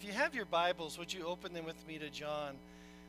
if 0.00 0.06
you 0.06 0.12
have 0.14 0.34
your 0.34 0.46
Bibles, 0.46 0.98
would 0.98 1.12
you 1.12 1.26
open 1.26 1.52
them 1.52 1.66
with 1.66 1.86
me 1.86 1.98
to 1.98 2.08
John 2.08 2.54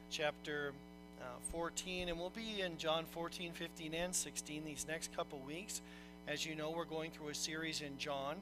chapter 0.09 0.73
uh, 1.21 1.23
14? 1.49 2.10
And 2.10 2.19
we'll 2.19 2.31
be 2.31 2.60
in 2.60 2.77
John 2.77 3.06
14, 3.11 3.53
15, 3.53 3.94
and 3.94 4.13
16 4.13 4.66
these 4.66 4.86
next 4.90 5.16
couple 5.16 5.40
weeks. 5.48 5.80
As 6.28 6.46
you 6.46 6.54
know, 6.54 6.70
we're 6.70 6.84
going 6.84 7.12
through 7.12 7.30
a 7.30 7.34
series 7.34 7.80
in 7.80 7.98
John. 7.98 8.36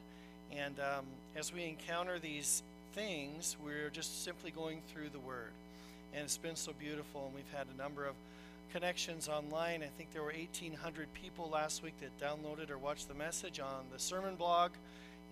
And 0.52 0.80
um, 0.80 1.06
as 1.36 1.54
we 1.54 1.66
encounter 1.66 2.18
these 2.18 2.64
things, 2.96 3.56
we're 3.64 3.92
just 3.92 4.24
simply 4.24 4.50
going 4.50 4.81
through 4.92 5.10
the 5.10 5.20
Word. 5.20 5.52
And 6.16 6.24
it's 6.24 6.38
been 6.38 6.56
so 6.56 6.72
beautiful, 6.79 7.28
and 7.28 7.36
we've 7.36 7.54
had 7.56 7.68
a 7.72 7.78
number 7.78 8.08
of 8.08 8.16
connections 8.74 9.29
online. 9.29 9.84
I 9.84 9.92
think 9.96 10.12
there 10.12 10.24
were 10.24 10.34
1,800 10.34 11.13
people 11.13 11.52
last 11.54 11.84
week 11.84 11.94
that 12.02 12.20
downloaded 12.20 12.72
or 12.72 12.79
watched 12.79 13.10
the 13.10 13.13
message 13.13 13.60
on 13.60 13.86
the 13.94 14.00
sermon 14.00 14.34
blog, 14.34 14.72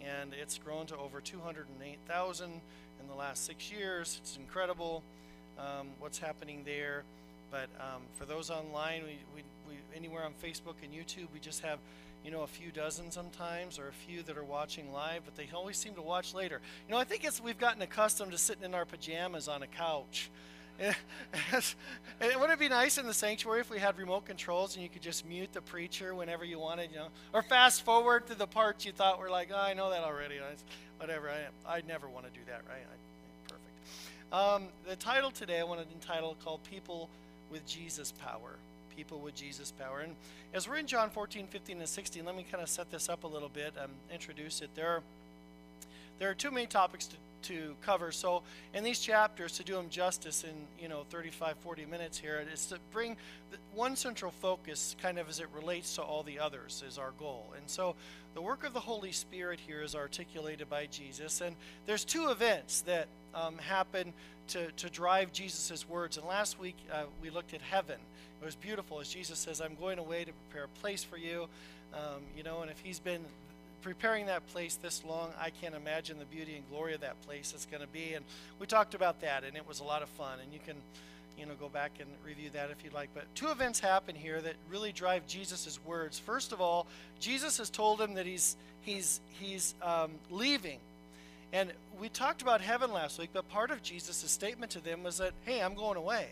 and 0.05 0.35
it's 0.39 0.59
grown 0.59 0.85
to 0.85 0.97
over 0.97 1.19
208,000 1.19 2.61
in 3.07 3.13
the 3.13 3.19
last 3.19 3.45
six 3.45 3.71
years. 3.71 4.17
It's 4.21 4.37
incredible 4.37 5.01
um, 5.57 5.87
what's 5.99 6.17
happening 6.17 6.63
there. 6.65 7.03
But 7.49 7.69
um, 7.79 8.01
for 8.15 8.25
those 8.25 8.49
online, 8.49 9.03
we, 9.03 9.17
we, 9.33 9.43
we, 9.67 9.75
anywhere 9.95 10.23
on 10.23 10.33
Facebook 10.43 10.75
and 10.83 10.91
YouTube, 10.91 11.27
we 11.33 11.39
just 11.39 11.61
have 11.63 11.79
you 12.25 12.31
know 12.31 12.41
a 12.41 12.47
few 12.47 12.71
dozen 12.71 13.09
sometimes, 13.09 13.79
or 13.79 13.87
a 13.87 13.93
few 13.93 14.23
that 14.23 14.37
are 14.37 14.43
watching 14.43 14.91
live. 14.91 15.21
But 15.23 15.37
they 15.37 15.47
always 15.55 15.77
seem 15.77 15.93
to 15.93 16.01
watch 16.01 16.33
later. 16.33 16.59
You 16.87 16.95
know, 16.95 16.99
I 16.99 17.05
think 17.05 17.23
it's 17.23 17.41
we've 17.41 17.57
gotten 17.57 17.81
accustomed 17.81 18.33
to 18.33 18.37
sitting 18.37 18.63
in 18.63 18.75
our 18.75 18.85
pajamas 18.85 19.47
on 19.47 19.63
a 19.63 19.67
couch 19.67 20.29
wouldn't 22.19 22.51
it 22.51 22.59
be 22.59 22.69
nice 22.69 22.97
in 22.97 23.07
the 23.07 23.13
sanctuary 23.13 23.61
if 23.61 23.69
we 23.69 23.79
had 23.79 23.97
remote 23.97 24.25
controls 24.25 24.75
and 24.75 24.83
you 24.83 24.89
could 24.89 25.01
just 25.01 25.25
mute 25.27 25.51
the 25.53 25.61
preacher 25.61 26.13
whenever 26.13 26.45
you 26.45 26.59
wanted, 26.59 26.91
you 26.91 26.97
know, 26.97 27.07
or 27.33 27.41
fast 27.41 27.83
forward 27.83 28.27
to 28.27 28.35
the 28.35 28.47
parts 28.47 28.85
you 28.85 28.91
thought 28.91 29.19
were 29.19 29.29
like, 29.29 29.49
oh, 29.53 29.59
I 29.59 29.73
know 29.73 29.89
that 29.89 30.03
already. 30.03 30.35
Whatever. 30.99 31.29
I, 31.29 31.77
I 31.77 31.81
never 31.87 32.07
want 32.07 32.25
to 32.25 32.31
do 32.31 32.45
that, 32.47 32.61
right? 32.67 32.83
I, 32.83 33.51
perfect. 33.51 34.33
Um, 34.33 34.69
the 34.87 34.95
title 34.95 35.31
today 35.31 35.59
I 35.59 35.63
wanted 35.63 35.87
to 35.89 35.93
entitle 35.95 36.35
called 36.43 36.63
"People 36.69 37.09
with 37.51 37.65
Jesus 37.65 38.11
Power." 38.11 38.55
People 38.95 39.19
with 39.19 39.35
Jesus 39.35 39.71
power. 39.71 39.99
And 39.99 40.15
as 40.55 40.67
we're 40.67 40.77
in 40.77 40.87
John 40.87 41.11
14, 41.11 41.45
15, 41.45 41.77
and 41.77 41.87
16, 41.87 42.25
let 42.25 42.35
me 42.35 42.43
kind 42.51 42.63
of 42.63 42.67
set 42.67 42.89
this 42.89 43.09
up 43.09 43.25
a 43.25 43.27
little 43.27 43.47
bit, 43.47 43.75
and 43.79 43.91
introduce 44.11 44.61
it. 44.61 44.71
There 44.73 44.87
are 44.87 45.01
there 46.17 46.31
are 46.31 46.33
two 46.33 46.49
main 46.49 46.67
topics 46.67 47.05
to 47.05 47.15
to 47.47 47.75
cover. 47.81 48.11
So 48.11 48.43
in 48.73 48.83
these 48.83 48.99
chapters, 48.99 49.53
to 49.53 49.63
do 49.63 49.73
them 49.73 49.89
justice 49.89 50.43
in 50.43 50.53
you 50.81 50.89
know 50.89 51.03
35, 51.09 51.57
40 51.57 51.85
minutes 51.85 52.17
here, 52.17 52.43
is 52.51 52.65
to 52.67 52.77
bring 52.91 53.15
one 53.73 53.95
central 53.95 54.31
focus, 54.31 54.95
kind 55.01 55.17
of 55.17 55.29
as 55.29 55.39
it 55.39 55.47
relates 55.55 55.95
to 55.95 56.01
all 56.01 56.23
the 56.23 56.39
others, 56.39 56.83
is 56.87 56.97
our 56.97 57.11
goal. 57.19 57.53
And 57.57 57.69
so 57.69 57.95
the 58.33 58.41
work 58.41 58.65
of 58.65 58.73
the 58.73 58.79
Holy 58.79 59.11
Spirit 59.11 59.59
here 59.65 59.81
is 59.81 59.95
articulated 59.95 60.69
by 60.69 60.87
Jesus, 60.87 61.41
and 61.41 61.55
there's 61.85 62.05
two 62.05 62.29
events 62.29 62.81
that 62.81 63.07
um, 63.33 63.57
happen 63.57 64.13
to 64.49 64.71
to 64.73 64.89
drive 64.89 65.31
Jesus' 65.31 65.87
words. 65.87 66.17
And 66.17 66.25
last 66.27 66.59
week 66.59 66.77
uh, 66.91 67.03
we 67.21 67.29
looked 67.29 67.53
at 67.53 67.61
heaven. 67.61 67.97
It 68.41 68.45
was 68.45 68.55
beautiful 68.55 68.99
as 68.99 69.09
Jesus 69.09 69.39
says, 69.39 69.61
"I'm 69.61 69.75
going 69.75 69.99
away 69.99 70.25
to 70.25 70.31
prepare 70.33 70.65
a 70.65 70.79
place 70.79 71.03
for 71.03 71.17
you." 71.17 71.47
Um, 71.93 72.21
you 72.35 72.43
know, 72.43 72.61
and 72.61 72.69
if 72.69 72.79
He's 72.79 72.99
been 72.99 73.23
preparing 73.87 74.25
that 74.25 74.45
place 74.47 74.75
this 74.75 75.01
long, 75.05 75.29
I 75.39 75.49
can't 75.49 75.73
imagine 75.73 76.19
the 76.19 76.25
beauty 76.25 76.57
and 76.57 76.69
glory 76.69 76.93
of 76.93 76.99
that 77.01 77.21
place 77.21 77.53
it's 77.55 77.65
going 77.65 77.81
to 77.81 77.87
be. 77.87 78.15
And 78.15 78.25
we 78.59 78.67
talked 78.67 78.95
about 78.95 79.21
that, 79.21 79.45
and 79.45 79.55
it 79.55 79.65
was 79.65 79.79
a 79.79 79.85
lot 79.85 80.01
of 80.03 80.09
fun. 80.09 80.39
And 80.43 80.51
you 80.51 80.59
can, 80.65 80.75
you 81.39 81.45
know, 81.45 81.53
go 81.57 81.69
back 81.69 81.91
and 82.01 82.09
review 82.25 82.49
that 82.51 82.69
if 82.69 82.83
you'd 82.83 82.93
like. 82.93 83.07
But 83.13 83.33
two 83.33 83.47
events 83.47 83.79
happen 83.79 84.13
here 84.13 84.41
that 84.41 84.55
really 84.69 84.91
drive 84.91 85.25
Jesus' 85.25 85.79
words. 85.85 86.19
First 86.19 86.51
of 86.51 86.59
all, 86.59 86.85
Jesus 87.21 87.59
has 87.59 87.69
told 87.69 88.01
him 88.01 88.15
that 88.15 88.25
he's 88.25 88.57
he's 88.81 89.21
he's 89.39 89.73
um, 89.81 90.11
leaving. 90.29 90.79
And 91.53 91.71
we 92.01 92.09
talked 92.09 92.41
about 92.41 92.59
heaven 92.59 92.91
last 92.91 93.17
week, 93.17 93.29
but 93.31 93.47
part 93.47 93.71
of 93.71 93.81
Jesus' 93.81 94.29
statement 94.29 94.73
to 94.73 94.81
them 94.81 95.01
was 95.03 95.19
that, 95.19 95.31
hey, 95.45 95.61
I'm 95.61 95.75
going 95.75 95.95
away. 95.95 96.27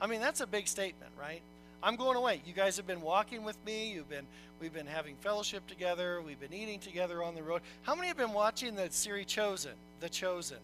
I 0.00 0.06
mean, 0.06 0.20
that's 0.20 0.40
a 0.40 0.46
big 0.46 0.68
statement, 0.68 1.10
right? 1.18 1.42
I'm 1.82 1.96
going 1.96 2.16
away. 2.16 2.40
You 2.46 2.52
guys 2.52 2.76
have 2.76 2.86
been 2.86 3.00
walking 3.00 3.42
with 3.42 3.56
me. 3.66 3.92
You've 3.92 4.08
been 4.08 4.26
we've 4.60 4.72
been 4.72 4.86
having 4.86 5.16
fellowship 5.16 5.66
together. 5.66 6.22
We've 6.24 6.38
been 6.38 6.52
eating 6.52 6.78
together 6.78 7.22
on 7.22 7.34
the 7.34 7.42
road. 7.42 7.62
How 7.82 7.94
many 7.94 8.08
have 8.08 8.16
been 8.16 8.32
watching 8.32 8.76
the 8.76 8.88
series 8.90 9.26
Chosen? 9.26 9.72
The 10.00 10.08
Chosen. 10.08 10.58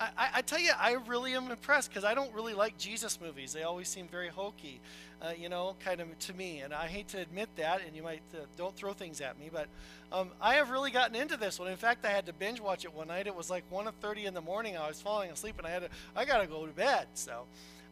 I, 0.00 0.28
I, 0.36 0.40
tell 0.40 0.58
you, 0.58 0.72
I 0.78 0.96
really 1.06 1.34
am 1.34 1.50
impressed 1.50 1.90
because 1.90 2.04
I 2.04 2.14
don't 2.14 2.32
really 2.32 2.54
like 2.54 2.78
Jesus 2.78 3.20
movies. 3.20 3.52
They 3.52 3.64
always 3.64 3.86
seem 3.86 4.08
very 4.08 4.28
hokey, 4.28 4.80
uh, 5.20 5.32
you 5.38 5.50
know, 5.50 5.76
kind 5.84 6.00
of 6.00 6.18
to 6.20 6.32
me. 6.32 6.60
And 6.60 6.72
I 6.72 6.86
hate 6.86 7.08
to 7.08 7.18
admit 7.18 7.50
that, 7.56 7.82
and 7.86 7.94
you 7.94 8.02
might 8.02 8.22
uh, 8.32 8.46
don't 8.56 8.74
throw 8.74 8.94
things 8.94 9.20
at 9.20 9.38
me, 9.38 9.50
but 9.52 9.66
um, 10.10 10.30
I 10.40 10.54
have 10.54 10.70
really 10.70 10.90
gotten 10.90 11.14
into 11.14 11.36
this 11.36 11.58
one. 11.58 11.68
In 11.68 11.76
fact, 11.76 12.06
I 12.06 12.10
had 12.10 12.24
to 12.26 12.32
binge 12.32 12.60
watch 12.60 12.86
it 12.86 12.94
one 12.94 13.08
night. 13.08 13.26
It 13.26 13.34
was 13.34 13.50
like 13.50 13.70
1:30 13.70 14.24
in 14.24 14.32
the 14.32 14.40
morning. 14.40 14.74
I 14.74 14.88
was 14.88 15.02
falling 15.02 15.30
asleep, 15.30 15.56
and 15.58 15.66
I 15.66 15.70
had 15.70 15.82
to 15.82 15.88
I 16.16 16.24
got 16.24 16.38
to 16.38 16.46
go 16.46 16.64
to 16.64 16.72
bed. 16.72 17.06
So. 17.14 17.44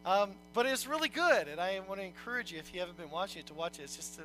Um, 0.05 0.31
but 0.53 0.65
it's 0.65 0.87
really 0.87 1.09
good, 1.09 1.47
and 1.47 1.59
I 1.59 1.81
want 1.87 1.99
to 1.99 2.05
encourage 2.05 2.51
you, 2.51 2.59
if 2.59 2.73
you 2.73 2.79
haven't 2.79 2.97
been 2.97 3.11
watching 3.11 3.41
it, 3.41 3.47
to 3.47 3.53
watch 3.53 3.79
it. 3.79 3.83
It's 3.83 3.95
just 3.95 4.19
a, 4.19 4.23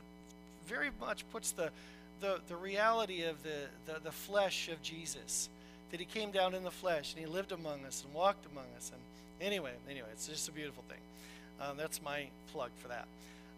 very 0.67 0.91
much 1.01 1.25
puts 1.33 1.51
the, 1.51 1.71
the, 2.21 2.41
the 2.49 2.57
reality 2.57 3.25
of 3.25 3.43
the, 3.43 3.67
the, 3.87 4.01
the 4.05 4.13
flesh 4.13 4.69
of 4.69 4.81
Jesus, 4.83 5.49
that 5.91 6.01
he 6.01 6.07
came 6.07 6.31
down 6.31 6.55
in 6.55 6.63
the 6.63 6.71
flesh, 6.71 7.13
and 7.13 7.21
he 7.21 7.31
lived 7.31 7.53
among 7.53 7.85
us 7.85 8.03
and 8.05 8.15
walked 8.15 8.47
among 8.51 8.65
us. 8.77 8.93
And 8.93 9.03
anyway, 9.47 9.73
anyway, 9.91 10.09
it's 10.13 10.29
just 10.29 10.49
a 10.49 10.53
beautiful 10.53 10.85
thing. 10.89 10.99
Um, 11.61 11.77
that's 11.77 12.03
my 12.03 12.27
plug 12.53 12.71
for 12.81 12.89
that. 12.89 13.07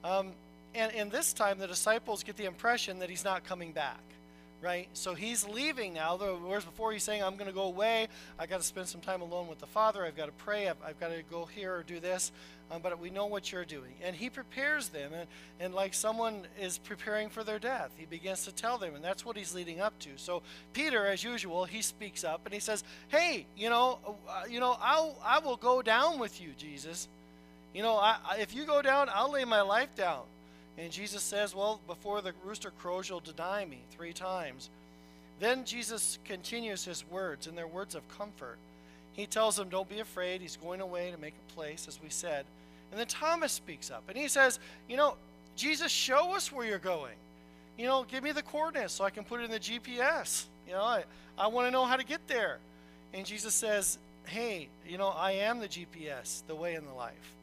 Um, 0.03 0.33
and, 0.75 0.93
and 0.95 1.11
this 1.11 1.33
time, 1.33 1.59
the 1.59 1.67
disciples 1.67 2.23
get 2.23 2.37
the 2.37 2.45
impression 2.45 2.99
that 3.01 3.11
he's 3.11 3.25
not 3.25 3.45
coming 3.45 3.73
back 3.73 4.01
right? 4.63 4.89
So 4.95 5.15
he's 5.15 5.47
leaving 5.47 5.95
now. 5.95 6.17
Whereas 6.17 6.65
before 6.65 6.93
he's 6.93 7.03
saying, 7.03 7.23
I'm 7.23 7.37
going 7.37 7.49
to 7.49 7.55
go 7.55 7.65
away. 7.65 8.09
I 8.39 8.47
got 8.47 8.61
to 8.61 8.67
spend 8.67 8.89
some 8.89 9.01
time 9.01 9.21
alone 9.21 9.49
with 9.49 9.59
the 9.59 9.67
Father. 9.67 10.05
I've 10.05 10.17
got 10.17 10.27
to 10.27 10.33
pray. 10.33 10.69
I've, 10.69 10.77
I've 10.85 10.99
got 10.99 11.09
to 11.09 11.23
go 11.31 11.45
here 11.45 11.75
or 11.75 11.83
do 11.83 12.01
this. 12.01 12.33
Um, 12.71 12.81
but 12.83 12.99
we 12.99 13.11
know 13.11 13.27
what 13.27 13.53
you're 13.53 13.65
doing. 13.65 13.93
And 14.03 14.17
he 14.17 14.29
prepares 14.29 14.89
them. 14.89 15.13
And, 15.13 15.29
and 15.61 15.75
like 15.75 15.95
someone 15.95 16.47
is 16.61 16.79
preparing 16.79 17.29
for 17.29 17.45
their 17.45 17.59
death, 17.59 17.93
he 17.97 18.07
begins 18.07 18.45
to 18.47 18.53
tell 18.53 18.79
them. 18.79 18.95
And 18.95 19.05
that's 19.05 19.25
what 19.25 19.37
he's 19.37 19.55
leading 19.55 19.81
up 19.81 19.97
to. 20.01 20.11
So 20.17 20.43
Peter, 20.73 21.07
as 21.07 21.23
usual, 21.23 21.65
he 21.65 21.83
speaks 21.83 22.25
up 22.25 22.41
and 22.45 22.53
he 22.53 22.61
says, 22.61 22.83
Hey, 23.09 23.47
you 23.57 23.71
know, 23.71 24.01
uh, 24.29 24.45
you 24.49 24.59
know, 24.59 24.77
I'll, 24.81 25.17
I 25.25 25.39
will 25.39 25.57
go 25.57 25.81
down 25.81 26.19
with 26.19 26.41
you, 26.41 26.51
Jesus. 26.59 27.09
You 27.73 27.83
know, 27.83 27.97
I, 27.97 28.17
if 28.41 28.55
you 28.55 28.65
go 28.65 28.83
down, 28.83 29.09
I'll 29.13 29.31
lay 29.31 29.45
my 29.45 29.61
life 29.61 29.95
down. 29.95 30.23
And 30.79 30.93
Jesus 30.93 31.23
says, 31.23 31.55
Well, 31.55 31.81
before 31.87 32.21
the 32.21 32.33
rooster 32.45 32.71
crows, 32.71 33.09
you'll 33.09 33.21
deny 33.21 33.65
me 33.65 33.79
three 33.91 34.13
times. 34.13 34.69
Then 35.41 35.65
Jesus 35.65 36.19
continues 36.25 36.85
his 36.85 37.05
words, 37.11 37.47
and 37.47 37.57
they're 37.57 37.67
words 37.67 37.95
of 37.95 38.07
comfort. 38.17 38.59
He 39.13 39.27
tells 39.27 39.57
them, 39.57 39.69
Don't 39.69 39.89
be 39.89 40.01
afraid. 40.01 40.41
He's 40.41 40.57
going 40.57 40.81
away 40.81 41.11
to 41.11 41.19
make 41.19 41.35
a 41.35 41.53
place, 41.55 41.87
as 41.89 42.01
we 42.03 42.11
said. 42.11 42.45
And 42.91 43.01
then 43.01 43.07
Thomas 43.07 43.53
speaks 43.53 43.91
up, 43.91 44.05
and 44.09 44.17
he 44.17 44.29
says, 44.29 44.59
You 44.89 44.97
know, 44.97 45.17
Jesus, 45.57 45.91
show 45.91 46.35
us 46.35 46.53
where 46.53 46.67
you're 46.67 46.79
going. 46.79 47.15
You 47.79 47.87
know, 47.87 48.05
give 48.05 48.23
me 48.23 48.33
the 48.33 48.43
coordinates 48.43 48.95
so 48.95 49.05
I 49.05 49.11
can 49.11 49.25
put 49.25 49.41
it 49.41 49.45
in 49.45 49.51
the 49.51 49.61
GPS. 49.61 50.45
You 50.67 50.75
know, 50.75 50.83
I, 50.83 51.05
I 51.39 51.47
want 51.49 51.67
to 51.67 51.71
know 51.71 51.85
how 51.85 51.97
to 51.97 52.05
get 52.05 52.27
there. 52.27 52.59
And 53.15 53.25
Jesus 53.25 53.55
says, 53.55 53.99
Hey, 54.27 54.69
you 54.87 54.99
know, 54.99 55.09
I 55.09 55.33
am 55.33 55.61
the 55.61 55.69
GPS, 55.69 56.43
the 56.47 56.55
way 56.55 56.75
and 56.75 56.87
the 56.87 56.93
life 56.93 57.36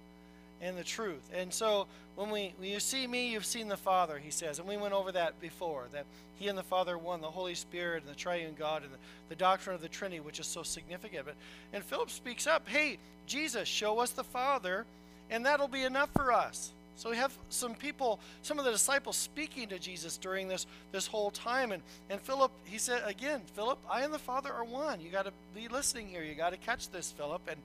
and 0.62 0.78
the 0.78 0.84
truth. 0.84 1.30
And 1.36 1.54
so 1.54 1.88
when 2.16 2.30
we 2.30 2.54
when 2.58 2.70
you 2.70 2.80
see 2.80 3.08
me, 3.08 3.32
you've 3.32 3.46
seen 3.46 3.68
the 3.68 3.78
Father, 3.78 4.18
he 4.18 4.32
says. 4.32 4.60
And 4.60 4.68
we 4.68 4.78
went 4.78 4.94
over 4.94 5.12
that 5.12 5.40
before, 5.42 5.86
that 5.92 6.06
he 6.36 6.48
and 6.48 6.58
the 6.58 6.64
Father 6.64 6.98
one, 6.98 7.22
the 7.22 7.32
Holy 7.32 7.56
Spirit 7.56 8.04
and 8.04 8.12
the 8.12 8.18
triune 8.18 8.56
God 8.58 8.84
and 8.84 8.92
the, 8.92 8.98
the 9.30 9.36
doctrine 9.36 9.76
of 9.76 9.82
the 9.82 9.90
Trinity, 9.90 10.20
which 10.20 10.40
is 10.40 10.48
so 10.48 10.64
significant. 10.64 11.26
But 11.26 11.36
and 11.74 11.84
Philip 11.84 12.10
speaks 12.10 12.48
up, 12.48 12.68
hey, 12.68 12.98
Jesus, 13.28 13.68
show 13.68 14.00
us 14.00 14.12
the 14.12 14.24
Father, 14.24 14.86
and 15.30 15.46
that'll 15.46 15.68
be 15.68 15.84
enough 15.84 16.10
for 16.14 16.32
us. 16.32 16.72
So 16.96 17.10
we 17.10 17.18
have 17.18 17.36
some 17.50 17.74
people, 17.74 18.20
some 18.44 18.60
of 18.60 18.66
the 18.66 18.72
disciples 18.72 19.18
speaking 19.18 19.70
to 19.70 19.80
Jesus 19.80 20.18
during 20.18 20.48
this 20.48 20.68
this 20.92 21.08
whole 21.08 21.32
time. 21.32 21.72
And, 21.72 21.82
and 22.10 22.22
Philip, 22.22 22.52
he 22.66 22.78
said 22.78 23.02
again, 23.06 23.42
Philip, 23.56 23.80
I 23.90 24.04
and 24.04 24.14
the 24.14 24.20
Father 24.20 24.54
are 24.54 24.64
one. 24.64 25.02
You 25.02 25.10
got 25.10 25.26
to 25.26 25.34
be 25.56 25.68
listening 25.68 26.08
here. 26.08 26.24
You 26.24 26.36
got 26.36 26.52
to 26.52 26.58
catch 26.58 26.90
this, 26.90 27.12
Philip. 27.12 27.42
And 27.48 27.58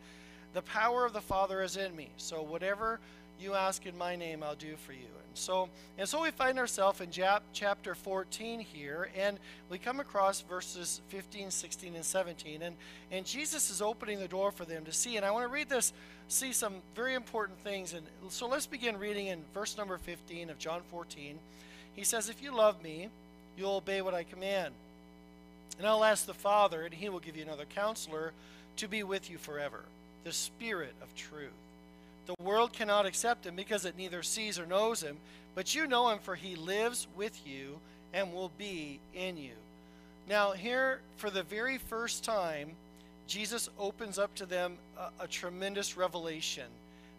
the 0.54 0.62
power 0.62 1.04
of 1.04 1.12
the 1.12 1.20
Father 1.20 1.62
is 1.62 1.76
in 1.76 1.94
me. 1.94 2.08
So 2.16 2.42
whatever 2.42 3.00
you 3.40 3.54
ask 3.54 3.86
in 3.86 3.96
my 3.96 4.16
name, 4.16 4.42
I'll 4.42 4.54
do 4.54 4.76
for 4.84 4.92
you. 4.92 4.98
And 4.98 5.36
so, 5.36 5.68
and 5.96 6.08
so 6.08 6.22
we 6.22 6.30
find 6.30 6.58
ourselves 6.58 7.00
in 7.00 7.10
chapter 7.52 7.94
14 7.94 8.60
here, 8.60 9.10
and 9.16 9.38
we 9.70 9.78
come 9.78 10.00
across 10.00 10.40
verses 10.40 11.00
15, 11.08 11.50
16, 11.50 11.94
and 11.94 12.04
17. 12.04 12.62
And, 12.62 12.76
and 13.12 13.24
Jesus 13.24 13.70
is 13.70 13.80
opening 13.80 14.18
the 14.18 14.28
door 14.28 14.50
for 14.50 14.64
them 14.64 14.84
to 14.84 14.92
see. 14.92 15.16
And 15.16 15.24
I 15.24 15.30
want 15.30 15.44
to 15.44 15.52
read 15.52 15.68
this, 15.68 15.92
see 16.28 16.52
some 16.52 16.74
very 16.96 17.14
important 17.14 17.58
things. 17.60 17.92
And 17.92 18.04
so 18.28 18.48
let's 18.48 18.66
begin 18.66 18.98
reading 18.98 19.28
in 19.28 19.40
verse 19.54 19.76
number 19.76 19.98
15 19.98 20.50
of 20.50 20.58
John 20.58 20.80
14. 20.90 21.38
He 21.94 22.04
says, 22.04 22.28
If 22.28 22.42
you 22.42 22.54
love 22.54 22.82
me, 22.82 23.08
you'll 23.56 23.76
obey 23.76 24.02
what 24.02 24.14
I 24.14 24.24
command. 24.24 24.74
And 25.78 25.86
I'll 25.86 26.04
ask 26.04 26.26
the 26.26 26.34
Father, 26.34 26.82
and 26.82 26.94
he 26.94 27.08
will 27.08 27.20
give 27.20 27.36
you 27.36 27.44
another 27.44 27.66
counselor 27.72 28.32
to 28.76 28.88
be 28.88 29.04
with 29.04 29.30
you 29.30 29.38
forever 29.38 29.84
the 30.28 30.34
Spirit 30.34 30.92
of 31.00 31.14
truth. 31.16 31.48
The 32.26 32.34
world 32.42 32.75
cannot 32.75 33.06
accept 33.06 33.46
him 33.46 33.56
because 33.56 33.86
it 33.86 33.96
neither 33.96 34.22
sees 34.22 34.58
or 34.58 34.66
knows 34.66 35.02
him, 35.02 35.16
but 35.54 35.75
you 35.75 35.86
know 35.86 36.10
him, 36.10 36.19
for 36.19 36.34
he 36.34 36.54
lives 36.54 37.06
with 37.16 37.40
you 37.46 37.78
and 38.12 38.34
will 38.34 38.50
be 38.58 39.00
in 39.14 39.38
you. 39.38 39.54
Now, 40.28 40.52
here, 40.52 41.00
for 41.16 41.30
the 41.30 41.44
very 41.44 41.78
first 41.78 42.25
time, 42.25 42.72
Jesus 43.26 43.70
opens 43.78 44.19
up 44.19 44.34
to 44.34 44.44
them 44.44 44.76
a, 44.98 45.25
a 45.25 45.26
tremendous 45.26 45.96
revelation 45.96 46.66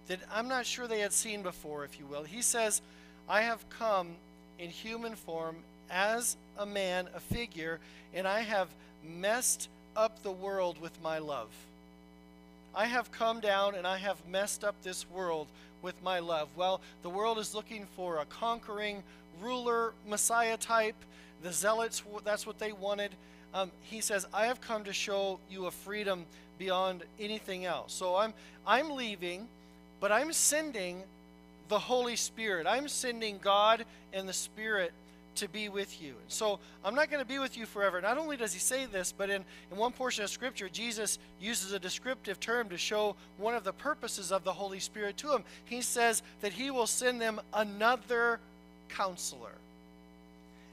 that 0.08 0.20
I'm 0.32 0.48
not 0.48 0.68
sure 0.68 0.88
they 0.88 1.00
had 1.00 1.12
seen 1.12 1.42
before, 1.42 1.86
if 1.86 2.00
you 2.00 2.06
will. 2.06 2.24
He 2.24 2.44
says, 2.44 2.80
I 3.28 3.42
have 3.42 3.68
come 3.72 4.10
in 4.60 4.70
human 4.70 5.16
form 5.16 5.56
as 5.90 6.38
a 6.60 6.66
man, 6.68 7.08
a 7.16 7.20
figure, 7.20 7.80
and 8.14 8.28
I 8.28 8.42
have 8.42 8.68
messed 9.04 9.68
up 9.96 10.22
the 10.22 10.32
world 10.32 10.80
with 10.80 10.94
my 11.02 11.18
love. 11.18 11.50
I 12.76 12.86
have 12.86 13.12
come 13.12 13.40
down 13.40 13.76
and 13.76 13.86
I 13.86 13.98
have 13.98 14.18
messed 14.28 14.64
up 14.64 14.76
this 14.84 15.10
world 15.10 15.48
with 15.82 16.02
my 16.04 16.20
love. 16.20 16.50
Well, 16.56 16.82
the 17.04 17.10
world 17.10 17.40
is 17.40 17.56
looking 17.56 17.86
for 17.96 18.18
a 18.18 18.26
conquering 18.26 19.04
ruler, 19.42 19.94
Messiah 20.08 20.58
type. 20.58 20.96
The 21.42 21.54
zealots, 21.54 22.04
that's 22.24 22.46
what 22.46 22.60
they 22.60 22.72
wanted. 22.72 23.12
Um, 23.54 23.72
he 23.82 24.02
says, 24.02 24.28
I 24.34 24.46
have 24.46 24.62
come 24.62 24.84
to 24.84 24.94
show 24.94 25.40
you 25.50 25.66
a 25.66 25.72
freedom 25.72 26.26
beyond 26.58 27.04
anything 27.20 27.66
else. 27.66 27.94
So 27.94 28.16
I'm, 28.16 28.34
I'm 28.68 28.92
leaving, 28.92 29.48
but 30.00 30.12
I'm 30.12 30.34
sending 30.34 31.04
the 31.70 31.80
Holy 31.80 32.16
Spirit. 32.16 32.68
I'm 32.68 32.88
sending 32.88 33.40
God 33.40 33.86
and 34.14 34.28
the 34.28 34.34
Spirit 34.34 34.92
to 35.36 35.48
be 35.48 35.70
with 35.70 36.02
you. 36.02 36.14
So 36.28 36.60
I'm 36.84 36.96
not 36.96 37.10
going 37.10 37.24
to 37.24 37.28
be 37.28 37.40
with 37.40 37.58
you 37.58 37.66
forever. 37.66 38.02
Not 38.02 38.18
only 38.18 38.38
does 38.38 38.54
he 38.54 38.60
say 38.60 38.86
this, 38.86 39.14
but 39.16 39.30
in, 39.30 39.44
in 39.72 39.78
one 39.78 39.92
portion 39.92 40.24
of 40.24 40.30
Scripture, 40.30 40.70
Jesus 40.70 41.20
uses 41.40 41.72
a 41.72 41.80
descriptive 41.80 42.40
term 42.40 42.70
to 42.70 42.78
show 42.78 43.16
one 43.38 43.56
of 43.56 43.64
the 43.64 43.74
purposes 43.74 44.32
of 44.32 44.44
the 44.44 44.54
Holy 44.54 44.80
Spirit 44.80 45.18
to 45.18 45.34
him. 45.34 45.44
He 45.66 45.82
says 45.82 46.22
that 46.42 46.54
he 46.54 46.72
will 46.72 46.88
send 46.88 47.22
them 47.22 47.40
another 47.54 48.40
counselor. 48.90 49.52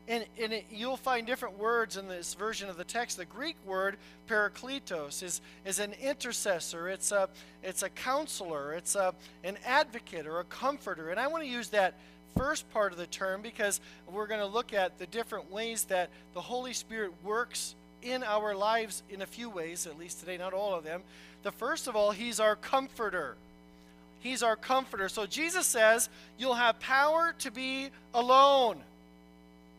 And, 0.09 0.25
and 0.41 0.53
it, 0.53 0.67
you'll 0.71 0.97
find 0.97 1.27
different 1.27 1.59
words 1.59 1.97
in 1.97 2.07
this 2.07 2.35
version 2.35 2.69
of 2.69 2.77
the 2.77 2.85
text. 2.85 3.17
The 3.17 3.25
Greek 3.25 3.57
word 3.67 3.97
parakletos 4.29 5.23
is, 5.23 5.41
is 5.65 5.81
an 5.81 5.95
intercessor, 6.01 6.89
it's 6.89 7.11
a, 7.11 7.29
it's 7.65 7.83
a 7.83 7.89
counselor, 7.89 8.73
it's 8.75 8.95
a, 8.95 9.15
an 9.43 9.57
advocate 9.67 10.27
or 10.27 10.39
a 10.39 10.45
comforter. 10.45 11.11
And 11.11 11.19
I 11.19 11.27
want 11.27 11.43
to 11.43 11.51
use 11.51 11.69
that 11.71 11.95
first 12.37 12.71
part 12.71 12.93
of 12.93 12.99
the 12.99 13.07
term 13.07 13.43
because 13.43 13.81
we're 14.11 14.27
going 14.27 14.41
to 14.41 14.47
look 14.47 14.73
at 14.73 14.99
the 14.99 15.07
different 15.07 15.51
ways 15.51 15.85
that 15.85 16.11
the 16.35 16.41
Holy 16.41 16.73
Spirit 16.73 17.13
works 17.25 17.75
in 18.03 18.23
our 18.23 18.55
lives 18.55 19.03
in 19.11 19.23
a 19.23 19.27
few 19.27 19.51
ways, 19.51 19.87
at 19.87 19.99
least 19.99 20.21
today, 20.21 20.37
not 20.37 20.53
all 20.53 20.75
of 20.75 20.85
them. 20.85 21.03
The 21.43 21.53
first 21.53 21.89
of 21.89 21.97
all, 21.97 22.11
He's 22.11 22.41
our 22.41 22.57
comforter. 22.57 23.37
He's 24.21 24.43
our 24.43 24.57
comforter. 24.57 25.09
So 25.09 25.27
Jesus 25.27 25.67
says, 25.67 26.09
You'll 26.39 26.55
have 26.55 26.79
power 26.81 27.35
to 27.41 27.51
be 27.51 27.91
alone. 28.15 28.79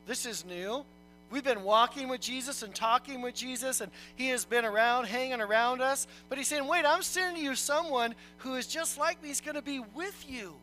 This 0.07 0.25
is 0.25 0.45
new. 0.45 0.83
We've 1.29 1.43
been 1.43 1.63
walking 1.63 2.07
with 2.07 2.21
Jesus 2.21 2.63
and 2.63 2.73
talking 2.73 3.21
with 3.21 3.35
Jesus, 3.35 3.81
and 3.81 3.91
He 4.15 4.29
has 4.29 4.45
been 4.45 4.63
around, 4.63 5.05
hanging 5.05 5.41
around 5.41 5.81
us. 5.81 6.07
But 6.29 6.37
He's 6.37 6.47
saying, 6.47 6.67
Wait, 6.67 6.85
I'm 6.85 7.01
sending 7.01 7.43
you 7.43 7.55
someone 7.55 8.15
who 8.37 8.55
is 8.55 8.67
just 8.67 8.97
like 8.97 9.21
me. 9.21 9.29
He's 9.29 9.41
going 9.41 9.55
to 9.55 9.61
be 9.61 9.79
with 9.93 10.25
you. 10.29 10.53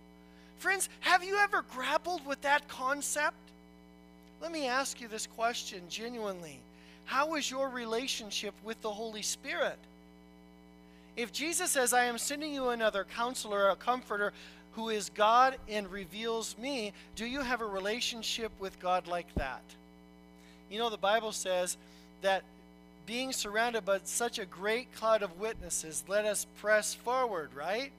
Friends, 0.65 0.89
have 1.01 1.23
you 1.23 1.37
ever 1.37 1.61
grappled 1.61 2.25
with 2.25 2.41
that 2.41 2.67
concept? 2.69 3.37
Let 4.41 4.51
me 4.51 4.67
ask 4.67 4.99
you 4.99 5.09
this 5.09 5.27
question 5.27 5.83
genuinely 5.91 6.59
How 7.05 7.35
is 7.35 7.51
your 7.51 7.69
relationship 7.69 8.55
with 8.65 8.81
the 8.81 8.91
Holy 8.91 9.21
Spirit? 9.21 9.77
If 11.19 11.35
Jesus 11.35 11.73
says, 11.73 11.93
I 11.93 12.05
am 12.05 12.17
sending 12.17 12.55
you 12.55 12.71
another 12.71 13.05
counselor, 13.15 13.69
a 13.69 13.77
comforter, 13.77 14.33
who 14.73 14.89
is 14.89 15.11
God 15.11 15.59
and 15.69 15.93
reveals 15.93 16.57
me, 16.57 16.95
do 17.15 17.27
you 17.27 17.43
have 17.43 17.61
a 17.61 17.67
relationship 17.67 18.51
with 18.59 18.81
God 18.81 19.07
like 19.07 19.35
that? 19.35 19.61
You 20.71 20.79
know, 20.79 20.89
the 20.89 20.97
Bible 20.97 21.33
says 21.33 21.77
that 22.23 22.43
being 23.05 23.35
surrounded 23.35 23.85
by 23.85 24.01
such 24.05 24.39
a 24.39 24.47
great 24.47 24.91
cloud 24.95 25.23
of 25.23 25.39
witnesses, 25.39 26.05
let 26.09 26.25
us 26.25 26.47
press 26.59 26.95
forward, 26.95 27.51
right? 27.55 27.93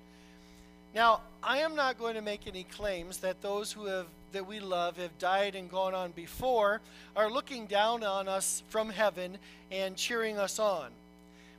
Now, 0.95 1.19
I 1.44 1.57
am 1.57 1.75
not 1.75 2.00
going 2.00 2.15
to 2.15 2.21
make 2.21 2.47
any 2.47 2.63
claims 2.63 3.18
that 3.18 3.42
those 3.42 3.74
who 3.74 3.86
have 3.86 4.07
that 4.31 4.47
we 4.47 4.59
love 4.59 4.97
have 4.97 5.18
died 5.18 5.56
and 5.56 5.69
gone 5.69 5.94
on 5.94 6.12
before 6.12 6.81
are 7.15 7.30
looking 7.30 7.68
down 7.68 8.03
on 8.03 8.27
us 8.27 8.63
from 8.69 8.89
heaven 8.89 9.38
and 9.71 9.95
cheering 9.95 10.38
us 10.38 10.59
on. 10.59 10.89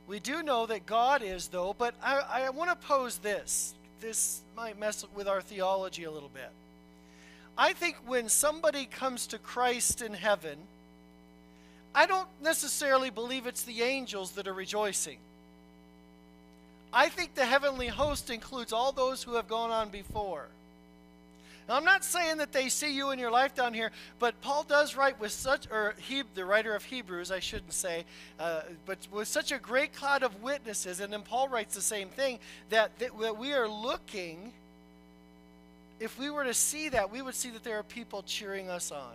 We 0.07 0.19
do 0.19 0.43
know 0.43 0.67
that 0.67 0.85
God 0.85 1.23
is, 1.23 1.47
though, 1.47 1.75
but 1.77 1.95
I, 2.03 2.45
I 2.45 2.49
want 2.49 2.69
to 2.69 2.87
pose 2.87 3.17
this 3.19 3.73
this 3.99 4.41
might 4.55 4.79
mess 4.79 5.05
with 5.15 5.27
our 5.27 5.41
theology 5.41 6.03
a 6.03 6.11
little 6.11 6.29
bit. 6.29 6.51
I 7.57 7.73
think 7.73 7.95
when 8.05 8.29
somebody 8.29 8.85
comes 8.85 9.27
to 9.27 9.39
Christ 9.39 10.01
in 10.03 10.13
heaven, 10.13 10.57
I 11.95 12.05
don't 12.05 12.27
necessarily 12.43 13.09
believe 13.09 13.47
it's 13.47 13.63
the 13.63 13.81
angels 13.81 14.33
that 14.33 14.47
are 14.47 14.53
rejoicing. 14.53 15.17
I 16.93 17.09
think 17.09 17.35
the 17.35 17.45
heavenly 17.45 17.87
host 17.87 18.29
includes 18.29 18.73
all 18.73 18.91
those 18.91 19.23
who 19.23 19.35
have 19.35 19.47
gone 19.47 19.71
on 19.71 19.89
before. 19.89 20.47
Now, 21.67 21.75
I'm 21.75 21.83
not 21.83 22.05
saying 22.05 22.37
that 22.37 22.53
they 22.53 22.69
see 22.69 22.95
you 22.95 23.11
in 23.11 23.19
your 23.19 23.29
life 23.29 23.53
down 23.53 23.73
here, 23.73 23.91
but 24.19 24.39
Paul 24.41 24.63
does 24.63 24.95
write 24.95 25.19
with 25.19 25.33
such, 25.33 25.69
or 25.69 25.95
he, 25.97 26.23
the 26.33 26.45
writer 26.45 26.73
of 26.73 26.85
Hebrews, 26.85 27.29
I 27.29 27.39
shouldn't 27.39 27.73
say, 27.73 28.05
uh, 28.39 28.61
but 28.85 28.99
with 29.11 29.27
such 29.27 29.51
a 29.51 29.57
great 29.57 29.93
cloud 29.93 30.23
of 30.23 30.41
witnesses, 30.41 31.01
and 31.01 31.11
then 31.11 31.23
Paul 31.23 31.49
writes 31.49 31.75
the 31.75 31.81
same 31.81 32.07
thing, 32.07 32.39
that, 32.69 32.97
that, 32.99 33.19
that 33.19 33.37
we 33.37 33.53
are 33.53 33.67
looking, 33.67 34.53
if 35.99 36.17
we 36.17 36.29
were 36.29 36.45
to 36.45 36.53
see 36.53 36.87
that, 36.89 37.11
we 37.11 37.21
would 37.21 37.35
see 37.35 37.49
that 37.49 37.65
there 37.65 37.77
are 37.77 37.83
people 37.83 38.23
cheering 38.23 38.69
us 38.69 38.89
on. 38.91 39.13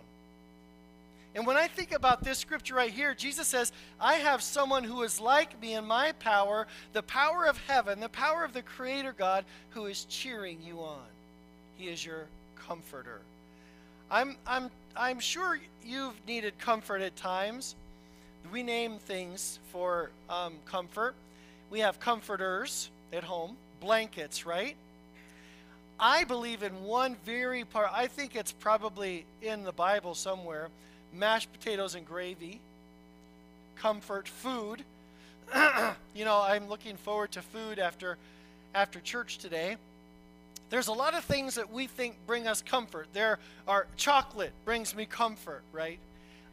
And 1.35 1.47
when 1.47 1.57
I 1.57 1.67
think 1.67 1.93
about 1.93 2.23
this 2.23 2.37
scripture 2.37 2.75
right 2.75 2.91
here, 2.91 3.15
Jesus 3.15 3.47
says, 3.47 3.71
I 3.99 4.15
have 4.15 4.41
someone 4.41 4.83
who 4.83 5.01
is 5.01 5.19
like 5.19 5.59
me 5.59 5.73
in 5.73 5.85
my 5.85 6.11
power, 6.13 6.67
the 6.93 7.01
power 7.01 7.45
of 7.45 7.57
heaven, 7.65 7.99
the 7.99 8.09
power 8.09 8.43
of 8.43 8.53
the 8.53 8.61
Creator 8.61 9.15
God, 9.17 9.43
who 9.71 9.87
is 9.87 10.05
cheering 10.05 10.59
you 10.63 10.79
on. 10.81 11.01
He 11.77 11.87
is 11.87 12.05
your 12.05 12.25
comforter. 12.67 13.21
I'm, 14.11 14.35
I'm, 14.45 14.69
I'm 14.95 15.19
sure 15.19 15.59
you've 15.83 16.13
needed 16.27 16.59
comfort 16.59 17.01
at 17.01 17.15
times. 17.15 17.75
We 18.51 18.61
name 18.61 18.99
things 18.99 19.59
for 19.71 20.11
um, 20.29 20.53
comfort. 20.65 21.15
We 21.71 21.79
have 21.79 21.99
comforters 21.99 22.91
at 23.11 23.23
home, 23.23 23.57
blankets, 23.81 24.45
right? 24.45 24.75
I 25.99 26.25
believe 26.25 26.61
in 26.61 26.83
one 26.83 27.15
very 27.25 27.63
part, 27.63 27.89
I 27.91 28.05
think 28.05 28.35
it's 28.35 28.51
probably 28.51 29.25
in 29.41 29.63
the 29.63 29.71
Bible 29.71 30.13
somewhere 30.13 30.69
mashed 31.13 31.51
potatoes 31.51 31.95
and 31.95 32.05
gravy, 32.05 32.59
comfort, 33.75 34.27
food. 34.27 34.83
you 36.15 36.25
know, 36.25 36.41
I'm 36.41 36.67
looking 36.67 36.97
forward 36.97 37.31
to 37.33 37.41
food 37.41 37.79
after 37.79 38.17
after 38.75 38.99
church 38.99 39.37
today. 39.37 39.77
There's 40.69 40.87
a 40.87 40.93
lot 40.93 41.13
of 41.13 41.23
things 41.23 41.55
that 41.55 41.71
we 41.71 41.85
think 41.85 42.15
bring 42.25 42.47
us 42.47 42.61
comfort. 42.61 43.07
There 43.13 43.37
are 43.67 43.85
chocolate 43.95 44.51
brings 44.65 44.95
me 44.95 45.05
comfort, 45.05 45.61
right? 45.71 45.99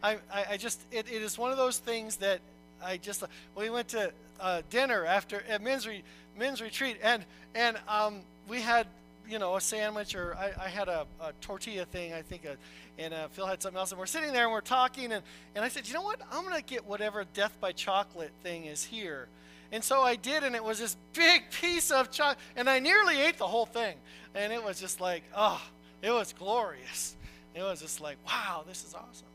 I, 0.03 0.19
I, 0.33 0.45
I 0.51 0.57
just 0.57 0.81
it, 0.91 1.07
it 1.11 1.23
is 1.23 1.39
one 1.39 1.51
of 1.51 1.57
those 1.57 1.79
things 1.79 2.17
that 2.17 2.41
I 2.83 2.97
just 2.97 3.25
we 3.57 3.71
went 3.71 3.89
to 3.89 4.13
uh, 4.39 4.63
dinner 4.71 5.07
after 5.07 5.43
at 5.49 5.63
men's 5.63 5.87
re, 5.87 6.03
men's 6.39 6.61
retreat 6.61 6.99
and 7.03 7.25
and 7.55 7.79
um, 7.89 8.21
we 8.49 8.61
had 8.61 8.87
you 9.29 9.39
know 9.39 9.57
a 9.57 9.61
sandwich 9.61 10.15
or 10.15 10.37
I, 10.37 10.53
I 10.65 10.69
had 10.69 10.89
a, 10.89 11.07
a, 11.21 11.33
tortilla 11.41 11.85
thing 11.85 12.13
I 12.13 12.23
think 12.23 12.45
a, 12.45 12.53
uh, 12.53 12.55
and 12.99 13.15
uh, 13.15 13.29
Phil 13.29 13.47
had 13.47 13.63
something 13.63 13.79
else 13.79 13.93
and 13.93 13.99
we're 13.99 14.07
sitting 14.07 14.33
there 14.33 14.45
and 14.45 14.53
we're 14.53 14.61
talking 14.61 15.13
and 15.13 15.23
and 15.55 15.65
I 15.65 15.69
said 15.69 15.87
you 15.87 15.95
know 15.95 16.03
what 16.03 16.21
I'm 16.33 16.45
gonna 16.45 16.63
get 16.63 16.85
whatever 16.87 17.25
death 17.35 17.57
by 17.61 17.73
chocolate 17.73 18.33
thing 18.43 18.65
is 18.65 18.85
here 18.85 19.29
and 19.73 19.85
so 19.85 20.03
I 20.03 20.17
did, 20.17 20.43
and 20.43 20.57
it 20.57 20.65
was 20.65 20.79
this 20.79 20.97
big 21.13 21.51
piece 21.51 21.91
of 21.91 22.11
chocolate, 22.11 22.39
and 22.57 22.69
I 22.69 22.81
nearly 22.81 23.21
ate 23.21 23.39
the 23.39 23.47
whole 23.47 23.67
thing. 23.67 23.97
And 24.35 24.53
it 24.53 24.63
was 24.63 24.81
just 24.81 25.01
like, 25.01 25.23
oh, 25.37 25.63
it 26.03 26.11
was 26.11 26.33
glorious. 26.33 27.17
It 27.55 27.63
was 27.63 27.81
just 27.81 28.01
like, 28.01 28.17
wow, 28.27 28.65
this 28.67 28.85
is 28.85 28.95
awesome. 28.95 29.27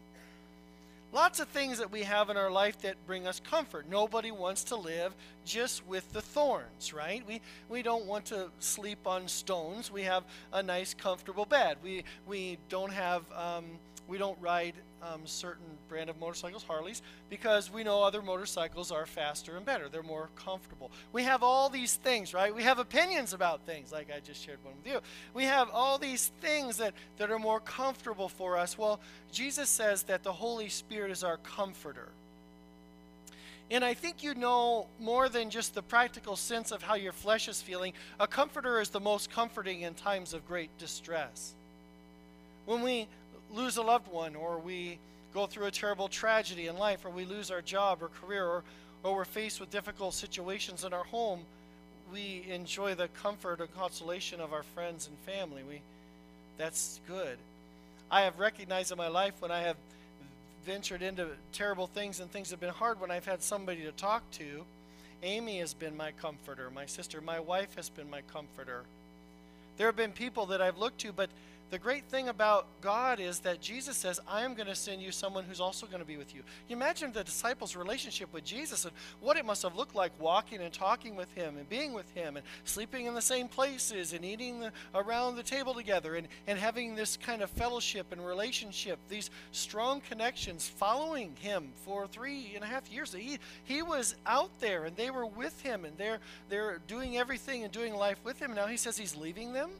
Lots 1.15 1.39
of 1.39 1.47
things 1.47 1.77
that 1.77 1.93
we 1.93 2.03
have 2.03 2.29
in 2.29 2.35
our 2.35 2.51
life 2.51 2.77
that 2.81 2.97
bring 3.07 3.25
us 3.25 3.39
comfort. 3.39 3.85
Nobody 3.89 4.31
wants 4.31 4.65
to 4.65 4.75
live 4.75 5.15
just 5.45 5.87
with 5.87 6.11
the 6.11 6.21
thorns, 6.21 6.91
right? 6.93 7.25
We, 7.25 7.39
we 7.69 7.83
don't 7.83 8.05
want 8.05 8.25
to 8.25 8.51
sleep 8.59 9.07
on 9.07 9.29
stones. 9.29 9.89
We 9.89 10.01
have 10.01 10.25
a 10.51 10.61
nice, 10.61 10.93
comfortable 10.93 11.45
bed. 11.45 11.77
We, 11.81 12.03
we 12.27 12.57
don't 12.67 12.91
have. 12.91 13.23
Um, 13.31 13.63
we 14.09 14.17
don't 14.17 14.37
ride 14.41 14.75
um, 15.13 15.21
certain 15.25 15.65
brand 15.89 16.09
of 16.09 16.19
motorcycles, 16.19 16.63
Harleys, 16.63 17.01
because 17.29 17.71
we 17.71 17.83
know 17.83 18.03
other 18.03 18.21
motorcycles 18.21 18.91
are 18.91 19.05
faster 19.05 19.55
and 19.57 19.65
better. 19.65 19.89
They're 19.89 20.03
more 20.03 20.29
comfortable. 20.35 20.91
We 21.11 21.23
have 21.23 21.43
all 21.43 21.69
these 21.69 21.95
things, 21.95 22.33
right? 22.33 22.53
We 22.53 22.63
have 22.63 22.79
opinions 22.79 23.33
about 23.33 23.61
things, 23.65 23.91
like 23.91 24.09
I 24.15 24.19
just 24.19 24.43
shared 24.43 24.59
one 24.63 24.73
with 24.83 24.91
you. 24.91 24.99
We 25.33 25.43
have 25.43 25.69
all 25.71 25.97
these 25.97 26.31
things 26.41 26.77
that, 26.77 26.93
that 27.17 27.31
are 27.31 27.39
more 27.39 27.59
comfortable 27.59 28.29
for 28.29 28.57
us. 28.57 28.77
Well, 28.77 28.99
Jesus 29.31 29.69
says 29.69 30.03
that 30.03 30.23
the 30.23 30.33
Holy 30.33 30.69
Spirit 30.69 31.11
is 31.11 31.23
our 31.23 31.37
comforter. 31.37 32.09
And 33.71 33.83
I 33.83 33.95
think 33.95 34.21
you 34.21 34.35
know 34.35 34.87
more 34.99 35.27
than 35.27 35.49
just 35.49 35.73
the 35.73 35.81
practical 35.81 36.35
sense 36.35 36.71
of 36.71 36.83
how 36.83 36.95
your 36.95 37.11
flesh 37.11 37.47
is 37.47 37.61
feeling. 37.61 37.93
A 38.19 38.27
comforter 38.27 38.79
is 38.79 38.89
the 38.89 38.99
most 38.99 39.31
comforting 39.31 39.81
in 39.81 39.95
times 39.95 40.33
of 40.33 40.47
great 40.47 40.69
distress. 40.77 41.53
When 42.65 42.83
we 42.83 43.07
lose 43.53 43.77
a 43.77 43.81
loved 43.81 44.11
one, 44.11 44.35
or 44.35 44.57
we 44.57 44.97
go 45.33 45.45
through 45.45 45.65
a 45.65 45.71
terrible 45.71 46.07
tragedy 46.07 46.67
in 46.67 46.77
life, 46.77 47.05
or 47.05 47.09
we 47.09 47.25
lose 47.25 47.51
our 47.51 47.61
job 47.61 48.01
or 48.01 48.07
career, 48.07 48.45
or, 48.45 48.63
or 49.03 49.15
we're 49.15 49.25
faced 49.25 49.59
with 49.59 49.69
difficult 49.69 50.13
situations 50.13 50.83
in 50.83 50.93
our 50.93 51.03
home, 51.03 51.41
we 52.11 52.45
enjoy 52.49 52.95
the 52.95 53.07
comfort 53.21 53.59
and 53.59 53.73
consolation 53.75 54.39
of 54.39 54.53
our 54.53 54.63
friends 54.63 55.07
and 55.07 55.17
family. 55.35 55.63
We, 55.67 55.81
that's 56.57 56.99
good. 57.07 57.37
I 58.11 58.21
have 58.21 58.39
recognized 58.39 58.91
in 58.91 58.97
my 58.97 59.07
life 59.07 59.33
when 59.39 59.51
I 59.51 59.61
have 59.61 59.77
ventured 60.65 61.01
into 61.01 61.27
terrible 61.53 61.87
things 61.87 62.19
and 62.19 62.31
things 62.31 62.51
have 62.51 62.59
been 62.59 62.69
hard 62.69 62.99
when 62.99 63.11
I've 63.11 63.25
had 63.25 63.41
somebody 63.41 63.83
to 63.83 63.91
talk 63.91 64.23
to. 64.33 64.65
Amy 65.23 65.59
has 65.59 65.73
been 65.73 65.97
my 65.97 66.11
comforter. 66.11 66.69
My 66.69 66.85
sister, 66.85 67.21
my 67.21 67.39
wife 67.39 67.75
has 67.75 67.89
been 67.89 68.09
my 68.09 68.21
comforter. 68.33 68.83
There 69.77 69.87
have 69.87 69.95
been 69.95 70.11
people 70.11 70.45
that 70.47 70.61
I've 70.61 70.77
looked 70.77 70.99
to, 70.99 71.11
but 71.11 71.29
the 71.71 71.79
great 71.79 72.05
thing 72.05 72.29
about 72.29 72.67
God 72.79 73.19
is 73.19 73.39
that 73.39 73.59
Jesus 73.59 73.97
says, 73.97 74.19
I 74.27 74.43
am 74.43 74.53
going 74.53 74.67
to 74.67 74.75
send 74.75 75.01
you 75.01 75.11
someone 75.11 75.43
who's 75.43 75.59
also 75.59 75.87
going 75.87 75.99
to 75.99 76.05
be 76.05 76.15
with 76.15 76.35
you. 76.35 76.43
You 76.69 76.75
imagine 76.75 77.11
the 77.11 77.23
disciples' 77.23 77.75
relationship 77.75 78.31
with 78.31 78.45
Jesus 78.45 78.85
and 78.85 78.93
what 79.19 79.35
it 79.35 79.45
must 79.45 79.63
have 79.63 79.75
looked 79.75 79.95
like 79.95 80.11
walking 80.19 80.61
and 80.61 80.71
talking 80.71 81.15
with 81.15 81.31
him 81.33 81.57
and 81.57 81.67
being 81.67 81.93
with 81.93 82.09
him 82.13 82.37
and 82.37 82.45
sleeping 82.65 83.07
in 83.07 83.15
the 83.15 83.21
same 83.21 83.47
places 83.47 84.13
and 84.13 84.23
eating 84.23 84.59
the, 84.59 84.71
around 84.93 85.37
the 85.37 85.43
table 85.43 85.73
together 85.73 86.15
and, 86.15 86.27
and 86.45 86.59
having 86.59 86.93
this 86.93 87.17
kind 87.17 87.41
of 87.41 87.49
fellowship 87.49 88.11
and 88.11 88.23
relationship, 88.23 88.99
these 89.09 89.31
strong 89.51 90.01
connections, 90.01 90.67
following 90.67 91.35
him 91.39 91.69
for 91.83 92.05
three 92.07 92.51
and 92.53 92.63
a 92.63 92.67
half 92.67 92.91
years. 92.91 93.11
He, 93.11 93.39
he 93.63 93.81
was 93.81 94.15
out 94.27 94.51
there 94.59 94.85
and 94.85 94.95
they 94.95 95.09
were 95.09 95.25
with 95.25 95.59
him 95.61 95.83
and 95.83 95.97
they're, 95.97 96.19
they're 96.47 96.79
doing 96.87 97.17
everything 97.17 97.63
and 97.63 97.71
doing 97.71 97.95
life 97.95 98.19
with 98.23 98.39
him. 98.39 98.53
Now 98.53 98.67
he 98.67 98.77
says 98.77 98.97
he's 98.97 99.15
leaving 99.15 99.51
them 99.51 99.71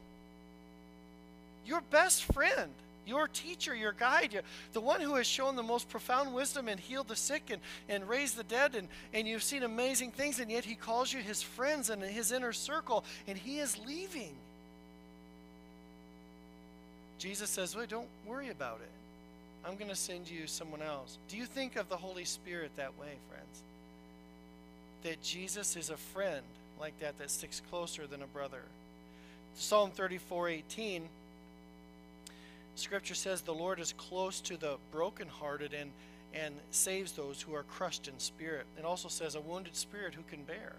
your 1.66 1.80
best 1.90 2.24
friend, 2.24 2.70
your 3.06 3.28
teacher, 3.28 3.74
your 3.74 3.92
guide, 3.92 4.42
the 4.72 4.80
one 4.80 5.00
who 5.00 5.14
has 5.14 5.26
shown 5.26 5.56
the 5.56 5.62
most 5.62 5.88
profound 5.88 6.34
wisdom 6.34 6.68
and 6.68 6.78
healed 6.78 7.08
the 7.08 7.16
sick 7.16 7.50
and, 7.50 7.60
and 7.88 8.08
raised 8.08 8.36
the 8.36 8.44
dead, 8.44 8.74
and, 8.74 8.88
and 9.14 9.28
you've 9.28 9.42
seen 9.42 9.62
amazing 9.62 10.10
things, 10.10 10.40
and 10.40 10.50
yet 10.50 10.64
he 10.64 10.74
calls 10.74 11.12
you 11.12 11.20
his 11.20 11.42
friends 11.42 11.90
and 11.90 12.02
his 12.02 12.32
inner 12.32 12.52
circle, 12.52 13.04
and 13.26 13.38
he 13.38 13.58
is 13.58 13.78
leaving. 13.86 14.34
Jesus 17.18 17.48
says, 17.48 17.74
Well, 17.74 17.86
don't 17.88 18.08
worry 18.26 18.50
about 18.50 18.80
it. 18.82 18.90
I'm 19.68 19.76
going 19.76 19.90
to 19.90 19.96
send 19.96 20.30
you 20.30 20.46
someone 20.46 20.82
else. 20.82 21.18
Do 21.28 21.36
you 21.36 21.44
think 21.44 21.76
of 21.76 21.88
the 21.88 21.96
Holy 21.96 22.24
Spirit 22.24 22.70
that 22.76 22.98
way, 23.00 23.14
friends? 23.28 23.62
That 25.02 25.22
Jesus 25.22 25.76
is 25.76 25.90
a 25.90 25.96
friend 25.96 26.42
like 26.80 26.98
that 27.00 27.18
that 27.18 27.30
sticks 27.30 27.60
closer 27.70 28.06
than 28.06 28.22
a 28.22 28.26
brother. 28.26 28.62
Psalm 29.56 29.90
34 29.90 30.50
18 30.50 31.08
Scripture 32.76 33.14
says 33.14 33.40
the 33.40 33.52
Lord 33.52 33.80
is 33.80 33.92
close 33.94 34.40
to 34.42 34.56
the 34.56 34.76
brokenhearted 34.92 35.72
and 35.74 35.90
and 36.34 36.54
saves 36.70 37.12
those 37.12 37.40
who 37.40 37.54
are 37.54 37.62
crushed 37.62 38.08
in 38.08 38.18
spirit. 38.18 38.66
It 38.78 38.84
also 38.84 39.08
says 39.08 39.34
a 39.34 39.40
wounded 39.40 39.74
spirit 39.74 40.14
who 40.14 40.22
can 40.30 40.42
bear. 40.42 40.74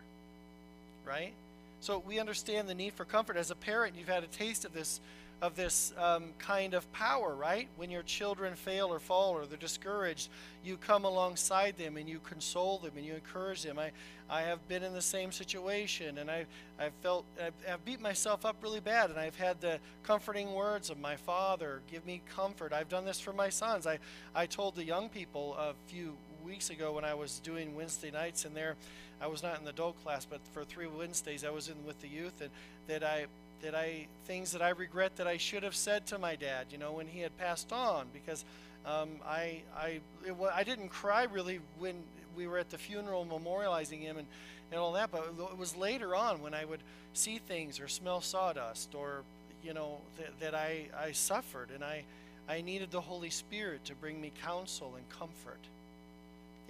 Right? 1.05 1.33
So 1.81 2.03
we 2.05 2.19
understand 2.19 2.67
the 2.67 2.75
need 2.75 2.93
for 2.93 3.05
comfort. 3.05 3.37
As 3.37 3.51
a 3.51 3.55
parent, 3.55 3.95
you've 3.97 4.07
had 4.07 4.23
a 4.23 4.27
taste 4.27 4.65
of 4.65 4.73
this 4.73 4.99
of 5.41 5.55
this 5.55 5.93
um, 5.99 6.25
kind 6.39 6.73
of 6.73 6.91
power, 6.93 7.35
right? 7.35 7.67
When 7.75 7.91
your 7.91 8.01
children 8.01 8.55
fail 8.55 8.87
or 8.87 8.99
fall 8.99 9.33
or 9.33 9.45
they're 9.45 9.57
discouraged, 9.57 10.29
you 10.63 10.77
come 10.77 11.05
alongside 11.05 11.77
them 11.77 11.95
and 11.97 12.09
you 12.09 12.19
console 12.19 12.79
them 12.79 12.93
and 12.97 13.05
you 13.05 13.13
encourage 13.13 13.61
them. 13.61 13.77
I, 13.77 13.91
I 14.29 14.41
have 14.41 14.67
been 14.67 14.83
in 14.83 14.93
the 14.93 15.01
same 15.01 15.31
situation 15.31 16.17
and 16.17 16.31
I, 16.31 16.45
I've 16.79 16.93
felt, 17.03 17.23
I've, 17.41 17.53
I've 17.71 17.85
beat 17.85 18.01
myself 18.01 18.45
up 18.45 18.55
really 18.63 18.79
bad 18.79 19.11
and 19.11 19.19
I've 19.19 19.35
had 19.35 19.61
the 19.61 19.79
comforting 20.01 20.53
words 20.53 20.89
of 20.89 20.99
my 20.99 21.15
father 21.15 21.81
give 21.91 22.05
me 22.05 22.21
comfort. 22.35 22.73
I've 22.73 22.89
done 22.89 23.05
this 23.05 23.19
for 23.19 23.31
my 23.33 23.49
sons. 23.49 23.85
I, 23.85 23.99
I 24.33 24.47
told 24.47 24.75
the 24.75 24.83
young 24.83 25.07
people 25.07 25.55
a 25.55 25.73
few 25.85 26.17
weeks 26.43 26.71
ago 26.71 26.93
when 26.93 27.05
I 27.05 27.13
was 27.13 27.39
doing 27.39 27.75
Wednesday 27.75 28.09
nights 28.09 28.43
in 28.43 28.55
there, 28.55 28.75
I 29.21 29.27
was 29.27 29.43
not 29.43 29.59
in 29.59 29.65
the 29.65 29.71
adult 29.71 30.01
class, 30.03 30.25
but 30.25 30.39
for 30.51 30.63
three 30.63 30.87
Wednesdays 30.87 31.43
I 31.43 31.49
was 31.51 31.67
in 31.67 31.75
with 31.85 32.01
the 32.01 32.07
youth 32.07 32.41
and 32.41 32.49
that 32.87 33.03
I 33.03 33.27
that 33.61 33.75
I 33.75 34.07
things 34.25 34.51
that 34.51 34.61
I 34.61 34.69
regret 34.69 35.15
that 35.17 35.27
I 35.27 35.37
should 35.37 35.63
have 35.63 35.75
said 35.75 36.05
to 36.07 36.19
my 36.19 36.35
dad, 36.35 36.67
you 36.71 36.77
know, 36.77 36.91
when 36.91 37.07
he 37.07 37.19
had 37.21 37.37
passed 37.37 37.71
on, 37.71 38.07
because 38.13 38.45
um, 38.85 39.09
I 39.25 39.61
I 39.75 39.99
it, 40.25 40.35
I 40.53 40.63
didn't 40.63 40.89
cry 40.89 41.23
really 41.23 41.59
when 41.79 41.95
we 42.35 42.47
were 42.47 42.57
at 42.57 42.69
the 42.69 42.77
funeral 42.77 43.25
memorializing 43.25 44.01
him 44.01 44.17
and, 44.17 44.27
and 44.71 44.79
all 44.79 44.93
that, 44.93 45.11
but 45.11 45.33
it 45.51 45.57
was 45.57 45.75
later 45.75 46.15
on 46.15 46.41
when 46.41 46.53
I 46.53 46.65
would 46.65 46.81
see 47.13 47.39
things 47.39 47.79
or 47.79 47.87
smell 47.87 48.21
sawdust 48.21 48.93
or 48.93 49.23
you 49.63 49.73
know 49.73 49.97
th- 50.17 50.29
that 50.39 50.53
I 50.53 50.85
I 50.97 51.11
suffered 51.11 51.69
and 51.73 51.83
I 51.83 52.03
I 52.47 52.61
needed 52.61 52.91
the 52.91 53.01
Holy 53.01 53.29
Spirit 53.29 53.83
to 53.85 53.95
bring 53.95 54.21
me 54.21 54.31
counsel 54.43 54.93
and 54.95 55.09
comfort, 55.09 55.59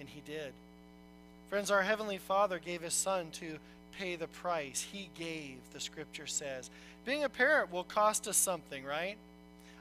and 0.00 0.08
He 0.08 0.22
did. 0.26 0.52
Friends, 1.50 1.70
our 1.70 1.82
Heavenly 1.82 2.18
Father 2.18 2.58
gave 2.58 2.82
His 2.82 2.94
Son 2.94 3.30
to 3.32 3.58
pay 3.98 4.16
the 4.16 4.26
price. 4.28 4.86
He 4.92 5.10
gave, 5.18 5.56
the 5.72 5.80
scripture 5.80 6.26
says. 6.26 6.70
Being 7.04 7.24
a 7.24 7.28
parent 7.28 7.72
will 7.72 7.84
cost 7.84 8.28
us 8.28 8.36
something, 8.36 8.84
right? 8.84 9.16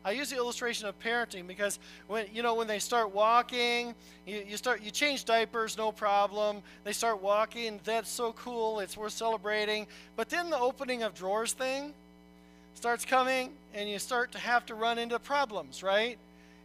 I 0.06 0.12
use 0.12 0.30
the 0.30 0.38
illustration 0.38 0.88
of 0.88 0.98
parenting 1.00 1.48
because 1.48 1.80
when 2.08 2.28
you 2.34 2.42
know 2.42 2.54
when 2.54 2.68
they 2.68 2.80
start 2.80 3.14
walking, 3.14 3.94
you, 4.26 4.42
you 4.48 4.56
start 4.56 4.82
you 4.82 4.90
change 4.90 5.26
diapers, 5.26 5.78
no 5.78 5.92
problem. 5.92 6.62
They 6.86 6.94
start 6.94 7.22
walking, 7.22 7.82
that's 7.84 8.10
so 8.10 8.32
cool, 8.34 8.80
it's 8.80 8.96
worth 8.96 9.12
celebrating. 9.12 9.86
But 10.16 10.30
then 10.30 10.50
the 10.50 10.58
opening 10.58 11.04
of 11.04 11.14
drawers 11.14 11.52
thing 11.52 11.94
starts 12.76 13.04
coming 13.04 13.52
and 13.74 13.90
you 13.90 14.00
start 14.00 14.32
to 14.32 14.40
have 14.40 14.66
to 14.68 14.76
run 14.76 14.98
into 14.98 15.20
problems, 15.20 15.84
right? 15.84 16.18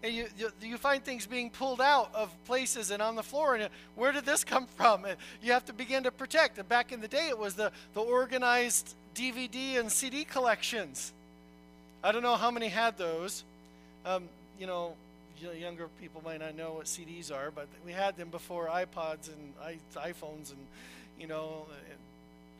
And 0.02 0.12
you, 0.12 0.26
you, 0.36 0.50
you 0.60 0.76
find 0.76 1.04
things 1.04 1.26
being 1.26 1.50
pulled 1.50 1.80
out 1.80 2.10
of 2.14 2.32
places 2.44 2.90
and 2.90 3.00
on 3.00 3.14
the 3.14 3.22
floor 3.22 3.54
and 3.54 3.68
where 3.94 4.12
did 4.12 4.24
this 4.24 4.44
come 4.44 4.66
from 4.76 5.04
and 5.04 5.16
you 5.42 5.52
have 5.52 5.64
to 5.66 5.72
begin 5.72 6.02
to 6.02 6.10
protect 6.10 6.58
and 6.58 6.68
back 6.68 6.92
in 6.92 7.00
the 7.00 7.08
day 7.08 7.28
it 7.28 7.38
was 7.38 7.54
the, 7.54 7.70
the 7.94 8.00
organized 8.00 8.94
dvd 9.14 9.78
and 9.78 9.90
cd 9.90 10.24
collections 10.24 11.12
i 12.02 12.10
don't 12.10 12.22
know 12.22 12.36
how 12.36 12.50
many 12.50 12.68
had 12.68 12.96
those 12.98 13.44
um, 14.06 14.24
you 14.58 14.66
know 14.66 14.94
younger 15.58 15.88
people 16.00 16.22
might 16.24 16.40
not 16.40 16.56
know 16.56 16.74
what 16.74 16.86
cds 16.86 17.32
are 17.32 17.50
but 17.50 17.66
we 17.84 17.92
had 17.92 18.16
them 18.16 18.28
before 18.28 18.68
ipods 18.68 19.28
and 19.28 19.76
iphones 19.96 20.50
and 20.50 20.60
you 21.18 21.26
know 21.26 21.66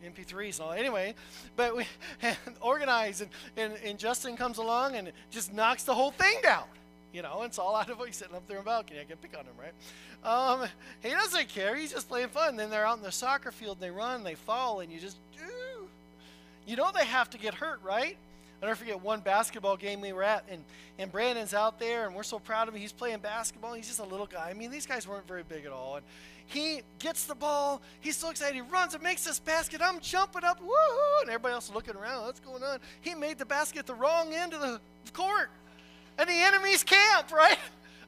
MP3s 0.04 0.58
and 0.58 0.66
all. 0.66 0.72
Anyway, 0.72 1.14
but 1.54 1.76
we 1.76 1.86
organize, 2.60 3.20
and, 3.20 3.30
and, 3.56 3.74
and 3.84 3.98
Justin 3.98 4.36
comes 4.36 4.58
along 4.58 4.96
and 4.96 5.12
just 5.30 5.52
knocks 5.52 5.84
the 5.84 5.94
whole 5.94 6.10
thing 6.10 6.38
down. 6.42 6.64
You 7.12 7.22
know, 7.22 7.42
it's 7.42 7.58
all 7.58 7.76
out 7.76 7.90
of 7.90 7.98
he's 8.04 8.16
sitting 8.16 8.34
up 8.34 8.46
there 8.48 8.58
in 8.58 8.64
the 8.64 8.70
balcony. 8.70 9.00
I 9.00 9.04
can 9.04 9.16
pick 9.18 9.36
on 9.38 9.44
him, 9.44 9.54
right? 9.58 9.74
Um, 10.24 10.68
he 11.02 11.10
doesn't 11.10 11.48
care. 11.48 11.76
He's 11.76 11.92
just 11.92 12.08
playing 12.08 12.28
fun. 12.28 12.56
Then 12.56 12.70
they're 12.70 12.86
out 12.86 12.96
in 12.96 13.02
the 13.02 13.12
soccer 13.12 13.52
field 13.52 13.78
and 13.78 13.82
they 13.82 13.90
run, 13.90 14.24
they 14.24 14.34
fall, 14.34 14.80
and 14.80 14.90
you 14.90 14.98
just, 14.98 15.16
Ooh. 15.40 15.88
you 16.66 16.76
know, 16.76 16.90
they 16.96 17.04
have 17.04 17.28
to 17.30 17.38
get 17.38 17.54
hurt, 17.54 17.80
right? 17.82 18.16
I 18.62 18.66
never 18.66 18.76
forget 18.76 19.02
one 19.02 19.20
basketball 19.20 19.76
game 19.76 20.00
we 20.00 20.12
were 20.12 20.22
at, 20.22 20.44
and, 20.48 20.62
and 20.96 21.10
Brandon's 21.10 21.52
out 21.52 21.80
there, 21.80 22.06
and 22.06 22.14
we're 22.14 22.22
so 22.22 22.38
proud 22.38 22.68
of 22.68 22.74
him. 22.74 22.80
He's 22.80 22.92
playing 22.92 23.18
basketball. 23.18 23.74
He's 23.74 23.88
just 23.88 23.98
a 23.98 24.04
little 24.04 24.26
guy. 24.26 24.48
I 24.48 24.54
mean, 24.54 24.70
these 24.70 24.86
guys 24.86 25.08
weren't 25.08 25.26
very 25.26 25.42
big 25.42 25.64
at 25.66 25.72
all. 25.72 25.96
And 25.96 26.04
he 26.46 26.82
gets 27.00 27.24
the 27.24 27.34
ball. 27.34 27.82
He's 28.00 28.16
so 28.16 28.30
excited. 28.30 28.54
He 28.54 28.60
runs 28.60 28.94
and 28.94 29.02
makes 29.02 29.24
this 29.24 29.40
basket. 29.40 29.80
I'm 29.82 29.98
jumping 29.98 30.44
up. 30.44 30.60
Woohoo! 30.60 31.22
And 31.22 31.30
everybody 31.30 31.54
else 31.54 31.72
looking 31.74 31.96
around. 31.96 32.26
What's 32.26 32.40
going 32.40 32.62
on? 32.62 32.78
He 33.00 33.14
made 33.14 33.38
the 33.38 33.46
basket 33.46 33.86
the 33.86 33.94
wrong 33.94 34.32
end 34.32 34.54
of 34.54 34.60
the 34.60 34.80
court 35.12 35.50
in 36.18 36.26
the 36.26 36.32
enemy's 36.32 36.84
camp, 36.84 37.32
right? 37.32 37.58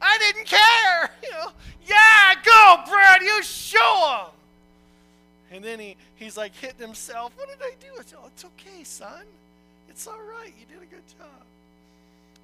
I 0.01 0.19
didn't 0.19 0.47
care. 0.47 1.11
You 1.23 1.31
know, 1.31 1.53
yeah, 1.87 2.35
go, 2.45 2.91
Brad, 2.91 3.23
you 3.23 3.43
show 3.43 4.27
him. 4.27 5.57
And 5.57 5.65
then 5.65 5.79
he, 5.79 5.97
he's 6.17 6.37
like 6.37 6.55
hitting 6.57 6.81
himself. 6.81 7.33
What 7.37 7.49
did 7.49 7.59
I 7.63 7.73
do? 7.81 7.87
I 7.99 8.03
said, 8.03 8.19
oh, 8.23 8.27
it's 8.27 8.45
okay, 8.45 8.85
son. 8.85 9.25
It's 9.89 10.07
all 10.07 10.21
right. 10.21 10.53
You 10.59 10.67
did 10.67 10.83
a 10.83 10.87
good 10.87 11.07
job. 11.19 11.29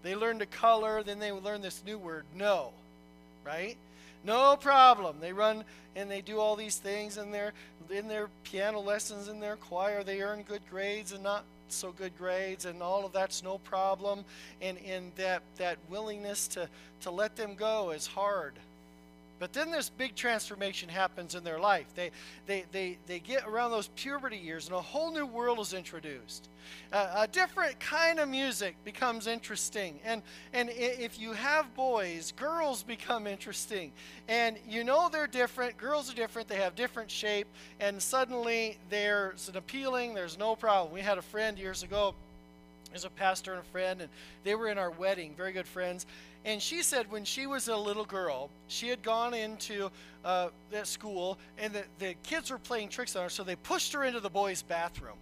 They 0.02 0.14
learn 0.14 0.38
to 0.38 0.46
color, 0.46 1.02
then 1.02 1.18
they 1.18 1.32
learn 1.32 1.60
this 1.60 1.82
new 1.84 1.98
word, 1.98 2.24
no, 2.34 2.70
right? 3.44 3.76
No 4.24 4.56
problem. 4.56 5.16
They 5.20 5.32
run 5.32 5.64
and 5.96 6.10
they 6.10 6.20
do 6.20 6.38
all 6.38 6.56
these 6.56 6.76
things 6.76 7.18
in 7.18 7.30
their 7.30 7.52
in 7.90 8.08
their 8.08 8.28
piano 8.44 8.80
lessons 8.80 9.28
in 9.28 9.40
their 9.40 9.56
choir. 9.56 10.02
They 10.04 10.22
earn 10.22 10.42
good 10.42 10.62
grades 10.70 11.12
and 11.12 11.22
not 11.22 11.44
so 11.72 11.92
good 11.92 12.16
grades 12.16 12.64
and 12.64 12.82
all 12.82 13.04
of 13.04 13.12
that's 13.12 13.42
no 13.42 13.58
problem. 13.58 14.24
And, 14.60 14.78
and 14.78 15.12
that, 15.16 15.42
that 15.56 15.78
willingness 15.88 16.48
to, 16.48 16.68
to 17.02 17.10
let 17.10 17.36
them 17.36 17.54
go 17.54 17.90
is 17.90 18.06
hard 18.06 18.54
but 19.40 19.54
then 19.54 19.70
this 19.70 19.88
big 19.88 20.14
transformation 20.14 20.88
happens 20.88 21.35
in 21.35 21.42
their 21.42 21.59
life. 21.59 21.87
They, 21.94 22.11
they, 22.47 22.66
they, 22.70 22.99
they 23.06 23.18
get 23.18 23.49
around 23.49 23.70
those 23.70 23.88
puberty 23.97 24.37
years, 24.37 24.66
and 24.66 24.76
a 24.76 24.80
whole 24.80 25.11
new 25.11 25.25
world 25.25 25.59
is 25.61 25.73
introduced. 25.73 26.50
Uh, 26.92 27.23
a 27.23 27.26
different 27.26 27.80
kind 27.80 28.20
of 28.20 28.28
music 28.28 28.76
becomes 28.85 29.26
interesting. 29.26 29.99
And, 30.04 30.20
and 30.52 30.68
if 30.70 31.18
you 31.18 31.32
have 31.32 31.75
boys, 31.75 32.32
girls 32.37 32.82
become 32.82 33.26
interesting. 33.26 33.92
And 34.28 34.59
you 34.68 34.85
know 34.85 35.09
they're 35.09 35.26
different. 35.26 35.78
Girls 35.78 36.12
are 36.12 36.14
different. 36.14 36.47
They 36.47 36.56
have 36.56 36.75
different 36.75 37.11
shape. 37.11 37.49
And 37.80 38.00
suddenly 38.00 38.76
there's 38.90 39.49
an 39.49 39.56
appealing, 39.56 40.12
there's 40.12 40.38
no 40.38 40.54
problem. 40.54 40.92
We 40.92 41.00
had 41.00 41.16
a 41.16 41.23
friend 41.23 41.59
years 41.59 41.82
ago 41.82 42.14
There's 42.90 43.04
a 43.04 43.11
pastor 43.11 43.52
and 43.52 43.61
a 43.61 43.64
friend, 43.64 44.00
and 44.00 44.11
they 44.44 44.54
were 44.54 44.68
in 44.68 44.78
our 44.78 44.90
wedding, 44.90 45.35
very 45.37 45.52
good 45.52 45.66
friends. 45.66 46.06
And 46.44 46.61
she 46.61 46.82
said 46.82 47.11
when 47.11 47.25
she 47.25 47.47
was 47.47 47.68
a 47.68 47.76
little 47.76 48.04
girl, 48.04 48.50
she 48.68 48.88
had 48.88 49.02
gone 49.02 49.35
into 49.35 49.90
uh, 50.25 50.49
that 50.70 50.87
school, 50.87 51.38
and 51.59 51.73
the, 51.73 51.85
the 51.99 52.14
kids 52.23 52.50
were 52.50 52.59
playing 52.59 52.88
tricks 52.88 53.14
on 53.14 53.25
her, 53.25 53.28
so 53.28 53.44
they 53.44 53.56
pushed 53.56 53.92
her 53.92 54.04
into 54.04 54.20
the 54.20 54.30
boys' 54.30 54.62
bathroom. 54.62 55.16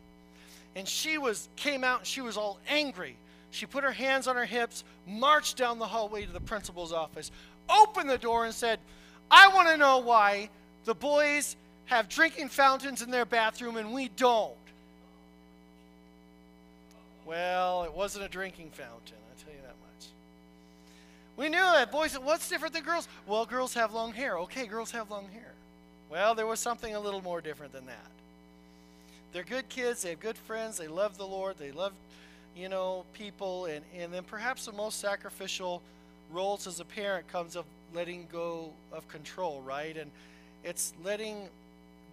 And 0.77 0.87
she 0.87 1.19
was 1.19 1.49
came 1.57 1.85
out, 1.85 2.01
and 2.01 2.07
she 2.07 2.21
was 2.21 2.37
all 2.37 2.59
angry. 2.69 3.17
She 3.51 3.67
put 3.67 3.83
her 3.85 3.93
hands 3.93 4.29
on 4.29 4.37
her 4.37 4.45
hips, 4.45 4.85
marched 5.07 5.57
down 5.57 5.79
the 5.79 5.87
hallway 5.87 6.25
to 6.25 6.33
the 6.33 6.41
principal's 6.41 6.93
office, 6.93 7.31
opened 7.69 8.09
the 8.09 8.19
door, 8.19 8.45
and 8.45 8.55
said, 8.55 8.79
"I 9.31 9.49
want 9.49 9.69
to 9.69 9.77
know 9.77 9.99
why 9.99 10.51
the 10.85 10.95
boys 10.95 11.57
have 11.87 12.09
drinking 12.09 12.51
fountains 12.51 13.03
in 13.03 13.11
their 13.11 13.25
bathroom 13.25 13.77
and 13.77 13.93
we 13.93 14.09
don't." 14.09 14.55
Well, 17.29 17.85
it 17.85 17.93
wasn't 17.93 18.25
a 18.25 18.29
drinking 18.29 18.71
fountain, 18.71 19.19
I 19.31 19.45
tell 19.45 19.53
you 19.53 19.61
that 19.61 19.75
much. 19.83 20.09
We 21.37 21.51
knew 21.51 21.59
that 21.59 21.93
boys, 21.93 22.19
what's 22.19 22.49
different 22.49 22.73
than 22.73 22.85
girls? 22.85 23.07
Well, 23.27 23.45
girls 23.45 23.75
have 23.75 23.93
long 23.93 24.15
hair. 24.15 24.39
Okay, 24.39 24.67
girls 24.67 24.93
have 24.93 25.11
long 25.11 25.29
hair. 25.35 25.53
Well, 26.11 26.35
there 26.35 26.47
was 26.47 26.59
something 26.59 26.95
a 26.95 26.99
little 26.99 27.21
more 27.21 27.43
different 27.43 27.75
than 27.75 27.85
that. 27.85 28.11
They're 29.35 29.45
good 29.45 29.69
kids, 29.69 30.01
they 30.01 30.11
have 30.11 30.21
good 30.21 30.39
friends, 30.39 30.79
they 30.79 30.89
love 30.89 31.19
the 31.19 31.27
Lord, 31.27 31.59
they 31.59 31.71
love, 31.71 31.93
you 32.57 32.71
know, 32.71 33.05
people, 33.13 33.67
and, 33.67 33.85
and 33.95 34.11
then 34.11 34.23
perhaps 34.23 34.65
the 34.65 34.73
most 34.73 34.99
sacrificial 34.99 35.83
roles 36.33 36.67
as 36.67 36.81
a 36.81 36.85
parent 36.87 37.29
comes 37.29 37.57
of 37.57 37.67
letting 37.95 38.27
go 38.33 38.71
of 38.91 39.07
control, 39.09 39.61
right? 39.67 39.99
And 39.99 40.11
it's 40.65 40.95
letting 41.05 41.51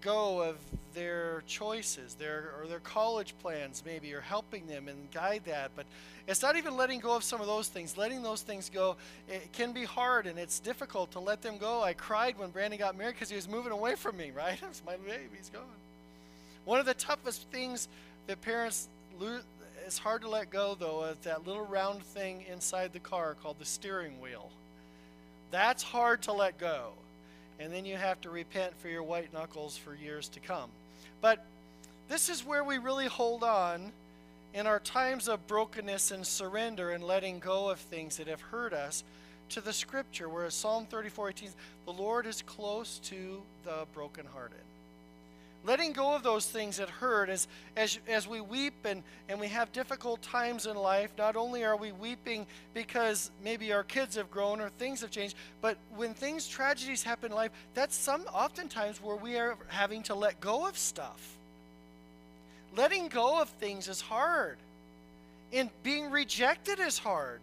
go 0.06 0.42
of 0.42 0.56
their 0.94 1.44
choices, 1.48 2.14
their 2.14 2.54
or 2.62 2.68
their 2.68 2.80
college 2.80 3.34
plans 3.42 3.84
maybe, 3.86 4.14
or 4.14 4.22
helping 4.22 4.66
them 4.68 4.88
and 4.88 5.12
guide 5.12 5.42
that. 5.46 5.72
But 5.76 5.86
it's 6.28 6.42
not 6.42 6.56
even 6.56 6.78
letting 6.78 7.00
go 7.00 7.16
of 7.16 7.24
some 7.24 7.42
of 7.42 7.48
those 7.48 7.68
things. 7.68 7.98
Letting 7.98 8.22
those 8.22 8.42
things 8.42 8.70
go, 8.70 8.96
it 9.28 9.52
can 9.52 9.74
be 9.74 9.84
hard 9.84 10.28
and 10.28 10.38
it's 10.38 10.60
difficult 10.60 11.12
to 11.12 11.20
let 11.20 11.42
them 11.42 11.58
go. 11.58 11.84
I 11.84 11.94
cried 11.94 12.38
when 12.38 12.52
Brandon 12.52 12.80
got 12.80 12.98
married 12.98 13.16
because 13.16 13.30
he 13.30 13.36
was 13.36 13.50
moving 13.50 13.72
away 13.72 13.96
from 13.96 14.16
me, 14.16 14.32
right? 14.36 14.58
It's 14.70 14.84
my 14.86 14.96
baby, 14.96 15.24
he's 15.38 15.50
gone. 15.50 15.64
One 16.64 16.80
of 16.80 16.86
the 16.86 16.94
toughest 16.94 17.48
things 17.52 17.88
that 18.28 18.42
parents 18.42 18.88
lose, 19.20 19.44
it's 19.86 19.98
hard 19.98 20.22
to 20.22 20.30
let 20.30 20.50
go 20.50 20.76
though 20.80 21.04
of 21.04 21.22
that 21.24 21.46
little 21.46 21.66
round 21.66 22.02
thing 22.04 22.46
inside 22.52 22.94
the 22.94 23.00
car 23.00 23.36
called 23.42 23.58
the 23.60 23.66
steering 23.66 24.22
wheel. 24.22 24.50
That's 25.52 25.84
hard 25.84 26.24
to 26.24 26.34
let 26.34 26.58
go 26.58 26.94
and 27.60 27.74
then 27.74 27.86
you 27.86 27.96
have 27.96 28.20
to 28.22 28.30
repent 28.30 28.76
for 28.78 28.90
your 28.90 29.04
white 29.04 29.34
knuckles 29.34 29.78
for 29.78 29.96
years 29.96 30.28
to 30.30 30.40
come. 30.40 30.70
But 31.22 31.46
this 32.10 32.30
is 32.30 32.46
where 32.46 32.64
we 32.64 32.78
really 32.78 33.08
hold 33.08 33.44
on 33.44 33.92
in 34.54 34.68
our 34.68 34.80
times 34.80 35.28
of 35.28 35.48
brokenness 35.48 36.12
and 36.12 36.26
surrender 36.26 36.92
and 36.92 37.04
letting 37.04 37.40
go 37.40 37.70
of 37.70 37.80
things 37.80 38.18
that 38.18 38.28
have 38.28 38.42
hurt 38.42 38.74
us 38.74 39.04
to 39.50 39.62
the 39.62 39.74
scripture, 39.74 40.28
where 40.28 40.50
Psalm 40.50 40.86
34 40.86 41.30
18, 41.30 41.50
the 41.86 41.94
Lord 41.94 42.26
is 42.26 42.42
close 42.42 43.00
to 43.06 43.42
the 43.64 43.86
brokenhearted 43.94 44.58
letting 45.66 45.94
go 45.94 46.16
of 46.16 46.24
those 46.24 46.46
things 46.46 46.78
that 46.78 46.90
hurt 46.90 47.30
as, 47.30 47.48
as, 47.76 48.00
as 48.08 48.28
we 48.28 48.40
weep 48.40 48.74
and, 48.86 49.02
and 49.28 49.40
we 49.40 49.48
have 49.48 49.72
difficult 49.72 50.22
times 50.22 50.68
in 50.68 50.76
life. 50.76 51.10
Not 51.18 51.36
only 51.36 51.64
are 51.64 51.76
we 51.76 51.92
weeping 51.92 52.46
because 52.74 53.32
maybe 53.44 53.74
our 53.74 53.84
kids 53.84 54.16
have 54.16 54.30
grown 54.30 54.62
or 54.62 54.70
things 54.70 55.02
have 55.02 55.12
changed 55.12 55.36
but 55.62 55.78
when 55.96 56.14
things 56.14 56.48
tragedies 56.48 57.02
happen 57.04 57.32
in 57.32 57.36
life 57.36 57.52
that's 57.74 57.96
some 57.96 58.22
oftentimes 58.34 59.02
where 59.02 59.16
we 59.16 59.38
are 59.38 59.58
having 59.68 60.04
to 60.04 60.16
let 60.16 60.40
go 60.40 60.68
of 60.68 60.78
stuff. 60.78 61.38
Letting 62.76 63.08
go 63.08 63.42
of 63.42 63.50
things 63.50 63.88
is 63.88 64.02
hard. 64.02 64.58
And 65.54 65.70
being 65.84 66.12
rejected 66.12 66.80
is 66.80 66.98
hard. 66.98 67.40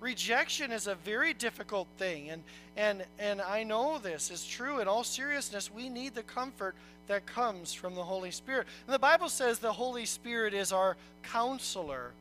Rejection 0.00 0.70
is 0.72 0.86
a 0.86 0.94
very 0.94 1.34
difficult 1.34 1.88
thing. 1.98 2.30
And 2.30 2.42
and 2.76 3.04
and 3.18 3.40
I 3.40 3.64
know 3.64 3.98
this 3.98 4.30
is 4.30 4.46
true. 4.46 4.80
In 4.80 4.86
all 4.86 5.02
seriousness 5.02 5.72
we 5.72 5.88
need 5.88 6.14
the 6.14 6.22
comfort 6.22 6.76
that 7.08 7.26
comes 7.26 7.72
from 7.72 7.94
the 7.94 8.02
Holy 8.02 8.30
Spirit. 8.30 8.66
And 8.86 8.94
the 8.94 8.98
Bible 8.98 9.28
says 9.28 9.58
the 9.58 9.72
Holy 9.72 10.06
Spirit 10.06 10.54
is 10.54 10.72
our 10.72 10.96
counselor. 11.22 12.12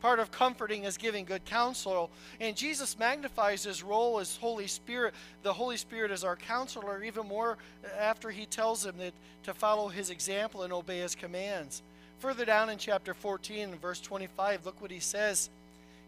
Part 0.00 0.18
of 0.18 0.30
comforting 0.30 0.84
is 0.84 0.96
giving 0.96 1.26
good 1.26 1.44
counsel. 1.44 2.10
And 2.40 2.56
Jesus 2.56 2.98
magnifies 2.98 3.64
his 3.64 3.82
role 3.82 4.18
as 4.18 4.36
Holy 4.36 4.66
Spirit. 4.66 5.14
The 5.42 5.52
Holy 5.52 5.76
Spirit 5.76 6.10
is 6.10 6.24
our 6.24 6.36
counselor, 6.36 7.02
even 7.02 7.28
more 7.28 7.58
after 7.98 8.30
he 8.30 8.46
tells 8.46 8.84
him 8.84 8.96
that 8.98 9.12
to 9.44 9.52
follow 9.52 9.88
his 9.88 10.10
example 10.10 10.62
and 10.62 10.72
obey 10.72 11.00
his 11.00 11.14
commands. 11.14 11.82
Further 12.20 12.44
down 12.44 12.70
in 12.70 12.78
chapter 12.78 13.14
14, 13.14 13.76
verse 13.76 14.00
25, 14.00 14.64
look 14.64 14.80
what 14.80 14.90
he 14.90 15.00
says. 15.00 15.50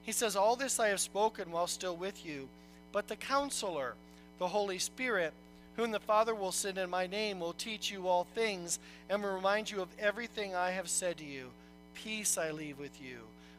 He 0.03 0.13
says, 0.13 0.37
All 0.37 0.57
this 0.57 0.81
I 0.81 0.89
have 0.89 1.01
spoken 1.01 1.51
while 1.51 1.67
still 1.67 1.97
with 1.97 2.25
you, 2.25 2.49
but 2.93 3.09
the 3.09 3.17
counselor, 3.17 3.95
the 4.39 4.49
Holy 4.49 4.79
Spirit, 4.79 5.33
whom 5.77 5.91
the 5.91 6.01
Father 6.01 6.35
will 6.35 6.53
send 6.53 6.79
in 6.79 6.91
my 6.91 7.07
name, 7.07 7.41
will 7.41 7.53
teach 7.53 7.91
you 7.91 8.07
all 8.07 8.25
things 8.35 8.79
and 9.09 9.23
will 9.23 9.35
remind 9.35 9.71
you 9.71 9.81
of 9.81 9.89
everything 9.99 10.55
I 10.55 10.71
have 10.71 10.89
said 10.89 11.19
to 11.19 11.25
you. 11.25 11.51
Peace 11.95 12.37
I 12.37 12.51
leave 12.51 12.79
with 12.79 13.01
you. 13.01 13.19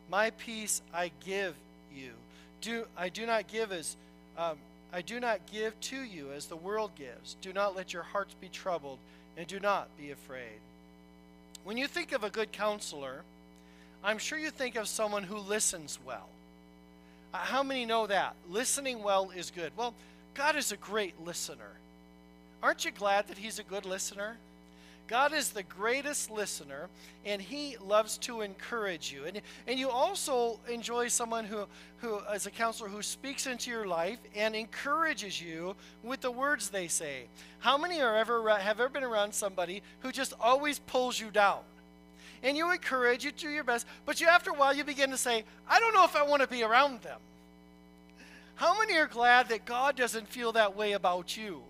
My 0.09 0.29
peace 0.31 0.81
I 0.93 1.11
give 1.25 1.55
you. 1.95 2.11
Do 2.61 2.85
I 2.97 3.09
do 3.09 3.25
not 3.25 3.47
give 3.47 3.71
as 3.71 3.95
um, 4.37 4.57
I 4.91 5.01
do 5.01 5.19
not 5.19 5.39
give 5.51 5.79
to 5.81 5.97
you 5.97 6.31
as 6.31 6.45
the 6.45 6.55
world 6.55 6.91
gives. 6.95 7.35
Do 7.41 7.51
not 7.51 7.75
let 7.75 7.93
your 7.93 8.03
hearts 8.03 8.35
be 8.39 8.47
troubled, 8.47 8.99
and 9.35 9.47
do 9.47 9.59
not 9.59 9.87
be 9.97 10.11
afraid. 10.11 10.59
When 11.63 11.77
you 11.77 11.87
think 11.87 12.11
of 12.11 12.23
a 12.23 12.29
good 12.29 12.51
counselor, 12.51 13.23
I'm 14.03 14.19
sure 14.19 14.37
you 14.37 14.51
think 14.51 14.75
of 14.75 14.87
someone 14.87 15.23
who 15.23 15.37
listens 15.37 15.97
well. 16.05 16.27
Uh, 17.33 17.37
how 17.37 17.63
many 17.63 17.85
know 17.85 18.05
that? 18.05 18.35
Listening 18.49 19.01
well 19.01 19.31
is 19.31 19.49
good. 19.49 19.71
Well, 19.75 19.95
God 20.35 20.55
is 20.55 20.71
a 20.71 20.77
great 20.77 21.19
listener. 21.25 21.71
Aren't 22.63 22.85
you 22.85 22.91
glad 22.91 23.27
that 23.27 23.37
He's 23.37 23.59
a 23.59 23.63
good 23.63 23.85
listener? 23.85 24.37
God 25.07 25.33
is 25.33 25.49
the 25.49 25.63
greatest 25.63 26.31
listener, 26.31 26.87
and 27.25 27.41
He 27.41 27.75
loves 27.85 28.17
to 28.19 28.39
encourage 28.39 29.11
you. 29.11 29.25
And, 29.25 29.41
and 29.67 29.77
you 29.77 29.89
also 29.89 30.61
enjoy 30.69 31.09
someone 31.09 31.43
who, 31.43 31.65
who, 31.97 32.21
as 32.31 32.45
a 32.45 32.51
counselor, 32.51 32.87
who 32.87 33.01
speaks 33.01 33.47
into 33.47 33.69
your 33.69 33.85
life 33.85 34.17
and 34.33 34.55
encourages 34.55 35.41
you 35.41 35.75
with 36.03 36.21
the 36.21 36.31
words 36.31 36.69
they 36.69 36.87
say. 36.87 37.25
How 37.59 37.77
many 37.77 38.01
are 38.01 38.15
ever 38.15 38.49
have 38.57 38.79
ever 38.79 38.87
been 38.87 39.03
around 39.03 39.33
somebody 39.33 39.83
who 39.99 40.13
just 40.13 40.33
always 40.39 40.79
pulls 40.79 41.19
you 41.19 41.31
down? 41.31 41.59
And 42.41 42.55
you 42.55 42.71
encourage, 42.71 43.25
you 43.25 43.33
do 43.33 43.49
your 43.49 43.65
best, 43.65 43.85
but 44.05 44.21
you 44.21 44.27
after 44.27 44.51
a 44.51 44.53
while 44.53 44.73
you 44.73 44.85
begin 44.85 45.09
to 45.09 45.17
say, 45.17 45.43
I 45.67 45.81
don't 45.81 45.93
know 45.93 46.05
if 46.05 46.15
I 46.15 46.23
want 46.23 46.41
to 46.41 46.47
be 46.47 46.63
around 46.63 47.01
them. 47.01 47.19
How 48.55 48.79
many 48.79 48.95
are 48.97 49.07
glad 49.07 49.49
that 49.49 49.65
God 49.65 49.97
doesn't 49.97 50.29
feel 50.29 50.53
that 50.53 50.77
way 50.77 50.93
about 50.93 51.35
you? 51.35 51.61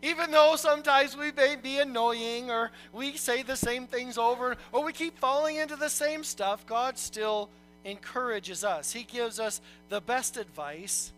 Even 0.00 0.30
though 0.30 0.54
sometimes 0.56 1.16
we 1.16 1.32
may 1.32 1.56
be 1.56 1.78
annoying 1.78 2.50
or 2.50 2.70
we 2.92 3.16
say 3.16 3.42
the 3.42 3.56
same 3.56 3.86
things 3.86 4.16
over 4.16 4.56
or 4.72 4.84
we 4.84 4.92
keep 4.92 5.18
falling 5.18 5.56
into 5.56 5.74
the 5.74 5.88
same 5.88 6.22
stuff, 6.22 6.64
God 6.66 6.96
still 6.96 7.48
encourages 7.84 8.62
us. 8.62 8.92
He 8.92 9.02
gives 9.02 9.40
us 9.40 9.60
the 9.88 10.00
best 10.00 10.36
advice. 10.36 11.12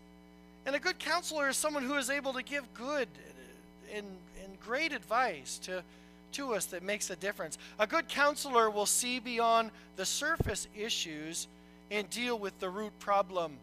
And 0.65 0.75
a 0.75 0.79
good 0.79 0.97
counselor 0.97 1.49
is 1.49 1.57
someone 1.57 1.83
who 1.83 1.95
is 1.95 2.09
able 2.09 2.33
to 2.33 2.43
give 2.43 2.63
good 2.73 3.07
and, 3.93 4.05
and 4.43 4.59
great 4.61 4.93
advice 4.93 5.59
to, 5.59 5.83
to 6.33 6.53
us 6.55 6.65
that 6.67 6.81
makes 6.81 7.09
a 7.09 7.15
difference. 7.15 7.59
A 7.77 7.85
good 7.85 8.07
counselor 8.07 8.69
will 8.69 8.85
see 8.87 9.19
beyond 9.19 9.69
the 9.95 10.05
surface 10.05 10.67
issues 10.75 11.47
and 11.91 12.09
deal 12.09 12.39
with 12.39 12.57
the 12.59 12.69
root 12.69 12.97
problem. 12.99 13.53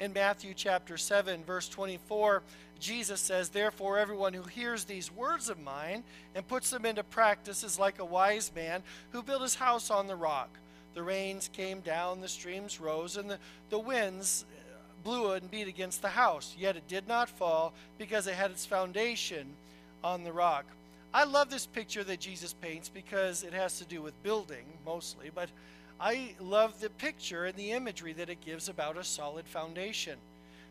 In 0.00 0.12
Matthew 0.12 0.54
chapter 0.54 0.96
7, 0.96 1.44
verse 1.44 1.68
24, 1.68 2.42
Jesus 2.80 3.20
says, 3.20 3.48
Therefore, 3.48 3.98
everyone 3.98 4.32
who 4.32 4.42
hears 4.42 4.84
these 4.84 5.12
words 5.12 5.48
of 5.48 5.60
mine 5.60 6.02
and 6.34 6.46
puts 6.46 6.70
them 6.70 6.84
into 6.84 7.04
practice 7.04 7.62
is 7.62 7.78
like 7.78 7.98
a 7.98 8.04
wise 8.04 8.50
man 8.54 8.82
who 9.10 9.22
built 9.22 9.42
his 9.42 9.54
house 9.54 9.90
on 9.90 10.06
the 10.06 10.16
rock. 10.16 10.50
The 10.94 11.02
rains 11.02 11.48
came 11.52 11.80
down, 11.80 12.20
the 12.20 12.28
streams 12.28 12.80
rose, 12.80 13.16
and 13.16 13.30
the, 13.30 13.38
the 13.70 13.78
winds 13.78 14.44
blew 15.04 15.32
and 15.32 15.50
beat 15.50 15.68
against 15.68 16.02
the 16.02 16.08
house. 16.08 16.54
Yet 16.58 16.76
it 16.76 16.88
did 16.88 17.08
not 17.08 17.28
fall 17.28 17.72
because 17.98 18.26
it 18.26 18.34
had 18.34 18.50
its 18.50 18.66
foundation 18.66 19.46
on 20.02 20.24
the 20.24 20.32
rock. 20.32 20.64
I 21.14 21.24
love 21.24 21.50
this 21.50 21.66
picture 21.66 22.04
that 22.04 22.20
Jesus 22.20 22.54
paints 22.54 22.88
because 22.88 23.42
it 23.42 23.52
has 23.52 23.78
to 23.78 23.84
do 23.84 24.00
with 24.00 24.20
building 24.22 24.64
mostly, 24.84 25.30
but 25.34 25.50
I 26.02 26.34
love 26.40 26.80
the 26.80 26.90
picture 26.90 27.44
and 27.44 27.56
the 27.56 27.70
imagery 27.70 28.12
that 28.14 28.28
it 28.28 28.44
gives 28.44 28.68
about 28.68 28.96
a 28.96 29.04
solid 29.04 29.46
foundation. 29.46 30.18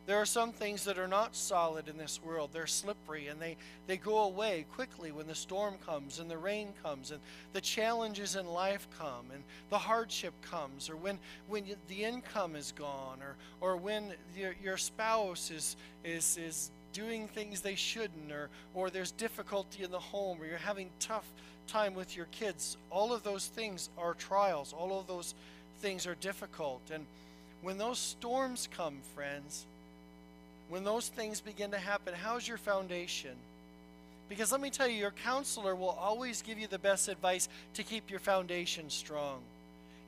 There 0.05 0.17
are 0.17 0.25
some 0.25 0.51
things 0.51 0.83
that 0.83 0.97
are 0.97 1.07
not 1.07 1.37
solid 1.37 1.87
in 1.87 1.97
this 1.97 2.21
world. 2.21 2.49
They're 2.51 2.67
slippery 2.67 3.27
and 3.27 3.39
they, 3.39 3.55
they 3.87 3.95
go 3.95 4.23
away 4.25 4.65
quickly 4.73 5.13
when 5.13 5.27
the 5.27 5.35
storm 5.35 5.75
comes 5.85 6.19
and 6.19 6.29
the 6.29 6.37
rain 6.37 6.73
comes 6.83 7.11
and 7.11 7.21
the 7.53 7.61
challenges 7.61 8.35
in 8.35 8.45
life 8.45 8.89
come 8.99 9.27
and 9.33 9.41
the 9.69 9.77
hardship 9.77 10.33
comes 10.41 10.89
or 10.89 10.97
when, 10.97 11.17
when 11.47 11.63
the 11.87 12.03
income 12.03 12.57
is 12.57 12.73
gone 12.73 13.19
or, 13.21 13.37
or 13.61 13.77
when 13.77 14.11
your, 14.35 14.53
your 14.61 14.75
spouse 14.75 15.49
is, 15.49 15.77
is, 16.03 16.37
is 16.37 16.71
doing 16.91 17.29
things 17.29 17.61
they 17.61 17.75
shouldn't 17.75 18.33
or, 18.33 18.49
or 18.73 18.89
there's 18.89 19.13
difficulty 19.13 19.83
in 19.83 19.91
the 19.91 19.99
home 19.99 20.41
or 20.41 20.45
you're 20.45 20.57
having 20.57 20.89
tough 20.99 21.31
time 21.71 21.95
with 21.95 22.17
your 22.17 22.27
kids. 22.31 22.75
All 22.89 23.13
of 23.13 23.23
those 23.23 23.47
things 23.47 23.89
are 23.97 24.13
trials. 24.13 24.73
All 24.77 24.99
of 24.99 25.07
those 25.07 25.33
things 25.79 26.05
are 26.05 26.15
difficult. 26.15 26.81
And 26.93 27.05
when 27.61 27.77
those 27.77 27.97
storms 27.97 28.67
come, 28.75 28.97
friends, 29.15 29.65
when 30.69 30.83
those 30.83 31.07
things 31.07 31.39
begin 31.39 31.71
to 31.71 31.77
happen, 31.77 32.13
how's 32.13 32.47
your 32.47 32.57
foundation? 32.57 33.35
Because 34.27 34.51
let 34.51 34.61
me 34.61 34.69
tell 34.69 34.87
you, 34.87 34.95
your 34.95 35.11
counselor 35.11 35.75
will 35.75 35.97
always 35.99 36.41
give 36.41 36.57
you 36.59 36.67
the 36.67 36.79
best 36.79 37.07
advice 37.07 37.49
to 37.73 37.83
keep 37.83 38.09
your 38.09 38.19
foundation 38.19 38.89
strong. 38.89 39.39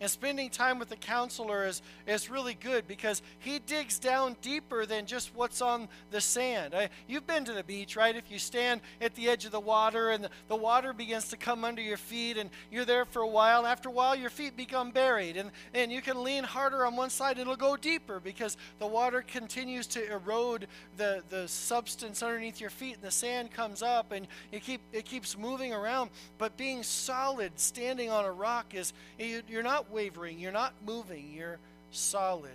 And 0.03 0.11
spending 0.11 0.49
time 0.49 0.79
with 0.79 0.89
the 0.89 0.97
counselor 0.97 1.65
is, 1.65 1.81
is 2.05 2.29
really 2.29 2.55
good 2.55 2.89
because 2.89 3.21
he 3.39 3.59
digs 3.59 3.99
down 3.99 4.35
deeper 4.41 4.85
than 4.85 5.05
just 5.05 5.33
what's 5.33 5.61
on 5.61 5.87
the 6.11 6.19
sand. 6.19 6.75
I, 6.75 6.89
you've 7.07 7.25
been 7.25 7.45
to 7.45 7.53
the 7.53 7.63
beach, 7.63 7.95
right? 7.95 8.13
If 8.13 8.29
you 8.29 8.37
stand 8.37 8.81
at 8.99 9.15
the 9.15 9.29
edge 9.29 9.45
of 9.45 9.53
the 9.53 9.61
water 9.61 10.09
and 10.09 10.25
the, 10.25 10.29
the 10.49 10.57
water 10.57 10.91
begins 10.91 11.29
to 11.29 11.37
come 11.37 11.63
under 11.63 11.81
your 11.81 11.95
feet 11.95 12.35
and 12.35 12.49
you're 12.69 12.83
there 12.83 13.05
for 13.05 13.21
a 13.21 13.27
while, 13.27 13.65
after 13.65 13.87
a 13.87 13.93
while 13.93 14.13
your 14.13 14.29
feet 14.29 14.57
become 14.57 14.91
buried 14.91 15.37
and, 15.37 15.51
and 15.73 15.89
you 15.89 16.01
can 16.01 16.21
lean 16.21 16.43
harder 16.43 16.85
on 16.85 16.97
one 16.97 17.09
side 17.09 17.37
and 17.37 17.43
it'll 17.43 17.55
go 17.55 17.77
deeper 17.77 18.19
because 18.19 18.57
the 18.79 18.87
water 18.87 19.23
continues 19.25 19.87
to 19.87 20.11
erode 20.11 20.67
the, 20.97 21.23
the 21.29 21.47
substance 21.47 22.21
underneath 22.21 22.59
your 22.59 22.69
feet 22.69 22.95
and 22.95 23.03
the 23.03 23.09
sand 23.09 23.51
comes 23.51 23.81
up 23.81 24.11
and 24.11 24.27
you 24.51 24.59
keep, 24.59 24.81
it 24.91 25.05
keeps 25.05 25.37
moving 25.37 25.73
around. 25.73 26.09
But 26.37 26.57
being 26.57 26.83
solid, 26.83 27.53
standing 27.57 28.09
on 28.09 28.25
a 28.25 28.31
rock 28.33 28.75
is, 28.75 28.91
you, 29.17 29.43
you're 29.47 29.63
not 29.63 29.92
wavering, 29.93 30.39
you're 30.39 30.51
not 30.51 30.73
moving, 30.85 31.31
you're 31.33 31.59
solid. 31.91 32.51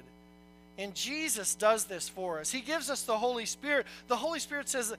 And 0.76 0.94
Jesus 0.94 1.56
does 1.56 1.86
this 1.86 2.08
for 2.08 2.38
us. 2.38 2.52
He 2.52 2.60
gives 2.60 2.88
us 2.88 3.02
the 3.02 3.18
Holy 3.18 3.46
Spirit. 3.46 3.86
The 4.06 4.16
Holy 4.16 4.38
Spirit 4.38 4.68
says 4.68 4.94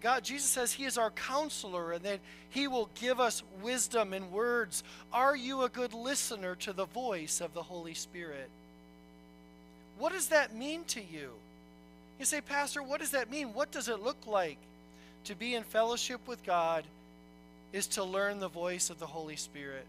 God 0.00 0.24
Jesus 0.24 0.48
says 0.48 0.72
he 0.72 0.84
is 0.84 0.96
our 0.96 1.10
counselor 1.10 1.92
and 1.92 2.04
that 2.04 2.20
he 2.48 2.68
will 2.68 2.88
give 2.98 3.20
us 3.20 3.42
wisdom 3.62 4.14
and 4.14 4.32
words. 4.32 4.82
Are 5.12 5.36
you 5.36 5.62
a 5.62 5.68
good 5.68 5.92
listener 5.92 6.54
to 6.56 6.72
the 6.72 6.86
voice 6.86 7.42
of 7.42 7.52
the 7.52 7.62
Holy 7.62 7.92
Spirit? 7.92 8.48
What 9.98 10.12
does 10.12 10.28
that 10.28 10.54
mean 10.54 10.84
to 10.84 11.02
you? 11.02 11.32
You 12.18 12.24
say, 12.24 12.40
"Pastor, 12.40 12.82
what 12.82 13.00
does 13.00 13.10
that 13.10 13.30
mean? 13.30 13.52
What 13.52 13.70
does 13.70 13.88
it 13.88 14.02
look 14.02 14.26
like 14.26 14.56
to 15.24 15.34
be 15.34 15.54
in 15.54 15.64
fellowship 15.64 16.26
with 16.26 16.42
God 16.44 16.84
is 17.74 17.86
to 17.88 18.04
learn 18.04 18.40
the 18.40 18.48
voice 18.48 18.88
of 18.88 18.98
the 18.98 19.06
Holy 19.06 19.36
Spirit?" 19.36 19.86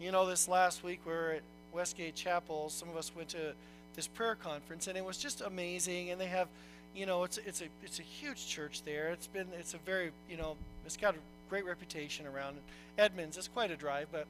You 0.00 0.10
know, 0.10 0.26
this 0.26 0.48
last 0.48 0.82
week 0.82 1.00
we 1.06 1.12
were 1.12 1.32
at 1.36 1.42
Westgate 1.72 2.16
Chapel. 2.16 2.68
Some 2.68 2.88
of 2.88 2.96
us 2.96 3.12
went 3.14 3.28
to 3.30 3.52
this 3.94 4.08
prayer 4.08 4.34
conference, 4.34 4.88
and 4.88 4.98
it 4.98 5.04
was 5.04 5.18
just 5.18 5.40
amazing. 5.40 6.10
And 6.10 6.20
they 6.20 6.26
have, 6.26 6.48
you 6.96 7.06
know, 7.06 7.22
it's 7.22 7.38
it's 7.38 7.60
a 7.60 7.66
it's 7.84 8.00
a 8.00 8.02
huge 8.02 8.48
church 8.48 8.82
there. 8.84 9.10
It's 9.10 9.28
been 9.28 9.46
it's 9.58 9.72
a 9.72 9.78
very 9.78 10.10
you 10.28 10.36
know 10.36 10.56
it's 10.84 10.96
got 10.96 11.14
a 11.14 11.18
great 11.48 11.64
reputation 11.64 12.26
around 12.26 12.56
Edmonds. 12.98 13.38
It's 13.38 13.46
quite 13.48 13.70
a 13.70 13.76
drive, 13.76 14.08
but 14.10 14.26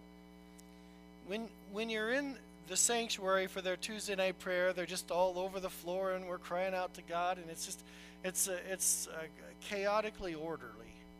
when 1.27 1.49
when 1.73 1.89
you're 1.89 2.13
in 2.13 2.37
the 2.69 2.77
sanctuary 2.77 3.47
for 3.47 3.63
their 3.63 3.77
Tuesday 3.77 4.17
night 4.17 4.39
prayer, 4.39 4.75
they're 4.75 4.87
just 4.87 5.11
all 5.11 5.39
over 5.39 5.61
the 5.61 5.71
floor, 5.71 6.13
and 6.13 6.27
we're 6.29 6.39
crying 6.39 6.75
out 6.75 6.93
to 6.95 7.03
God, 7.03 7.39
and 7.39 7.49
it's 7.51 7.65
just 7.65 7.81
it's 8.23 8.49
a, 8.49 8.59
it's 8.71 9.09
a 9.09 9.65
chaotically 9.67 10.35
orderly. 10.35 10.71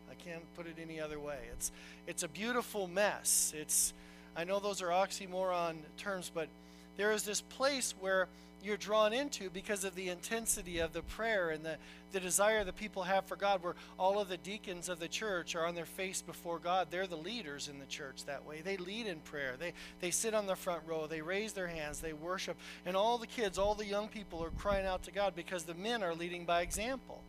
I 0.09 0.13
can't 0.13 0.43
put 0.55 0.67
it 0.67 0.77
any 0.79 0.99
other 0.99 1.19
way. 1.19 1.39
It's 1.51 1.71
it's 2.05 2.21
a 2.21 2.27
beautiful 2.27 2.87
mess. 2.87 3.51
It's 3.57 3.91
I 4.35 4.43
know 4.43 4.59
those 4.59 4.81
are 4.81 4.89
oxymoron 4.89 5.75
terms, 5.97 6.31
but 6.33 6.49
there 6.97 7.11
is 7.11 7.23
this 7.23 7.41
place 7.41 7.93
where 7.99 8.27
you're 8.63 8.77
drawn 8.77 9.13
into 9.13 9.49
because 9.49 9.83
of 9.83 9.93
the 9.95 10.09
intensity 10.09 10.79
of 10.79 10.91
the 10.91 11.03
prayer 11.03 11.51
and 11.51 11.63
the, 11.63 11.77
the 12.11 12.19
desire 12.19 12.63
that 12.63 12.75
people 12.75 13.03
have 13.03 13.25
for 13.25 13.35
God, 13.35 13.61
where 13.61 13.75
all 13.99 14.19
of 14.19 14.27
the 14.27 14.37
deacons 14.37 14.89
of 14.89 14.99
the 14.99 15.07
church 15.07 15.55
are 15.55 15.67
on 15.67 15.75
their 15.75 15.85
face 15.85 16.21
before 16.21 16.57
God. 16.57 16.87
They're 16.89 17.05
the 17.05 17.15
leaders 17.15 17.67
in 17.67 17.79
the 17.79 17.85
church 17.85 18.25
that 18.25 18.45
way. 18.45 18.61
They 18.61 18.77
lead 18.77 19.05
in 19.05 19.19
prayer. 19.19 19.53
They, 19.59 19.73
they 20.01 20.09
sit 20.09 20.33
on 20.33 20.47
the 20.47 20.55
front 20.55 20.81
row. 20.87 21.05
They 21.05 21.21
raise 21.21 21.53
their 21.53 21.67
hands. 21.67 21.99
They 21.99 22.13
worship. 22.13 22.57
And 22.85 22.97
all 22.97 23.19
the 23.19 23.27
kids, 23.27 23.59
all 23.59 23.75
the 23.75 23.85
young 23.85 24.07
people 24.07 24.43
are 24.43 24.49
crying 24.51 24.87
out 24.87 25.03
to 25.03 25.11
God 25.11 25.35
because 25.35 25.63
the 25.63 25.75
men 25.75 26.01
are 26.01 26.15
leading 26.15 26.45
by 26.45 26.61
example 26.61 27.21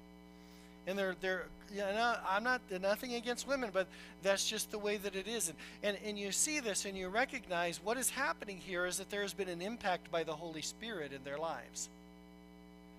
and 0.87 0.99
they're 0.99 1.16
they're 1.20 1.46
you 1.72 1.81
know, 1.81 2.14
I'm 2.29 2.44
not 2.44 2.61
nothing 2.81 3.14
against 3.14 3.49
women, 3.49 3.70
but 3.72 3.88
that's 4.22 4.49
just 4.49 4.70
the 4.70 4.79
way 4.79 4.99
that 4.99 5.16
it 5.16 5.27
is. 5.27 5.49
And, 5.49 5.57
and 5.83 5.99
and 6.07 6.18
you 6.18 6.33
see 6.33 6.61
this 6.61 6.85
and 6.85 6.96
you 6.96 7.09
recognize 7.09 7.81
what 7.83 7.96
is 7.96 8.11
happening 8.11 8.59
here 8.59 8.87
is 8.87 8.99
that 8.99 9.11
there 9.11 9.22
has 9.22 9.35
been 9.35 9.49
an 9.49 9.62
impact 9.62 10.11
by 10.11 10.22
the 10.22 10.35
Holy 10.35 10.62
Spirit 10.62 11.12
in 11.12 11.22
their 11.25 11.38
lives. 11.38 11.88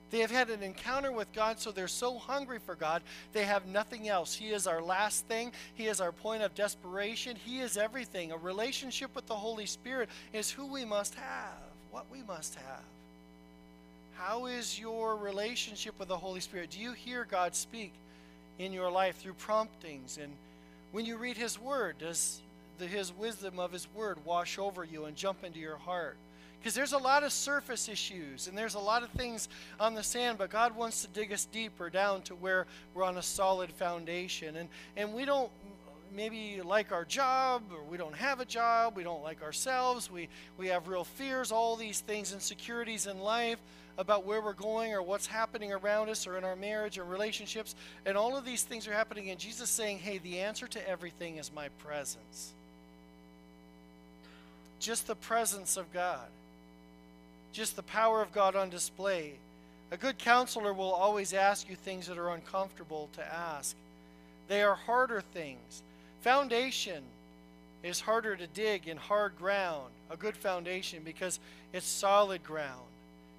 They 0.09 0.19
have 0.19 0.31
had 0.31 0.49
an 0.49 0.63
encounter 0.63 1.11
with 1.11 1.31
God, 1.33 1.59
so 1.59 1.71
they're 1.71 1.87
so 1.87 2.17
hungry 2.17 2.59
for 2.59 2.75
God, 2.75 3.01
they 3.33 3.43
have 3.43 3.65
nothing 3.65 4.07
else. 4.07 4.33
He 4.33 4.49
is 4.49 4.65
our 4.65 4.81
last 4.81 5.25
thing. 5.25 5.51
He 5.75 5.87
is 5.87 5.99
our 5.99 6.11
point 6.11 6.43
of 6.43 6.55
desperation. 6.55 7.35
He 7.35 7.59
is 7.59 7.77
everything. 7.77 8.31
A 8.31 8.37
relationship 8.37 9.13
with 9.15 9.27
the 9.27 9.35
Holy 9.35 9.65
Spirit 9.65 10.09
is 10.31 10.49
who 10.49 10.65
we 10.65 10.85
must 10.85 11.15
have, 11.15 11.59
what 11.91 12.05
we 12.09 12.23
must 12.23 12.55
have. 12.55 12.83
How 14.17 14.47
is 14.47 14.79
your 14.79 15.15
relationship 15.15 15.93
with 15.99 16.07
the 16.07 16.17
Holy 16.17 16.39
Spirit? 16.39 16.71
Do 16.71 16.79
you 16.79 16.93
hear 16.93 17.23
God 17.29 17.53
speak 17.53 17.93
in 18.57 18.73
your 18.73 18.89
life 18.89 19.17
through 19.17 19.33
promptings? 19.33 20.17
And 20.21 20.33
when 20.91 21.05
you 21.05 21.17
read 21.17 21.37
His 21.37 21.61
Word, 21.61 21.99
does 21.99 22.41
the, 22.79 22.87
His 22.87 23.13
wisdom 23.13 23.59
of 23.59 23.71
His 23.71 23.87
Word 23.93 24.17
wash 24.25 24.57
over 24.57 24.83
you 24.83 25.05
and 25.05 25.15
jump 25.15 25.43
into 25.43 25.59
your 25.59 25.77
heart? 25.77 26.17
Because 26.59 26.73
there's 26.73 26.93
a 26.93 26.97
lot 26.97 27.21
of 27.21 27.31
surface 27.31 27.87
issues 27.87 28.47
and 28.47 28.57
there's 28.57 28.73
a 28.73 28.79
lot 28.79 29.03
of 29.03 29.09
things 29.09 29.49
on 29.79 29.93
the 29.93 30.01
sand, 30.01 30.39
but 30.39 30.49
God 30.49 30.75
wants 30.75 31.03
to 31.03 31.07
dig 31.09 31.31
us 31.31 31.45
deeper 31.45 31.91
down 31.91 32.23
to 32.23 32.33
where 32.33 32.65
we're 32.95 33.03
on 33.03 33.17
a 33.17 33.23
solid 33.23 33.71
foundation. 33.71 34.55
And, 34.55 34.67
and 34.97 35.13
we 35.13 35.25
don't 35.25 35.51
maybe 36.11 36.59
like 36.63 36.91
our 36.91 37.05
job 37.05 37.61
or 37.71 37.83
we 37.83 37.97
don't 37.97 38.15
have 38.15 38.39
a 38.39 38.45
job, 38.45 38.95
we 38.95 39.03
don't 39.03 39.21
like 39.21 39.43
ourselves, 39.43 40.09
we, 40.11 40.27
we 40.57 40.69
have 40.69 40.87
real 40.87 41.03
fears, 41.03 41.51
all 41.51 41.75
these 41.75 41.99
things, 41.99 42.33
insecurities 42.33 43.05
in 43.05 43.19
life 43.19 43.59
about 43.97 44.25
where 44.25 44.41
we're 44.41 44.53
going 44.53 44.93
or 44.93 45.01
what's 45.01 45.27
happening 45.27 45.73
around 45.73 46.09
us 46.09 46.27
or 46.27 46.37
in 46.37 46.43
our 46.43 46.55
marriage 46.55 46.97
or 46.97 47.03
relationships. 47.03 47.75
And 48.05 48.15
all 48.17 48.37
of 48.37 48.45
these 48.45 48.63
things 48.63 48.87
are 48.87 48.93
happening. 48.93 49.29
And 49.29 49.39
Jesus 49.39 49.69
saying, 49.69 49.99
hey, 49.99 50.19
the 50.19 50.39
answer 50.39 50.67
to 50.67 50.89
everything 50.89 51.37
is 51.37 51.51
my 51.53 51.69
presence. 51.83 52.53
Just 54.79 55.07
the 55.07 55.15
presence 55.15 55.75
of 55.77 55.91
God, 55.91 56.27
just 57.51 57.75
the 57.75 57.83
power 57.83 58.21
of 58.21 58.31
God 58.31 58.55
on 58.55 58.69
display. 58.69 59.33
A 59.89 59.97
good 59.97 60.17
counselor 60.19 60.73
will 60.73 60.91
always 60.91 61.33
ask 61.33 61.69
you 61.69 61.75
things 61.75 62.07
that 62.07 62.17
are 62.17 62.29
uncomfortable 62.29 63.09
to 63.13 63.33
ask. 63.33 63.75
They 64.47 64.61
are 64.61 64.75
harder 64.75 65.21
things. 65.21 65.81
Foundation 66.21 67.03
is 67.83 68.01
harder 68.01 68.35
to 68.35 68.47
dig 68.47 68.87
in 68.87 68.97
hard 68.97 69.37
ground, 69.37 69.87
a 70.11 70.17
good 70.17 70.35
foundation, 70.35 71.01
because 71.03 71.39
it's 71.73 71.85
solid 71.85 72.43
ground. 72.43 72.81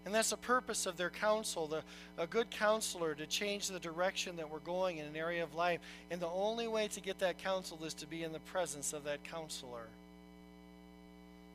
And 0.09 0.15
that's 0.15 0.31
the 0.31 0.39
purpose 0.39 0.87
of 0.87 0.97
their 0.97 1.11
counsel, 1.11 1.67
the, 1.67 1.83
a 2.17 2.27
good 2.27 2.51
counselor 2.51 3.15
to 3.15 3.27
change 3.27 3.69
the 3.69 3.79
direction 3.79 4.37
that 4.37 4.51
we're 4.51 4.61
going 4.61 4.97
in 4.97 5.05
an 5.05 5.17
area 5.17 5.43
of 5.43 5.55
life. 5.55 5.81
And 6.11 6.19
the 6.19 6.29
only 6.29 6.67
way 6.67 6.89
to 6.89 7.01
get 7.03 7.19
that 7.19 7.37
counsel 7.37 7.79
is 7.85 7.93
to 7.93 8.07
be 8.07 8.23
in 8.23 8.33
the 8.33 8.39
presence 8.39 8.95
of 8.95 9.05
that 9.05 9.23
counselor. 9.23 9.83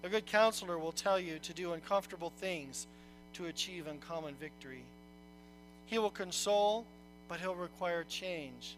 A 0.04 0.10
good 0.10 0.28
counselor 0.28 0.78
will 0.78 0.92
tell 0.92 1.20
you 1.20 1.40
to 1.40 1.52
do 1.52 1.74
uncomfortable 1.74 2.32
things 2.38 2.86
to 3.34 3.48
achieve 3.48 3.88
uncommon 3.88 4.36
victory. 4.36 4.84
He 5.88 5.98
will 5.98 6.12
console, 6.12 6.86
but 7.28 7.40
he'll 7.40 7.56
require 7.56 8.06
change. 8.08 8.76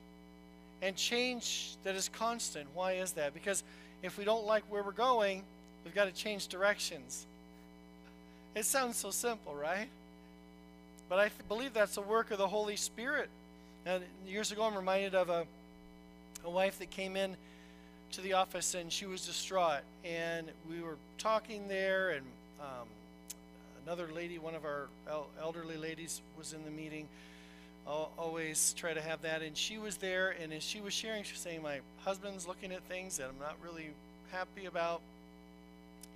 And 0.82 0.96
change 0.96 1.76
that 1.84 1.96
is 1.96 2.08
constant. 2.08 2.70
Why 2.74 2.94
is 2.94 3.12
that? 3.12 3.34
Because 3.34 3.62
if 4.04 4.18
we 4.18 4.24
don't 4.24 4.46
like 4.46 4.64
where 4.70 4.84
we're 4.84 4.94
going, 4.94 5.44
we've 5.84 5.94
got 5.94 6.06
to 6.06 6.14
change 6.14 6.48
directions. 6.48 7.26
It 8.56 8.64
sounds 8.64 8.96
so 8.96 9.12
simple, 9.12 9.54
right? 9.54 9.90
But 11.10 11.20
I 11.20 11.30
believe 11.50 11.74
that's 11.74 11.96
the 11.96 12.02
work 12.02 12.32
of 12.32 12.38
the 12.38 12.48
Holy 12.48 12.78
Spirit. 12.78 13.30
And 13.86 14.02
years 14.26 14.54
ago, 14.54 14.64
I'm 14.64 14.76
reminded 14.76 15.14
of 15.14 15.30
a, 15.30 15.46
a 16.46 16.50
wife 16.50 16.80
that 16.80 16.90
came 16.90 17.18
in 17.18 17.36
to 18.14 18.22
the 18.22 18.34
office 18.34 18.74
and 18.74 18.92
she 18.92 19.06
was 19.06 19.26
distraught. 19.26 19.82
And 20.06 20.48
we 20.70 20.82
were 20.82 20.96
talking 21.18 21.68
there, 21.68 22.12
and 22.12 22.26
um, 22.62 22.88
another 23.86 24.08
lady, 24.16 24.40
one 24.40 24.56
of 24.56 24.64
our 24.64 24.88
elderly 25.42 25.76
ladies, 25.76 26.22
was 26.38 26.54
in 26.54 26.64
the 26.64 26.72
meeting. 26.72 27.10
I'll 27.86 28.10
always 28.18 28.74
try 28.78 28.94
to 28.94 29.02
have 29.02 29.22
that. 29.24 29.42
And 29.42 29.56
she 29.58 29.78
was 29.78 29.98
there, 29.98 30.34
and 30.42 30.54
as 30.54 30.64
she 30.64 30.80
was 30.80 30.94
sharing, 30.94 31.24
she 31.24 31.34
was 31.34 31.42
saying, 31.42 31.62
My 31.62 31.82
husband's 32.06 32.48
looking 32.48 32.72
at 32.72 32.82
things 32.84 33.18
that 33.18 33.28
I'm 33.28 33.40
not 33.40 33.58
really 33.62 33.90
happy 34.32 34.66
about. 34.66 35.02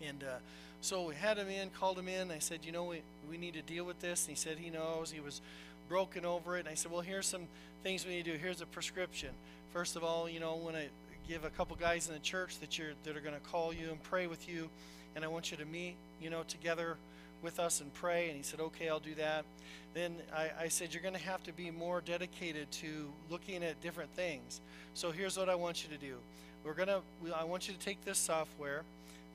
And 0.07 0.23
uh, 0.23 0.37
so 0.81 1.07
we 1.07 1.15
had 1.15 1.37
him 1.37 1.49
in, 1.49 1.69
called 1.71 1.99
him 1.99 2.07
in. 2.07 2.31
I 2.31 2.39
said, 2.39 2.59
you 2.63 2.71
know, 2.71 2.85
we, 2.85 3.01
we 3.29 3.37
need 3.37 3.53
to 3.53 3.61
deal 3.61 3.85
with 3.85 3.99
this. 3.99 4.25
And 4.25 4.35
he 4.35 4.41
said 4.41 4.57
he 4.57 4.69
knows. 4.69 5.11
He 5.11 5.19
was 5.19 5.41
broken 5.87 6.25
over 6.25 6.55
it. 6.57 6.61
And 6.61 6.69
I 6.69 6.75
said, 6.75 6.91
well, 6.91 7.01
here's 7.01 7.27
some 7.27 7.47
things 7.83 8.05
we 8.05 8.11
need 8.11 8.25
to 8.25 8.33
do. 8.33 8.37
Here's 8.37 8.61
a 8.61 8.65
prescription. 8.65 9.29
First 9.73 9.95
of 9.95 10.03
all, 10.03 10.29
you 10.29 10.39
know, 10.39 10.59
I 10.75 10.87
give 11.27 11.43
a 11.43 11.49
couple 11.49 11.75
guys 11.75 12.07
in 12.07 12.13
the 12.13 12.19
church 12.19 12.59
that 12.59 12.77
you're 12.77 12.93
that 13.03 13.15
are 13.15 13.21
going 13.21 13.35
to 13.35 13.41
call 13.41 13.71
you 13.71 13.89
and 13.89 14.01
pray 14.03 14.25
with 14.25 14.49
you, 14.49 14.69
and 15.15 15.23
I 15.23 15.27
want 15.27 15.51
you 15.51 15.57
to 15.57 15.65
meet, 15.65 15.95
you 16.19 16.29
know, 16.29 16.43
together 16.47 16.97
with 17.43 17.59
us 17.59 17.81
and 17.81 17.93
pray. 17.93 18.29
And 18.29 18.37
he 18.37 18.43
said, 18.43 18.59
okay, 18.59 18.89
I'll 18.89 18.99
do 18.99 19.15
that. 19.15 19.45
Then 19.93 20.15
I, 20.35 20.49
I 20.63 20.67
said, 20.67 20.93
you're 20.93 21.03
going 21.03 21.15
to 21.15 21.21
have 21.21 21.43
to 21.43 21.53
be 21.53 21.71
more 21.71 22.01
dedicated 22.01 22.71
to 22.71 23.09
looking 23.29 23.63
at 23.63 23.79
different 23.81 24.09
things. 24.15 24.59
So 24.93 25.11
here's 25.11 25.37
what 25.37 25.49
I 25.49 25.55
want 25.55 25.83
you 25.83 25.95
to 25.95 26.03
do. 26.03 26.15
We're 26.63 26.73
going 26.73 26.89
to, 26.89 27.01
I 27.35 27.43
want 27.43 27.67
you 27.67 27.73
to 27.73 27.79
take 27.79 28.03
this 28.05 28.17
software 28.17 28.83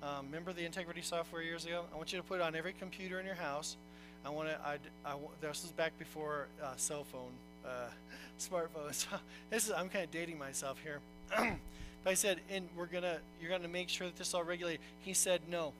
Um, 0.04 0.26
remember 0.26 0.52
the 0.52 0.66
integrity 0.66 1.00
software 1.00 1.42
years 1.42 1.64
ago? 1.64 1.84
I 1.90 1.96
want 1.96 2.12
you 2.12 2.18
to 2.18 2.24
put 2.24 2.40
it 2.40 2.42
on 2.42 2.54
every 2.54 2.74
computer 2.74 3.20
in 3.20 3.24
your 3.24 3.36
house. 3.36 3.76
I 4.24 4.28
want 4.28 4.50
to. 4.50 4.58
I, 4.60 4.76
I, 5.06 5.16
this 5.40 5.62
was 5.62 5.72
back 5.72 5.98
before 5.98 6.48
uh, 6.62 6.74
cell 6.76 7.04
phone, 7.04 7.30
uh, 7.64 7.88
smartphones. 8.38 9.06
this 9.50 9.66
is. 9.66 9.72
I'm 9.72 9.88
kind 9.88 10.04
of 10.04 10.10
dating 10.10 10.38
myself 10.38 10.78
here. 10.82 11.00
but 12.04 12.10
I 12.10 12.14
said, 12.14 12.40
and 12.50 12.68
we're 12.76 12.84
gonna. 12.84 13.18
You're 13.40 13.50
gonna 13.50 13.66
make 13.66 13.88
sure 13.88 14.06
that 14.06 14.16
this 14.16 14.28
is 14.28 14.34
all 14.34 14.44
regulated. 14.44 14.80
He 15.00 15.14
said 15.14 15.40
no. 15.50 15.72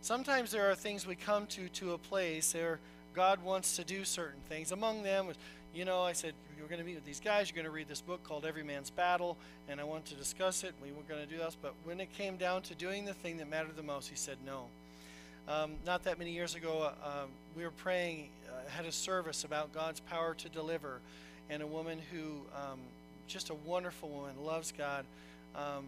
Sometimes 0.00 0.50
there 0.50 0.70
are 0.70 0.74
things 0.74 1.06
we 1.06 1.14
come 1.14 1.46
to 1.48 1.68
to 1.68 1.92
a 1.92 1.98
place 1.98 2.54
where 2.54 2.78
God 3.14 3.42
wants 3.44 3.76
to 3.76 3.84
do 3.84 4.04
certain 4.04 4.40
things. 4.48 4.72
Among 4.72 5.02
them, 5.02 5.26
you 5.74 5.84
know, 5.84 6.02
I 6.02 6.12
said 6.12 6.34
you're 6.58 6.68
going 6.68 6.80
to 6.80 6.86
meet 6.86 6.94
with 6.94 7.04
these 7.04 7.20
guys. 7.20 7.50
You're 7.50 7.56
going 7.56 7.64
to 7.64 7.70
read 7.70 7.88
this 7.88 8.00
book 8.00 8.22
called 8.24 8.44
Every 8.44 8.62
Man's 8.62 8.90
Battle, 8.90 9.36
and 9.68 9.80
I 9.80 9.84
want 9.84 10.04
to 10.06 10.14
discuss 10.14 10.64
it. 10.64 10.74
We 10.82 10.90
were 10.92 11.02
going 11.08 11.20
to 11.20 11.26
do 11.26 11.38
this, 11.38 11.56
but 11.60 11.74
when 11.84 12.00
it 12.00 12.12
came 12.16 12.36
down 12.36 12.62
to 12.62 12.74
doing 12.74 13.04
the 13.04 13.14
thing 13.14 13.38
that 13.38 13.50
mattered 13.50 13.76
the 13.76 13.82
most, 13.82 14.08
he 14.08 14.16
said 14.16 14.36
no. 14.46 14.66
Um, 15.48 15.72
not 15.84 16.04
that 16.04 16.18
many 16.18 16.30
years 16.30 16.54
ago, 16.54 16.92
uh, 17.02 17.24
we 17.56 17.64
were 17.64 17.72
praying, 17.72 18.28
uh, 18.48 18.70
had 18.70 18.86
a 18.86 18.92
service 18.92 19.44
about 19.44 19.72
God's 19.72 20.00
power 20.00 20.34
to 20.34 20.48
deliver, 20.48 21.00
and 21.50 21.62
a 21.62 21.66
woman 21.66 21.98
who, 22.12 22.42
um, 22.56 22.78
just 23.26 23.50
a 23.50 23.54
wonderful 23.54 24.08
woman, 24.08 24.34
loves 24.44 24.72
God, 24.76 25.04
um, 25.56 25.84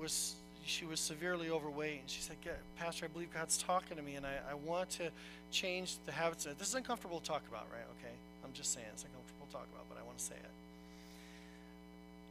was 0.00 0.34
she 0.64 0.84
was 0.84 0.98
severely 0.98 1.48
overweight, 1.48 2.00
and 2.00 2.10
she 2.10 2.20
said, 2.20 2.36
"Pastor, 2.76 3.04
I 3.04 3.08
believe 3.08 3.32
God's 3.32 3.56
talking 3.56 3.96
to 3.96 4.02
me, 4.02 4.16
and 4.16 4.26
I, 4.26 4.38
I 4.50 4.54
want 4.54 4.90
to 4.90 5.10
change 5.52 5.96
the 6.06 6.12
habits." 6.12 6.44
This 6.58 6.68
is 6.68 6.74
uncomfortable 6.74 7.20
to 7.20 7.24
talk 7.24 7.42
about, 7.48 7.66
right? 7.72 7.86
Okay, 8.00 8.14
I'm 8.46 8.52
just 8.52 8.72
saying 8.72 8.86
it's 8.92 9.04
uncomfortable 9.04 9.46
to 9.46 9.52
talk 9.52 9.66
about, 9.72 9.84
but 9.88 9.98
I 9.98 10.04
want 10.04 10.18
to 10.18 10.24
say 10.24 10.34
it. 10.34 10.50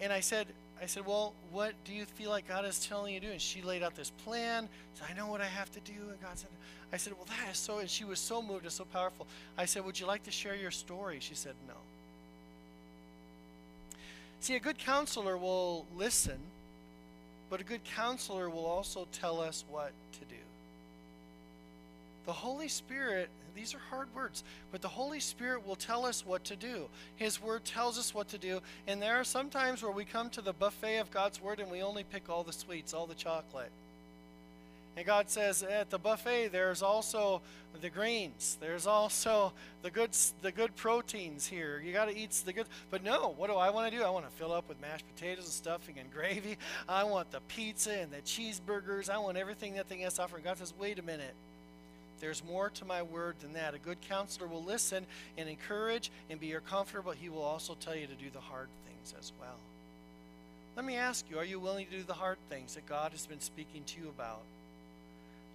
And 0.02 0.14
I 0.14 0.20
said, 0.20 0.48
I 0.82 0.88
said, 0.88 1.06
"Well, 1.06 1.34
what 1.52 1.74
do 1.86 1.94
you 1.94 2.06
feel 2.06 2.30
like 2.30 2.48
God 2.48 2.66
is 2.66 2.86
telling 2.86 3.14
you 3.14 3.20
to 3.20 3.26
do?" 3.28 3.32
And 3.32 3.42
she 3.42 3.62
laid 3.62 3.84
out 3.84 3.96
this 3.96 4.12
plan. 4.24 4.68
Said, 4.96 5.08
"I 5.10 5.14
know 5.14 5.28
what 5.28 5.42
I 5.42 5.46
have 5.46 5.72
to 5.72 5.80
do." 5.82 6.10
And 6.10 6.22
God 6.22 6.38
said, 6.38 6.50
"I 6.92 6.98
said, 6.98 7.14
well, 7.14 7.26
that 7.26 7.52
is 7.52 7.58
so." 7.58 7.80
And 7.80 7.90
she 7.90 8.04
was 8.04 8.20
so 8.20 8.42
moved, 8.42 8.64
and 8.64 8.72
so 8.72 8.86
powerful. 8.86 9.28
I 9.58 9.66
said, 9.66 9.86
"Would 9.86 10.00
you 10.00 10.06
like 10.06 10.24
to 10.24 10.32
share 10.32 10.56
your 10.56 10.72
story?" 10.72 11.20
She 11.22 11.36
said, 11.36 11.56
"No." 11.68 11.76
See, 14.42 14.56
a 14.56 14.60
good 14.60 14.78
counselor 14.78 15.38
will 15.38 15.86
listen 15.98 16.40
but 17.50 17.62
a 17.62 17.64
good 17.64 17.84
counselor 17.84 18.50
will 18.50 18.66
also 18.66 19.08
tell 19.12 19.40
us 19.40 19.64
what 19.70 19.92
to 20.14 20.20
do. 20.26 20.42
The 22.26 22.34
Holy 22.34 22.68
Spirit, 22.68 23.30
these 23.56 23.76
are 23.76 23.82
hard 23.90 24.14
words, 24.16 24.44
but 24.72 24.82
the 24.82 24.88
Holy 24.88 25.20
Spirit 25.20 25.66
will 25.66 25.76
tell 25.76 26.06
us 26.06 26.26
what 26.26 26.44
to 26.46 26.56
do. 26.56 26.88
His 27.16 27.42
Word 27.42 27.64
tells 27.66 27.98
us 27.98 28.14
what 28.14 28.30
to 28.30 28.38
do. 28.38 28.62
And 28.88 29.02
there 29.02 29.20
are 29.20 29.24
some 29.24 29.50
times 29.50 29.84
where 29.84 29.92
we 29.92 30.06
come 30.06 30.30
to 30.32 30.42
the 30.42 30.54
buffet 30.54 30.98
of 30.98 31.12
God's 31.12 31.42
Word 31.42 31.60
and 31.60 31.72
we 31.72 31.82
only 31.82 32.04
pick 32.04 32.30
all 32.30 32.44
the 32.44 32.54
sweets, 32.54 32.94
all 32.94 33.06
the 33.06 33.16
chocolate. 33.16 33.72
And 34.98 35.06
God 35.06 35.30
says 35.30 35.62
at 35.62 35.90
the 35.90 35.98
buffet 35.98 36.50
there's 36.50 36.82
also 36.82 37.42
the 37.82 37.90
greens. 37.90 38.58
There's 38.62 38.88
also 38.88 39.52
the 39.82 39.92
good 39.92 40.12
the 40.42 40.54
good 40.54 40.76
proteins 40.78 41.46
here. 41.46 41.82
You 41.84 41.92
got 41.92 42.06
to 42.06 42.18
eat 42.18 42.32
the 42.46 42.54
good. 42.54 42.68
But 42.90 43.04
no, 43.04 43.34
what 43.36 43.50
do 43.50 43.58
I 43.58 43.70
want 43.72 43.92
to 43.92 43.98
do? 43.98 44.04
I 44.04 44.10
want 44.10 44.26
to 44.26 44.32
fill 44.38 44.54
up 44.54 44.70
with 44.70 44.80
mashed 44.80 45.06
potatoes 45.14 45.46
and 45.46 45.54
stuffing 45.54 46.00
and 46.00 46.12
gravy. 46.14 46.58
I 46.88 47.04
want 47.04 47.32
the 47.32 47.42
pizza 47.42 47.92
and 47.92 48.10
the 48.12 48.22
cheeseburgers. 48.22 49.10
I 49.10 49.18
want 49.18 49.38
everything 49.38 49.74
that 49.74 49.88
thing 49.88 50.00
has 50.00 50.14
to 50.14 50.24
offer. 50.24 50.38
And 50.38 50.46
God 50.46 50.58
says, 50.58 50.74
"Wait 50.80 50.98
a 50.98 51.04
minute. 51.04 51.36
There's 52.26 52.44
more 52.44 52.72
to 52.72 52.86
my 52.86 53.04
word 53.04 53.36
than 53.40 53.54
that. 53.54 53.76
A 53.76 53.78
good 53.78 54.02
counselor 54.02 54.48
will 54.48 54.64
listen 54.64 55.06
and 55.38 55.48
encourage 55.48 56.10
and 56.28 56.40
be 56.40 56.48
your 56.48 56.60
comforter, 56.60 57.04
but 57.04 57.18
he 57.18 57.30
will 57.30 57.44
also 57.44 57.76
tell 57.76 57.96
you 57.96 58.08
to 58.08 58.16
do 58.16 58.32
the 58.32 58.40
hard 58.40 58.68
things 58.88 59.14
as 59.20 59.32
well." 59.40 59.60
Let 60.76 60.86
me 60.86 60.96
ask 60.96 61.30
you, 61.30 61.38
are 61.38 61.46
you 61.46 61.60
willing 61.60 61.86
to 61.86 61.92
do 61.92 62.02
the 62.02 62.16
hard 62.16 62.40
things 62.50 62.74
that 62.74 62.88
God 62.88 63.12
has 63.12 63.28
been 63.28 63.42
speaking 63.42 63.84
to 63.84 64.02
you 64.02 64.10
about? 64.10 64.42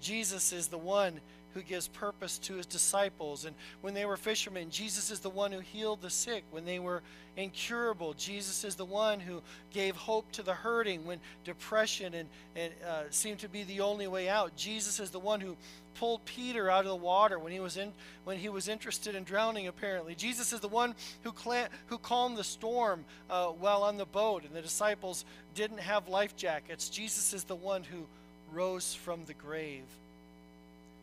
Jesus 0.01 0.53
is 0.53 0.69
the 0.69 0.79
one 0.79 1.21
who 1.55 1.63
gives 1.63 1.89
purpose 1.89 2.39
to 2.39 2.55
his 2.55 2.67
disciples. 2.67 3.45
And 3.45 3.55
when 3.81 3.95
they 3.95 4.05
were 4.05 4.17
fishermen, 4.17 4.71
Jesus 4.71 5.11
is 5.11 5.21
the 5.21 5.31
one 5.31 5.53
who 5.53 5.61
healed 5.61 6.03
the 6.03 6.11
sick. 6.11 6.45
When 6.51 6.65
they 6.65 6.79
were 6.79 7.03
incurable, 7.37 8.15
Jesus 8.15 8.65
is 8.65 8.75
the 8.75 8.85
one 8.85 9.21
who 9.21 9.43
gave 9.73 9.97
hope 9.97 10.31
to 10.33 10.43
the 10.43 10.55
hurting 10.55 11.05
when 11.05 11.21
depression 11.45 12.15
and, 12.15 12.29
and 12.57 12.73
uh, 12.87 13.03
seemed 13.11 13.39
to 13.41 13.49
be 13.49 13.65
the 13.65 13.81
only 13.81 14.07
way 14.07 14.29
out. 14.29 14.57
Jesus 14.57 15.01
is 15.01 15.11
the 15.11 15.19
one 15.19 15.41
who 15.41 15.57
pulled 15.95 16.25
Peter 16.25 16.71
out 16.71 16.85
of 16.85 16.91
the 16.91 16.97
water 16.97 17.39
when 17.39 17.53
he 17.53 17.61
was 17.61 17.77
in 17.77 17.93
when 18.25 18.39
he 18.39 18.49
was 18.49 18.69
interested 18.69 19.15
in 19.15 19.25
drowning. 19.25 19.67
Apparently, 19.67 20.15
Jesus 20.15 20.53
is 20.53 20.61
the 20.61 20.69
one 20.69 20.95
who 21.23 21.33
cla- 21.33 21.69
who 21.87 21.99
calmed 21.99 22.37
the 22.37 22.45
storm 22.45 23.05
uh, 23.29 23.47
while 23.47 23.83
on 23.83 23.97
the 23.97 24.07
boat, 24.07 24.45
and 24.45 24.55
the 24.55 24.63
disciples 24.63 25.25
didn't 25.55 25.81
have 25.81 26.09
life 26.09 26.37
jackets. 26.37 26.89
Jesus 26.89 27.33
is 27.35 27.45
the 27.45 27.57
one 27.57 27.83
who 27.83 28.07
rose 28.53 28.95
from 28.95 29.25
the 29.27 29.35
grave. 29.35 29.85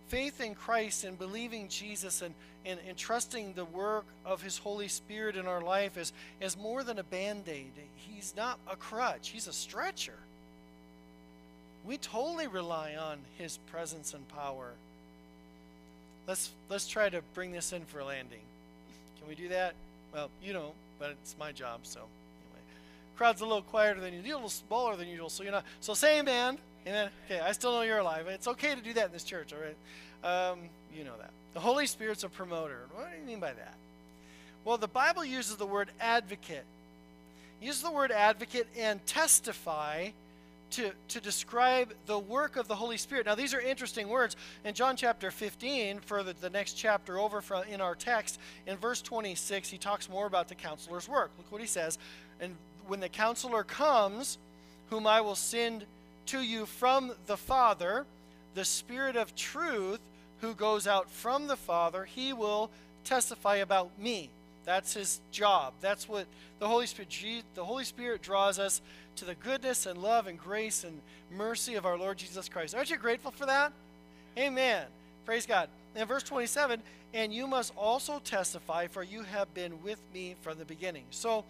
Faith 0.07 0.39
in 0.39 0.55
Christ 0.55 1.03
and 1.03 1.17
believing 1.19 1.67
Jesus 1.67 2.21
and, 2.21 2.33
and, 2.65 2.79
and 2.87 2.97
trusting 2.97 3.53
the 3.53 3.65
work 3.65 4.05
of 4.25 4.41
His 4.41 4.57
Holy 4.57 4.87
Spirit 4.87 5.35
in 5.35 5.47
our 5.47 5.61
life 5.61 5.97
is, 5.97 6.13
is 6.39 6.57
more 6.57 6.83
than 6.83 6.99
a 6.99 7.03
band 7.03 7.43
aid. 7.47 7.71
He's 7.97 8.33
not 8.35 8.59
a 8.71 8.75
crutch, 8.75 9.29
He's 9.29 9.47
a 9.47 9.53
stretcher. 9.53 10.17
We 11.85 11.97
totally 11.97 12.47
rely 12.47 12.95
on 12.95 13.19
His 13.37 13.57
presence 13.71 14.13
and 14.13 14.27
power. 14.29 14.71
Let's, 16.27 16.51
let's 16.69 16.87
try 16.87 17.09
to 17.09 17.21
bring 17.33 17.51
this 17.51 17.71
in 17.71 17.85
for 17.85 18.03
landing. 18.03 18.41
Can 19.19 19.29
we 19.29 19.35
do 19.35 19.49
that? 19.49 19.75
Well, 20.13 20.29
you 20.43 20.53
know, 20.53 20.73
but 20.99 21.11
it's 21.11 21.35
my 21.39 21.51
job, 21.51 21.81
so 21.83 21.99
anyway. 21.99 22.61
Crowd's 23.17 23.41
a 23.41 23.45
little 23.45 23.61
quieter 23.61 23.99
than 23.99 24.13
usual, 24.13 24.33
a 24.33 24.35
little 24.35 24.49
smaller 24.49 24.95
than 24.95 25.07
usual, 25.07 25.29
so 25.29 25.43
you're 25.43 25.51
not. 25.51 25.65
So 25.79 25.93
say 25.93 26.19
amen. 26.19 26.57
Amen. 26.87 27.09
Okay, 27.25 27.41
I 27.41 27.51
still 27.51 27.73
know 27.73 27.81
you're 27.81 27.97
alive. 27.97 28.27
It's 28.27 28.47
okay 28.47 28.73
to 28.73 28.79
do 28.79 28.93
that 28.93 29.07
in 29.07 29.11
this 29.11 29.25
church, 29.25 29.51
all 29.51 29.59
right? 29.59 30.51
Um, 30.51 30.59
you 30.95 31.03
know 31.03 31.17
that. 31.19 31.31
The 31.53 31.59
Holy 31.59 31.85
Spirit's 31.85 32.23
a 32.23 32.29
promoter. 32.29 32.79
What 32.93 33.11
do 33.11 33.19
you 33.19 33.27
mean 33.27 33.41
by 33.41 33.51
that? 33.51 33.73
Well, 34.63 34.77
the 34.77 34.87
Bible 34.87 35.25
uses 35.25 35.57
the 35.57 35.65
word 35.65 35.89
advocate. 35.99 36.63
It 37.61 37.65
uses 37.65 37.81
the 37.81 37.91
word 37.91 38.11
advocate 38.11 38.67
and 38.77 39.05
testify 39.05 40.09
to, 40.71 40.91
to 41.09 41.19
describe 41.19 41.93
the 42.05 42.19
work 42.19 42.55
of 42.55 42.69
the 42.69 42.75
Holy 42.75 42.97
Spirit. 42.97 43.25
Now, 43.25 43.35
these 43.35 43.53
are 43.53 43.59
interesting 43.59 44.07
words. 44.07 44.37
In 44.63 44.73
John 44.73 44.95
chapter 44.95 45.29
15, 45.29 45.99
for 45.99 46.23
the, 46.23 46.33
the 46.39 46.49
next 46.49 46.73
chapter 46.73 47.19
over 47.19 47.41
from, 47.41 47.63
in 47.65 47.81
our 47.81 47.95
text, 47.95 48.39
in 48.65 48.77
verse 48.77 49.01
26, 49.01 49.69
he 49.69 49.77
talks 49.77 50.09
more 50.09 50.25
about 50.25 50.47
the 50.47 50.55
counselor's 50.55 51.09
work. 51.09 51.31
Look 51.37 51.51
what 51.51 51.59
he 51.59 51.67
says. 51.67 51.97
And 52.39 52.55
when 52.87 53.01
the 53.01 53.09
counselor 53.09 53.63
comes, 53.65 54.37
whom 54.89 55.05
I 55.05 55.19
will 55.19 55.35
send 55.35 55.85
to 56.27 56.41
you 56.41 56.65
from 56.65 57.13
the 57.25 57.37
Father, 57.37 58.05
the 58.55 58.65
Spirit 58.65 59.15
of 59.15 59.35
truth 59.35 59.99
who 60.41 60.53
goes 60.53 60.87
out 60.87 61.09
from 61.09 61.47
the 61.47 61.55
Father, 61.55 62.05
he 62.05 62.33
will 62.33 62.69
testify 63.03 63.57
about 63.57 63.89
me. 63.99 64.29
That's 64.65 64.93
his 64.93 65.21
job. 65.31 65.73
That's 65.79 66.09
what 66.09 66.25
the 66.59 66.67
Holy 66.67 66.87
Spirit 66.87 67.43
the 67.55 67.63
Holy 67.63 67.85
Spirit 67.85 68.21
draws 68.21 68.59
us 68.59 68.81
to 69.15 69.25
the 69.25 69.35
goodness 69.35 69.85
and 69.85 70.01
love 70.01 70.27
and 70.27 70.37
grace 70.37 70.83
and 70.83 70.99
mercy 71.35 71.75
of 71.75 71.85
our 71.85 71.97
Lord 71.97 72.17
Jesus 72.17 72.49
Christ. 72.49 72.75
Aren't 72.75 72.89
you 72.89 72.97
grateful 72.97 73.31
for 73.31 73.45
that? 73.45 73.71
Amen. 74.37 74.85
Praise 75.25 75.45
God. 75.45 75.69
In 75.95 76.05
verse 76.05 76.23
27, 76.23 76.81
and 77.13 77.33
you 77.33 77.47
must 77.47 77.73
also 77.75 78.19
testify, 78.19 78.87
for 78.87 79.03
you 79.03 79.23
have 79.23 79.51
been 79.53 79.81
with 79.83 79.99
me 80.13 80.35
from 80.41 80.59
the 80.59 80.65
beginning. 80.65 81.05
So, 81.11 81.45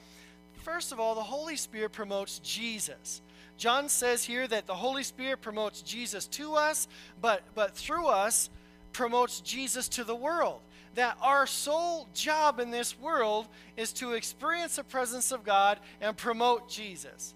first 0.63 0.92
of 0.92 1.00
all, 1.00 1.16
the 1.16 1.22
Holy 1.22 1.56
Spirit 1.58 1.92
promotes 1.92 2.40
Jesus. 2.40 3.22
John 3.58 3.89
says 3.89 4.24
here 4.24 4.48
that 4.48 4.67
the 4.67 4.76
Holy 4.76 5.04
Spirit 5.04 5.41
promotes 5.41 5.82
Jesus 5.82 6.28
to 6.28 6.54
us, 6.54 6.88
but, 7.22 7.41
but 7.56 7.76
through 7.76 8.08
us 8.08 8.50
promotes 8.93 9.41
Jesus 9.41 9.88
to 9.89 10.04
the 10.04 10.15
world. 10.15 10.60
That 10.96 11.17
our 11.22 11.46
sole 11.46 12.08
job 12.13 12.60
in 12.60 12.72
this 12.72 13.00
world 13.00 13.48
is 13.76 13.93
to 13.93 14.13
experience 14.13 14.76
the 14.76 14.84
presence 14.84 15.32
of 15.32 15.43
God 15.43 15.80
and 16.02 16.15
promote 16.15 16.70
Jesus. 16.70 17.34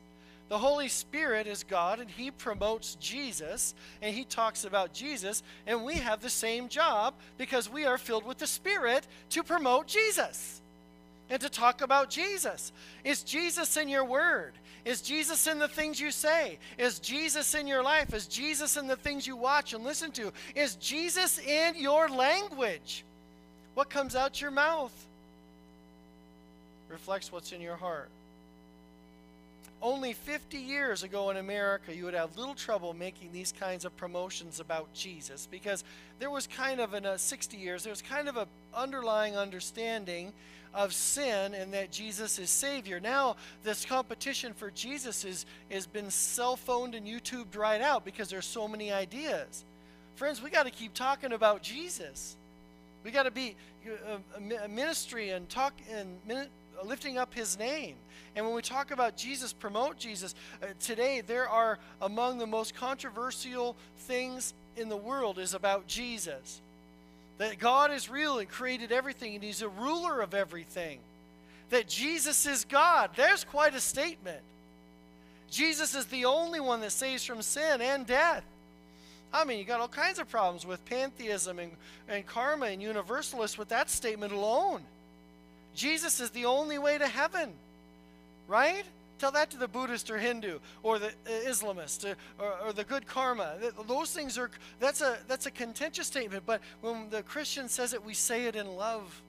The 0.50 0.58
Holy 0.58 0.90
Spirit 0.90 1.48
is 1.48 1.64
God 1.64 2.00
and 2.00 2.10
He 2.10 2.30
promotes 2.30 2.96
Jesus 2.96 3.74
and 4.02 4.14
He 4.14 4.26
talks 4.26 4.66
about 4.66 4.94
Jesus, 4.94 5.44
and 5.66 5.86
we 5.86 5.96
have 5.96 6.22
the 6.22 6.30
same 6.30 6.68
job 6.68 7.14
because 7.38 7.70
we 7.70 7.86
are 7.86 7.98
filled 7.98 8.26
with 8.26 8.38
the 8.38 8.48
Spirit 8.48 9.08
to 9.30 9.44
promote 9.44 9.88
Jesus 9.88 10.62
and 11.30 11.40
to 11.42 11.50
talk 11.50 11.82
about 11.82 12.10
Jesus. 12.10 12.74
Is 13.06 13.24
Jesus 13.24 13.78
in 13.78 13.88
your 13.88 14.04
word? 14.04 14.52
Is 14.84 15.02
Jesus 15.02 15.46
in 15.48 15.60
the 15.60 15.68
things 15.68 16.00
you 16.00 16.12
say? 16.12 16.58
Is 16.78 17.00
Jesus 17.00 17.54
in 17.54 17.68
your 17.68 17.84
life? 17.84 18.14
Is 18.14 18.26
Jesus 18.28 18.78
in 18.78 18.88
the 18.88 18.96
things 18.96 19.28
you 19.28 19.36
watch 19.36 19.74
and 19.74 19.84
listen 19.84 20.12
to? 20.14 20.32
Is 20.56 20.76
Jesus 20.76 21.40
in 21.40 21.76
your 21.78 22.10
language? 22.10 23.04
What 23.76 23.90
comes 23.90 24.16
out 24.16 24.42
your 24.42 24.52
mouth 24.52 24.94
reflects 26.90 27.32
what's 27.32 27.52
in 27.52 27.62
your 27.62 27.76
heart. 27.76 28.10
Only 29.82 30.14
50 30.14 30.58
years 30.58 31.02
ago 31.02 31.32
in 31.32 31.38
America, 31.38 31.96
you 31.96 32.06
would 32.06 32.14
have 32.14 32.38
little 32.38 32.54
trouble 32.54 32.94
making 32.94 33.30
these 33.34 33.52
kinds 33.52 33.84
of 33.84 33.96
promotions 33.98 34.60
about 34.60 34.94
Jesus 34.94 35.48
because 35.50 35.84
there 36.20 36.30
was 36.30 36.46
kind 36.46 36.80
of 36.80 36.94
in 36.94 37.06
a 37.06 37.14
uh, 37.14 37.18
60 37.18 37.58
years, 37.58 37.84
there 37.84 37.92
was 37.92 38.02
kind 38.02 38.30
of 38.30 38.38
an 38.38 38.46
underlying 38.76 39.36
understanding 39.36 40.34
of 40.74 40.94
sin 40.94 41.54
and 41.54 41.74
that 41.74 41.92
Jesus 41.92 42.40
is 42.40 42.50
Savior. 42.50 43.00
Now, 43.00 43.36
this 43.64 43.86
competition 43.86 44.54
for 44.54 44.72
Jesus 44.72 45.26
is, 45.26 45.46
has 45.70 45.86
been 45.86 46.10
cell 46.10 46.56
phoned 46.56 46.96
and 46.96 47.06
YouTubed 47.06 47.58
right 47.58 47.82
out 47.82 48.06
because 48.06 48.30
there's 48.30 48.46
so 48.46 48.68
many 48.68 48.92
ideas. 48.92 49.66
Friends, 50.16 50.42
we 50.42 50.50
got 50.50 50.64
to 50.64 50.72
keep 50.72 50.94
talking 50.94 51.34
about 51.34 51.62
Jesus. 51.62 52.36
We 53.04 53.12
got 53.12 53.24
to 53.24 53.32
be 53.32 53.56
a 54.64 54.68
ministry 54.68 55.32
and 55.32 55.50
talk 55.50 55.74
and 55.92 56.20
lifting 56.86 57.18
up 57.18 57.34
his 57.34 57.58
name. 57.58 57.96
And 58.36 58.46
when 58.46 58.56
we 58.56 58.62
talk 58.62 58.92
about 58.92 59.18
Jesus, 59.18 59.52
promote 59.52 59.98
Jesus, 59.98 60.36
uh, 60.62 60.68
today 60.80 61.22
there 61.22 61.50
are 61.50 61.80
among 62.02 62.38
the 62.38 62.48
most 62.48 62.76
controversial 62.76 63.76
things 63.98 64.54
in 64.78 64.88
the 64.88 64.98
world 64.98 65.38
is 65.38 65.54
about 65.54 65.88
Jesus. 65.88 66.62
That 67.38 67.60
God 67.60 67.92
is 67.92 68.10
real 68.10 68.40
and 68.40 68.48
created 68.48 68.92
everything 68.92 69.36
and 69.36 69.44
he's 69.44 69.62
a 69.62 69.70
ruler 69.70 70.22
of 70.22 70.34
everything. 70.34 71.00
That 71.70 71.88
Jesus 71.88 72.46
is 72.46 72.66
God. 72.66 73.12
There's 73.16 73.44
quite 73.44 73.74
a 73.74 73.80
statement. 73.80 74.42
Jesus 75.50 75.96
is 75.96 76.06
the 76.06 76.26
only 76.26 76.60
one 76.60 76.82
that 76.82 76.92
saves 76.92 77.26
from 77.26 77.42
sin 77.42 77.82
and 77.82 78.06
death. 78.06 78.44
I 79.34 79.46
mean, 79.46 79.60
you 79.60 79.66
got 79.66 79.80
all 79.80 79.88
kinds 79.88 80.20
of 80.20 80.30
problems 80.30 80.66
with 80.66 80.84
pantheism 80.86 81.60
and, 81.60 81.72
and 82.10 82.26
karma 82.26 82.68
and 82.68 82.82
universalists 82.82 83.58
with 83.58 83.70
that 83.70 83.90
statement 83.90 84.34
alone. 84.34 84.82
Jesus 85.74 86.20
is 86.20 86.32
the 86.32 86.46
only 86.46 86.78
way 86.78 86.98
to 86.98 87.08
heaven, 87.08 87.52
right? 88.48 88.84
Tell 89.22 89.32
that 89.34 89.52
to 89.52 89.58
the 89.58 89.68
Buddhist 89.68 90.10
or 90.10 90.18
Hindu 90.18 90.58
or 90.82 90.98
the 90.98 91.10
uh, 91.10 91.30
Islamist 91.46 92.10
uh, 92.10 92.16
or, 92.40 92.54
or, 92.66 92.74
the 92.74 92.84
good 92.84 93.06
karma. 93.06 93.54
Those 93.88 94.12
things 94.12 94.36
are 94.36 94.50
that's 94.80 95.02
a 95.02 95.20
that's 95.28 95.46
a 95.46 95.52
contentious 95.52 96.08
statement. 96.08 96.44
But 96.44 96.60
when 96.82 97.08
the 97.12 97.22
Christian 97.22 97.70
says 97.70 97.94
it, 97.94 98.04
we 98.04 98.16
say 98.16 98.46
it 98.46 98.56
in 98.56 98.66
love 98.66 99.22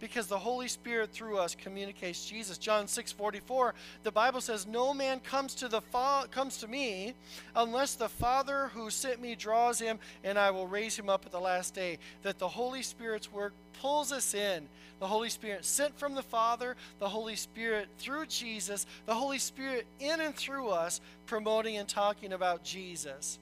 because 0.00 0.26
the 0.26 0.38
Holy 0.38 0.68
Spirit 0.68 1.10
through 1.10 1.38
us 1.38 1.54
communicates 1.54 2.24
Jesus. 2.24 2.58
John 2.58 2.86
6 2.86 3.12
44, 3.12 3.74
the 4.02 4.12
Bible 4.12 4.40
says, 4.40 4.66
No 4.66 4.92
man 4.92 5.20
comes 5.20 5.54
to 5.56 5.68
the 5.68 5.80
fa- 5.80 6.26
comes 6.30 6.58
to 6.58 6.68
me 6.68 7.14
unless 7.54 7.94
the 7.94 8.08
Father 8.08 8.68
who 8.74 8.90
sent 8.90 9.20
me 9.20 9.34
draws 9.34 9.78
him, 9.78 9.98
and 10.24 10.38
I 10.38 10.50
will 10.50 10.66
raise 10.66 10.98
him 10.98 11.08
up 11.08 11.24
at 11.24 11.32
the 11.32 11.40
last 11.40 11.74
day. 11.74 11.98
That 12.22 12.38
the 12.38 12.48
Holy 12.48 12.82
Spirit's 12.82 13.32
work 13.32 13.52
pulls 13.80 14.12
us 14.12 14.34
in. 14.34 14.68
The 14.98 15.06
Holy 15.06 15.28
Spirit 15.28 15.64
sent 15.64 15.98
from 15.98 16.14
the 16.14 16.22
Father, 16.22 16.74
the 16.98 17.08
Holy 17.08 17.36
Spirit 17.36 17.88
through 17.98 18.26
Jesus, 18.26 18.86
the 19.04 19.14
Holy 19.14 19.38
Spirit 19.38 19.86
in 20.00 20.20
and 20.20 20.34
through 20.34 20.68
us, 20.68 21.00
promoting 21.26 21.76
and 21.76 21.86
talking 21.86 22.32
about 22.32 22.64
Jesus. 22.64 23.38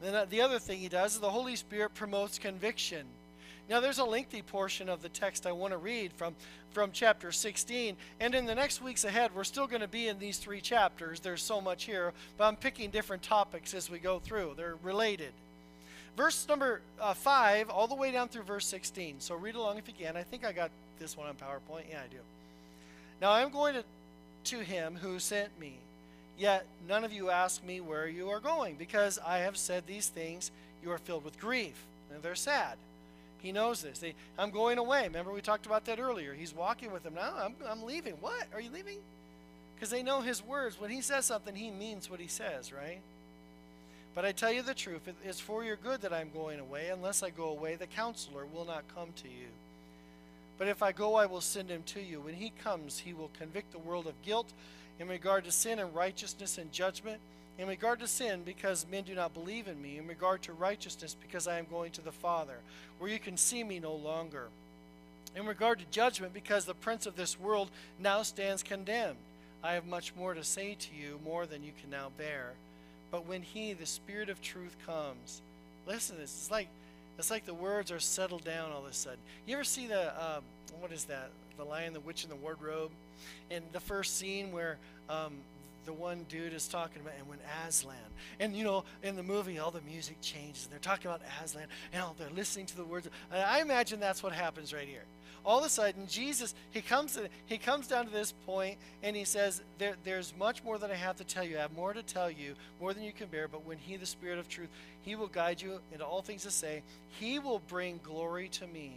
Then 0.00 0.14
uh, 0.14 0.26
the 0.28 0.42
other 0.42 0.58
thing 0.58 0.78
he 0.78 0.88
does 0.88 1.14
is 1.14 1.20
the 1.20 1.30
Holy 1.30 1.56
Spirit 1.56 1.94
promotes 1.94 2.38
conviction. 2.38 3.04
Now, 3.68 3.80
there's 3.80 3.98
a 3.98 4.04
lengthy 4.04 4.42
portion 4.42 4.88
of 4.88 5.00
the 5.00 5.08
text 5.08 5.46
I 5.46 5.52
want 5.52 5.72
to 5.72 5.78
read 5.78 6.12
from, 6.12 6.34
from 6.72 6.90
chapter 6.92 7.32
16. 7.32 7.96
And 8.20 8.34
in 8.34 8.44
the 8.44 8.54
next 8.54 8.82
weeks 8.82 9.04
ahead, 9.04 9.30
we're 9.34 9.44
still 9.44 9.66
going 9.66 9.80
to 9.80 9.88
be 9.88 10.08
in 10.08 10.18
these 10.18 10.36
three 10.36 10.60
chapters. 10.60 11.20
There's 11.20 11.42
so 11.42 11.60
much 11.60 11.84
here, 11.84 12.12
but 12.36 12.44
I'm 12.44 12.56
picking 12.56 12.90
different 12.90 13.22
topics 13.22 13.72
as 13.72 13.88
we 13.88 13.98
go 13.98 14.18
through. 14.18 14.54
They're 14.56 14.76
related. 14.82 15.32
Verse 16.16 16.46
number 16.46 16.80
uh, 17.00 17.14
5, 17.14 17.70
all 17.70 17.88
the 17.88 17.94
way 17.94 18.12
down 18.12 18.28
through 18.28 18.42
verse 18.42 18.66
16. 18.66 19.16
So 19.18 19.34
read 19.34 19.54
along 19.54 19.78
if 19.78 19.88
you 19.88 19.94
can. 19.98 20.16
I 20.16 20.22
think 20.22 20.44
I 20.44 20.52
got 20.52 20.70
this 20.98 21.16
one 21.16 21.26
on 21.26 21.34
PowerPoint. 21.34 21.84
Yeah, 21.90 22.00
I 22.04 22.08
do. 22.08 22.18
Now 23.20 23.30
I 23.30 23.40
am 23.40 23.50
going 23.50 23.74
to, 23.74 23.84
to 24.44 24.60
him 24.60 24.96
who 25.00 25.18
sent 25.18 25.58
me. 25.58 25.74
Yet 26.38 26.66
none 26.88 27.04
of 27.04 27.12
you 27.12 27.30
ask 27.30 27.64
me 27.64 27.80
where 27.80 28.08
you 28.08 28.28
are 28.28 28.40
going, 28.40 28.74
because 28.74 29.18
I 29.24 29.38
have 29.38 29.56
said 29.56 29.84
these 29.86 30.08
things, 30.08 30.50
you 30.82 30.90
are 30.90 30.98
filled 30.98 31.24
with 31.24 31.40
grief. 31.40 31.74
And 32.12 32.22
they're 32.22 32.34
sad. 32.34 32.76
He 33.44 33.52
knows 33.52 33.82
this. 33.82 33.98
They, 33.98 34.14
I'm 34.38 34.50
going 34.50 34.78
away. 34.78 35.02
Remember, 35.02 35.30
we 35.30 35.42
talked 35.42 35.66
about 35.66 35.84
that 35.84 36.00
earlier. 36.00 36.32
He's 36.32 36.54
walking 36.54 36.90
with 36.90 37.02
them. 37.02 37.14
Now 37.14 37.34
I'm, 37.36 37.54
I'm 37.68 37.82
leaving. 37.82 38.14
What? 38.14 38.46
Are 38.54 38.60
you 38.60 38.70
leaving? 38.70 38.96
Because 39.74 39.90
they 39.90 40.02
know 40.02 40.22
his 40.22 40.42
words. 40.42 40.80
When 40.80 40.90
he 40.90 41.02
says 41.02 41.26
something, 41.26 41.54
he 41.54 41.70
means 41.70 42.08
what 42.08 42.20
he 42.20 42.26
says, 42.26 42.72
right? 42.72 43.00
But 44.14 44.24
I 44.24 44.32
tell 44.32 44.50
you 44.50 44.62
the 44.62 44.72
truth, 44.72 45.06
it 45.06 45.16
is 45.28 45.40
for 45.40 45.62
your 45.62 45.76
good 45.76 46.00
that 46.00 46.12
I'm 46.14 46.30
going 46.30 46.58
away. 46.58 46.88
Unless 46.88 47.22
I 47.22 47.28
go 47.28 47.50
away, 47.50 47.74
the 47.74 47.86
counselor 47.86 48.46
will 48.46 48.64
not 48.64 48.84
come 48.94 49.08
to 49.16 49.28
you. 49.28 49.48
But 50.56 50.68
if 50.68 50.82
I 50.82 50.92
go, 50.92 51.16
I 51.16 51.26
will 51.26 51.42
send 51.42 51.68
him 51.68 51.82
to 51.88 52.00
you. 52.00 52.20
When 52.20 52.34
he 52.34 52.50
comes, 52.62 53.00
he 53.00 53.12
will 53.12 53.30
convict 53.38 53.72
the 53.72 53.78
world 53.78 54.06
of 54.06 54.22
guilt 54.22 54.54
in 54.98 55.06
regard 55.06 55.44
to 55.44 55.52
sin 55.52 55.78
and 55.78 55.94
righteousness 55.94 56.56
and 56.56 56.72
judgment 56.72 57.20
in 57.58 57.68
regard 57.68 58.00
to 58.00 58.08
sin, 58.08 58.42
because 58.44 58.86
men 58.90 59.04
do 59.04 59.14
not 59.14 59.34
believe 59.34 59.68
in 59.68 59.80
me. 59.80 59.98
In 59.98 60.06
regard 60.08 60.42
to 60.42 60.52
righteousness, 60.52 61.16
because 61.20 61.46
I 61.46 61.58
am 61.58 61.66
going 61.70 61.92
to 61.92 62.00
the 62.02 62.12
Father, 62.12 62.58
where 62.98 63.10
you 63.10 63.18
can 63.18 63.36
see 63.36 63.62
me 63.62 63.78
no 63.78 63.94
longer. 63.94 64.48
In 65.36 65.46
regard 65.46 65.78
to 65.78 65.84
judgment, 65.90 66.34
because 66.34 66.64
the 66.64 66.74
prince 66.74 67.06
of 67.06 67.16
this 67.16 67.38
world 67.38 67.70
now 67.98 68.22
stands 68.22 68.62
condemned. 68.62 69.16
I 69.62 69.72
have 69.72 69.86
much 69.86 70.12
more 70.16 70.34
to 70.34 70.44
say 70.44 70.76
to 70.78 70.88
you, 70.94 71.18
more 71.24 71.46
than 71.46 71.64
you 71.64 71.72
can 71.80 71.90
now 71.90 72.08
bear. 72.18 72.52
But 73.10 73.26
when 73.26 73.42
he, 73.42 73.72
the 73.72 73.86
Spirit 73.86 74.28
of 74.28 74.42
truth, 74.42 74.76
comes, 74.86 75.40
listen 75.86 76.16
this. 76.16 76.34
It's 76.34 76.50
like 76.50 76.68
it's 77.16 77.30
like 77.30 77.46
the 77.46 77.54
words 77.54 77.92
are 77.92 78.00
settled 78.00 78.44
down 78.44 78.72
all 78.72 78.84
of 78.84 78.90
a 78.90 78.92
sudden. 78.92 79.20
You 79.46 79.54
ever 79.54 79.64
see 79.64 79.86
the 79.86 80.08
um, 80.22 80.42
what 80.80 80.90
is 80.90 81.04
that? 81.04 81.30
The 81.56 81.64
Lion, 81.64 81.92
the 81.92 82.00
Witch, 82.00 82.24
and 82.24 82.32
the 82.32 82.36
Wardrobe, 82.36 82.90
in 83.50 83.62
the 83.72 83.80
first 83.80 84.18
scene 84.18 84.50
where 84.50 84.76
um, 85.08 85.32
the 85.84 85.92
one 85.92 86.24
dude 86.28 86.52
is 86.52 86.68
talking 86.68 87.02
about, 87.02 87.14
and 87.18 87.28
when 87.28 87.38
Aslan, 87.66 87.96
and 88.40 88.56
you 88.56 88.64
know, 88.64 88.84
in 89.02 89.16
the 89.16 89.22
movie, 89.22 89.58
all 89.58 89.70
the 89.70 89.80
music 89.82 90.16
changes, 90.20 90.64
and 90.64 90.72
they're 90.72 90.78
talking 90.78 91.06
about 91.06 91.22
Aslan, 91.42 91.66
and 91.92 92.02
all, 92.02 92.14
they're 92.18 92.30
listening 92.30 92.66
to 92.66 92.76
the 92.76 92.84
words. 92.84 93.08
I 93.32 93.60
imagine 93.60 94.00
that's 94.00 94.22
what 94.22 94.32
happens 94.32 94.72
right 94.72 94.88
here. 94.88 95.04
All 95.46 95.58
of 95.58 95.66
a 95.66 95.68
sudden, 95.68 96.06
Jesus, 96.06 96.54
he 96.70 96.80
comes, 96.80 97.16
to, 97.16 97.28
he 97.44 97.58
comes 97.58 97.86
down 97.86 98.06
to 98.06 98.10
this 98.10 98.32
point, 98.46 98.78
and 99.02 99.14
he 99.14 99.24
says, 99.24 99.60
there, 99.76 99.94
"There's 100.02 100.32
much 100.38 100.64
more 100.64 100.78
that 100.78 100.90
I 100.90 100.94
have 100.94 101.16
to 101.16 101.24
tell 101.24 101.44
you. 101.44 101.58
I 101.58 101.60
have 101.60 101.76
more 101.76 101.92
to 101.92 102.02
tell 102.02 102.30
you, 102.30 102.54
more 102.80 102.94
than 102.94 103.02
you 103.02 103.12
can 103.12 103.26
bear. 103.26 103.46
But 103.46 103.66
when 103.66 103.76
He, 103.76 103.96
the 103.96 104.06
Spirit 104.06 104.38
of 104.38 104.48
Truth, 104.48 104.70
He 105.02 105.16
will 105.16 105.26
guide 105.26 105.60
you 105.60 105.80
into 105.92 106.06
all 106.06 106.22
things 106.22 106.44
to 106.44 106.50
say. 106.50 106.82
He 107.20 107.38
will 107.38 107.60
bring 107.68 108.00
glory 108.02 108.48
to 108.52 108.66
me 108.66 108.96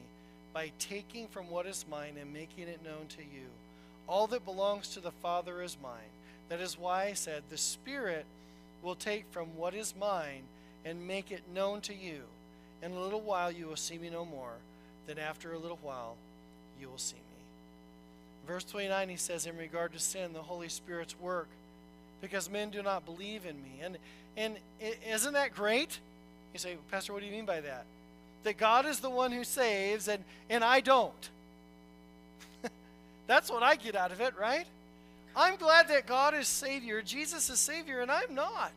by 0.54 0.72
taking 0.80 1.28
from 1.28 1.50
what 1.50 1.66
is 1.66 1.86
mine 1.92 2.16
and 2.20 2.34
making 2.34 2.70
it 2.70 2.82
known 2.82 3.08
to 3.10 3.22
you. 3.24 3.48
All 4.08 4.28
that 4.28 4.46
belongs 4.46 4.88
to 4.94 5.02
the 5.02 5.12
Father 5.12 5.62
is 5.62 5.76
mine." 5.84 6.17
That 6.50 6.62
is 6.62 6.78
why 6.78 7.06
I 7.06 7.14
said, 7.14 7.44
The 7.50 7.58
Spirit 7.58 8.26
will 8.82 8.96
take 8.96 9.26
from 9.32 9.48
what 9.58 9.74
is 9.74 9.94
mine 10.00 10.44
and 10.86 11.08
make 11.08 11.32
it 11.32 11.42
known 11.54 11.82
to 11.82 11.94
you. 11.94 12.22
In 12.82 12.92
a 12.92 13.00
little 13.00 13.22
while 13.22 13.52
you 13.52 13.68
will 13.68 13.76
see 13.76 13.98
me 13.98 14.10
no 14.10 14.24
more. 14.24 14.54
Then 15.08 15.18
after 15.18 15.54
a 15.54 15.58
little 15.58 15.80
while 15.82 16.16
you 16.80 16.88
will 16.88 16.98
see 16.98 17.16
me. 17.16 17.22
Verse 18.48 18.64
29, 18.64 19.10
he 19.10 19.18
says, 19.18 19.46
In 19.46 19.58
regard 19.58 19.94
to 19.94 20.00
sin, 20.00 20.34
the 20.34 20.42
Holy 20.42 20.70
Spirit's 20.70 21.20
work, 21.20 21.48
because 22.22 22.50
men 22.50 22.70
do 22.70 22.82
not 22.82 23.06
believe 23.06 23.46
in 23.46 23.56
me. 23.56 23.82
And, 23.84 23.98
and 24.38 24.58
isn't 25.10 25.34
that 25.34 25.54
great? 25.54 26.00
You 26.54 26.60
say, 26.60 26.78
Pastor, 26.90 27.14
what 27.14 27.20
do 27.20 27.26
you 27.26 27.32
mean 27.32 27.46
by 27.46 27.62
that? 27.62 27.86
That 28.44 28.58
God 28.58 28.86
is 28.86 29.00
the 29.00 29.10
one 29.10 29.32
who 29.32 29.44
saves 29.44 30.08
and, 30.08 30.24
and 30.50 30.64
I 30.64 30.80
don't. 30.80 31.30
That's 33.28 33.52
what 33.52 33.64
I 33.64 33.76
get 33.76 33.96
out 33.96 34.12
of 34.12 34.22
it, 34.22 34.34
right? 34.40 34.66
I'm 35.38 35.56
glad 35.56 35.88
that 35.90 36.08
God 36.08 36.34
is 36.34 36.48
Savior, 36.48 37.04
Jesus 37.04 37.50
is 37.52 37.60
Savior, 37.60 38.02
and 38.02 38.10
I'm 38.10 38.34
not. 38.34 38.72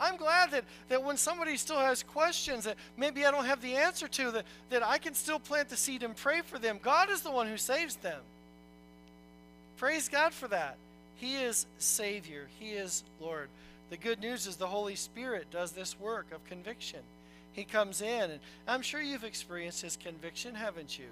I'm 0.00 0.16
glad 0.16 0.50
that, 0.50 0.64
that 0.88 1.04
when 1.04 1.16
somebody 1.16 1.56
still 1.56 1.78
has 1.78 2.02
questions 2.02 2.64
that 2.64 2.74
maybe 2.96 3.24
I 3.24 3.30
don't 3.30 3.44
have 3.44 3.62
the 3.62 3.76
answer 3.76 4.08
to, 4.08 4.32
that, 4.32 4.44
that 4.70 4.82
I 4.82 4.98
can 4.98 5.14
still 5.14 5.38
plant 5.38 5.68
the 5.68 5.76
seed 5.76 6.02
and 6.02 6.16
pray 6.16 6.40
for 6.40 6.58
them. 6.58 6.80
God 6.82 7.08
is 7.08 7.20
the 7.22 7.30
one 7.30 7.46
who 7.46 7.56
saves 7.56 7.94
them. 7.94 8.18
Praise 9.78 10.08
God 10.08 10.34
for 10.34 10.48
that. 10.48 10.76
He 11.18 11.36
is 11.36 11.66
Savior, 11.78 12.48
He 12.58 12.70
is 12.70 13.04
Lord. 13.20 13.48
The 13.90 13.96
good 13.96 14.20
news 14.20 14.48
is 14.48 14.56
the 14.56 14.66
Holy 14.66 14.96
Spirit 14.96 15.46
does 15.52 15.70
this 15.70 15.98
work 16.00 16.26
of 16.34 16.44
conviction. 16.48 17.00
He 17.52 17.62
comes 17.62 18.02
in, 18.02 18.32
and 18.32 18.40
I'm 18.66 18.82
sure 18.82 19.00
you've 19.00 19.22
experienced 19.22 19.82
His 19.82 19.96
conviction, 19.96 20.56
haven't 20.56 20.98
you? 20.98 21.04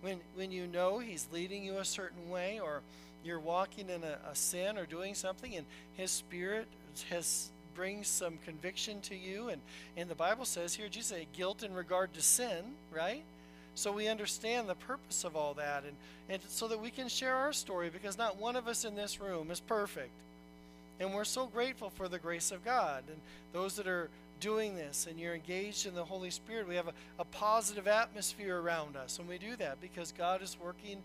When, 0.00 0.18
when 0.34 0.50
you 0.50 0.66
know 0.66 0.98
He's 0.98 1.28
leading 1.32 1.62
you 1.62 1.78
a 1.78 1.84
certain 1.84 2.28
way, 2.30 2.58
or 2.58 2.80
you're 3.24 3.40
walking 3.40 3.88
in 3.88 4.02
a, 4.04 4.18
a 4.30 4.34
sin 4.34 4.78
or 4.78 4.86
doing 4.86 5.14
something, 5.14 5.56
and 5.56 5.66
His 5.96 6.10
Spirit 6.10 6.66
has 7.10 7.50
brings 7.74 8.06
some 8.06 8.38
conviction 8.44 9.00
to 9.00 9.16
you. 9.16 9.48
And, 9.48 9.60
and 9.96 10.08
the 10.08 10.14
Bible 10.14 10.44
says 10.44 10.74
here, 10.74 10.88
Jesus 10.88 11.08
said, 11.08 11.26
guilt 11.32 11.64
in 11.64 11.74
regard 11.74 12.14
to 12.14 12.22
sin, 12.22 12.62
right? 12.94 13.24
So 13.74 13.90
we 13.90 14.06
understand 14.06 14.68
the 14.68 14.76
purpose 14.76 15.24
of 15.24 15.34
all 15.34 15.54
that, 15.54 15.82
and, 15.82 15.96
and 16.28 16.40
so 16.48 16.68
that 16.68 16.80
we 16.80 16.90
can 16.90 17.08
share 17.08 17.34
our 17.34 17.52
story, 17.52 17.90
because 17.90 18.16
not 18.16 18.40
one 18.40 18.54
of 18.54 18.68
us 18.68 18.84
in 18.84 18.94
this 18.94 19.20
room 19.20 19.50
is 19.50 19.58
perfect. 19.58 20.12
And 21.00 21.12
we're 21.12 21.24
so 21.24 21.46
grateful 21.46 21.90
for 21.90 22.06
the 22.06 22.20
grace 22.20 22.52
of 22.52 22.64
God. 22.64 23.02
And 23.08 23.18
those 23.52 23.74
that 23.76 23.88
are 23.88 24.08
doing 24.40 24.76
this 24.76 25.06
and 25.08 25.18
you're 25.18 25.34
engaged 25.34 25.86
in 25.86 25.94
the 25.94 26.04
Holy 26.04 26.30
Spirit, 26.30 26.68
we 26.68 26.76
have 26.76 26.88
a, 26.88 26.92
a 27.18 27.24
positive 27.24 27.88
atmosphere 27.88 28.60
around 28.60 28.96
us. 28.96 29.18
And 29.18 29.28
we 29.28 29.38
do 29.38 29.56
that 29.56 29.80
because 29.80 30.12
God 30.12 30.42
is 30.42 30.56
working 30.62 30.98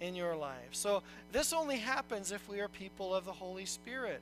in 0.00 0.14
your 0.14 0.36
life. 0.36 0.68
So 0.72 1.02
this 1.32 1.52
only 1.52 1.76
happens 1.76 2.32
if 2.32 2.48
we 2.48 2.60
are 2.60 2.68
people 2.68 3.14
of 3.14 3.24
the 3.24 3.32
Holy 3.32 3.64
Spirit. 3.64 4.20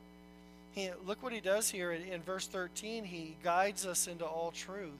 He, 0.73 0.91
look 1.07 1.23
what 1.23 1.33
he 1.33 1.41
does 1.41 1.71
here 1.71 1.93
in, 1.93 2.03
in 2.03 2.23
verse 2.23 2.47
13. 2.47 3.05
He 3.05 3.37
guides 3.43 3.87
us 3.87 4.07
into 4.07 4.25
all 4.25 4.53
truth. 4.53 4.91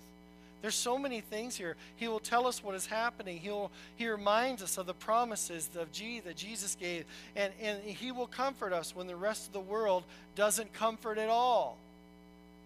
There's 0.63 0.77
so 0.77 0.97
many 0.97 1.21
things 1.21 1.57
here. 1.57 1.75
He 1.97 2.07
will 2.07 2.21
tell 2.21 2.47
us 2.47 2.63
what 2.63 2.77
is 2.77 2.87
happening. 2.87 3.39
He'll, 3.39 3.71
he 3.97 4.09
reminds 4.09 4.63
us 4.63 4.79
of 4.79 4.87
the 4.87 4.95
promises 4.95 5.69
of 5.77 5.91
G 5.91 6.21
that 6.21 6.37
Jesus 6.37 6.77
gave. 6.77 7.05
And, 7.35 7.53
and 7.61 7.83
He 7.83 8.13
will 8.13 8.29
comfort 8.29 8.73
us 8.73 8.95
when 8.95 9.09
the 9.09 9.17
rest 9.17 9.49
of 9.49 9.53
the 9.53 9.61
world 9.61 10.05
doesn't 10.37 10.73
comfort 10.73 11.19
at 11.19 11.29
all. 11.29 11.77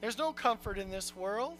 There's 0.02 0.18
no 0.18 0.32
comfort 0.32 0.76
in 0.76 0.90
this 0.90 1.16
world. 1.16 1.57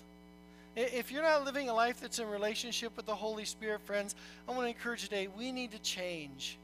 If 0.77 1.11
you're 1.11 1.23
not 1.23 1.43
living 1.47 1.71
a 1.71 1.75
life 1.75 2.01
that's 2.01 2.19
in 2.19 2.29
relationship 2.29 2.99
with 2.99 3.07
the 3.07 3.15
Holy 3.15 3.47
Spirit, 3.47 3.81
friends, 3.81 4.15
I 4.47 4.51
want 4.51 4.65
to 4.65 4.69
encourage 4.69 5.03
you 5.03 5.09
today 5.09 5.27
we 5.27 5.51
need 5.51 5.73
to 5.73 5.79
change. 5.79 6.59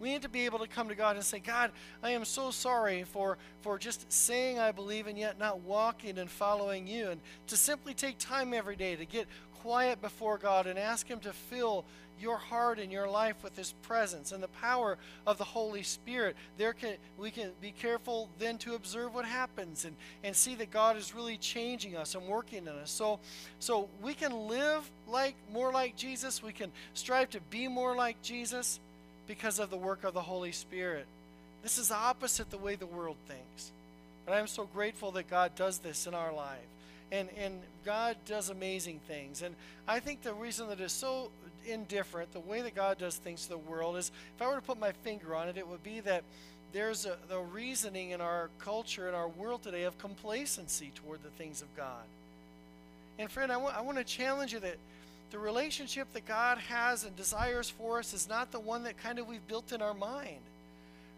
We 0.00 0.10
need 0.10 0.22
to 0.22 0.28
be 0.28 0.44
able 0.44 0.58
to 0.58 0.66
come 0.66 0.88
to 0.88 0.94
God 0.94 1.16
and 1.16 1.24
say, 1.24 1.38
God, 1.38 1.70
I 2.02 2.10
am 2.10 2.24
so 2.24 2.50
sorry 2.50 3.04
for, 3.04 3.38
for 3.62 3.78
just 3.78 4.10
saying 4.12 4.58
I 4.58 4.72
believe 4.72 5.06
and 5.06 5.18
yet 5.18 5.38
not 5.38 5.60
walking 5.60 6.18
and 6.18 6.30
following 6.30 6.86
you. 6.86 7.10
And 7.10 7.20
to 7.48 7.56
simply 7.56 7.94
take 7.94 8.18
time 8.18 8.52
every 8.52 8.76
day 8.76 8.96
to 8.96 9.06
get 9.06 9.26
quiet 9.62 10.00
before 10.00 10.38
God 10.38 10.66
and 10.66 10.78
ask 10.78 11.08
Him 11.08 11.20
to 11.20 11.32
fill 11.32 11.84
your 12.18 12.36
heart 12.36 12.78
and 12.78 12.90
your 12.90 13.08
life 13.08 13.42
with 13.42 13.56
His 13.56 13.72
presence 13.82 14.32
and 14.32 14.42
the 14.42 14.48
power 14.48 14.98
of 15.26 15.38
the 15.38 15.44
Holy 15.44 15.82
Spirit. 15.82 16.36
There 16.56 16.72
can 16.72 16.96
we 17.18 17.30
can 17.30 17.50
be 17.60 17.72
careful 17.72 18.30
then 18.38 18.58
to 18.58 18.74
observe 18.74 19.14
what 19.14 19.24
happens 19.24 19.84
and, 19.84 19.96
and 20.24 20.34
see 20.34 20.54
that 20.56 20.70
God 20.70 20.96
is 20.96 21.14
really 21.14 21.36
changing 21.36 21.96
us 21.96 22.14
and 22.14 22.26
working 22.26 22.66
in 22.66 22.68
us. 22.68 22.90
So 22.90 23.20
so 23.58 23.88
we 24.02 24.14
can 24.14 24.48
live 24.48 24.90
like 25.08 25.34
more 25.52 25.72
like 25.72 25.96
Jesus. 25.96 26.42
We 26.42 26.52
can 26.52 26.72
strive 26.94 27.30
to 27.30 27.40
be 27.40 27.68
more 27.68 27.94
like 27.94 28.20
Jesus 28.22 28.80
because 29.26 29.58
of 29.58 29.70
the 29.70 29.76
work 29.76 30.04
of 30.04 30.14
the 30.14 30.22
Holy 30.22 30.52
Spirit. 30.52 31.06
This 31.62 31.78
is 31.78 31.90
opposite 31.90 32.50
the 32.50 32.58
way 32.58 32.76
the 32.76 32.86
world 32.86 33.16
thinks. 33.26 33.72
But 34.24 34.34
I'm 34.34 34.46
so 34.46 34.68
grateful 34.72 35.12
that 35.12 35.30
God 35.30 35.54
does 35.56 35.78
this 35.78 36.06
in 36.06 36.14
our 36.14 36.32
life. 36.32 36.58
And, 37.12 37.28
and 37.38 37.60
God 37.84 38.16
does 38.26 38.50
amazing 38.50 39.00
things. 39.06 39.42
And 39.42 39.54
I 39.86 40.00
think 40.00 40.22
the 40.22 40.34
reason 40.34 40.68
that 40.68 40.80
is 40.80 40.92
so 40.92 41.30
indifferent, 41.66 42.32
the 42.32 42.40
way 42.40 42.62
that 42.62 42.74
God 42.74 42.98
does 42.98 43.16
things 43.16 43.44
to 43.44 43.50
the 43.50 43.58
world, 43.58 43.96
is 43.96 44.10
if 44.36 44.42
I 44.42 44.48
were 44.48 44.56
to 44.56 44.60
put 44.60 44.78
my 44.78 44.92
finger 44.92 45.34
on 45.34 45.48
it, 45.48 45.56
it 45.56 45.68
would 45.68 45.84
be 45.84 46.00
that 46.00 46.24
there's 46.72 47.06
a, 47.06 47.16
the 47.28 47.38
reasoning 47.38 48.10
in 48.10 48.20
our 48.20 48.50
culture, 48.58 49.08
in 49.08 49.14
our 49.14 49.28
world 49.28 49.62
today, 49.62 49.84
of 49.84 49.96
complacency 49.98 50.90
toward 50.94 51.22
the 51.22 51.30
things 51.30 51.62
of 51.62 51.74
God. 51.76 52.04
And 53.18 53.30
friend, 53.30 53.52
I, 53.52 53.60
I 53.60 53.80
want 53.80 53.98
to 53.98 54.04
challenge 54.04 54.52
you 54.52 54.60
that 54.60 54.76
the 55.30 55.38
relationship 55.38 56.12
that 56.12 56.26
God 56.26 56.58
has 56.58 57.04
and 57.04 57.14
desires 57.16 57.68
for 57.68 57.98
us 57.98 58.14
is 58.14 58.28
not 58.28 58.52
the 58.52 58.60
one 58.60 58.84
that 58.84 58.96
kind 58.96 59.18
of 59.18 59.26
we've 59.26 59.46
built 59.48 59.72
in 59.72 59.82
our 59.82 59.94
mind. 59.94 60.40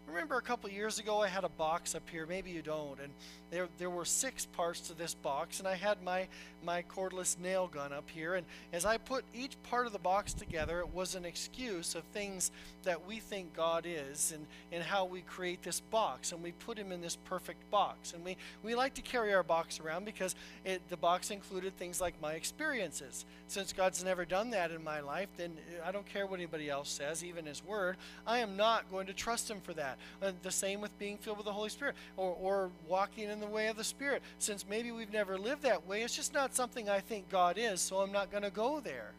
Remember 0.09 0.37
a 0.37 0.41
couple 0.41 0.69
years 0.71 0.97
ago, 0.97 1.21
I 1.21 1.27
had 1.27 1.43
a 1.43 1.49
box 1.49 1.93
up 1.93 2.09
here. 2.09 2.25
Maybe 2.25 2.49
you 2.49 2.63
don't. 2.63 2.99
And 2.99 3.13
there, 3.51 3.67
there 3.77 3.89
were 3.89 4.05
six 4.05 4.45
parts 4.45 4.81
to 4.81 4.93
this 4.93 5.13
box, 5.13 5.59
and 5.59 5.67
I 5.67 5.75
had 5.75 6.01
my, 6.03 6.27
my 6.63 6.83
cordless 6.83 7.39
nail 7.39 7.67
gun 7.67 7.93
up 7.93 8.09
here. 8.09 8.35
And 8.35 8.45
as 8.73 8.85
I 8.85 8.97
put 8.97 9.23
each 9.33 9.61
part 9.63 9.85
of 9.85 9.93
the 9.93 9.99
box 9.99 10.33
together, 10.33 10.79
it 10.79 10.93
was 10.93 11.13
an 11.13 11.25
excuse 11.25 11.93
of 11.93 12.03
things 12.05 12.51
that 12.83 13.05
we 13.05 13.19
think 13.19 13.55
God 13.55 13.85
is 13.87 14.33
and, 14.35 14.47
and 14.71 14.83
how 14.83 15.05
we 15.05 15.21
create 15.21 15.61
this 15.61 15.79
box. 15.79 16.31
And 16.31 16.41
we 16.41 16.53
put 16.53 16.77
Him 16.77 16.91
in 16.91 17.01
this 17.01 17.15
perfect 17.15 17.69
box. 17.69 18.13
And 18.13 18.25
we, 18.25 18.35
we 18.63 18.73
like 18.73 18.95
to 18.95 19.01
carry 19.01 19.33
our 19.33 19.43
box 19.43 19.79
around 19.79 20.05
because 20.05 20.35
it, 20.65 20.81
the 20.89 20.97
box 20.97 21.29
included 21.29 21.77
things 21.77 22.01
like 22.01 22.19
my 22.19 22.33
experiences. 22.33 23.25
Since 23.47 23.73
God's 23.73 24.03
never 24.03 24.25
done 24.25 24.49
that 24.51 24.71
in 24.71 24.83
my 24.83 25.01
life, 25.01 25.29
then 25.37 25.53
eh, 25.69 25.87
I 25.87 25.91
don't 25.91 26.05
care 26.05 26.25
what 26.25 26.39
anybody 26.39 26.69
else 26.69 26.89
says, 26.89 27.23
even 27.23 27.45
His 27.45 27.63
Word. 27.63 27.97
I 28.25 28.39
am 28.39 28.57
not 28.57 28.89
going 28.89 29.05
to 29.07 29.13
trust 29.13 29.49
Him 29.49 29.61
for 29.61 29.73
that. 29.75 29.98
And 30.21 30.35
the 30.43 30.51
same 30.51 30.81
with 30.81 30.97
being 30.99 31.17
filled 31.17 31.37
with 31.37 31.45
the 31.45 31.53
Holy 31.53 31.69
Spirit 31.69 31.95
or, 32.17 32.35
or 32.41 32.69
walking 32.87 33.29
in 33.29 33.39
the 33.39 33.47
way 33.47 33.67
of 33.67 33.77
the 33.77 33.83
Spirit. 33.83 34.21
Since 34.39 34.65
maybe 34.69 34.91
we've 34.91 35.13
never 35.13 35.37
lived 35.37 35.63
that 35.63 35.87
way, 35.87 36.03
it's 36.03 36.15
just 36.15 36.33
not 36.33 36.55
something 36.55 36.89
I 36.89 36.99
think 36.99 37.29
God 37.29 37.57
is, 37.57 37.81
so 37.81 37.97
I'm 37.97 38.11
not 38.11 38.31
going 38.31 38.43
to 38.43 38.49
go 38.49 38.79
there. 38.79 39.11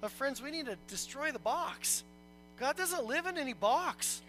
But, 0.00 0.10
friends, 0.10 0.42
we 0.42 0.50
need 0.50 0.66
to 0.66 0.76
destroy 0.88 1.30
the 1.30 1.38
box. 1.38 2.04
God 2.58 2.76
doesn't 2.76 3.04
live 3.04 3.26
in 3.26 3.38
any 3.38 3.52
box. 3.52 4.22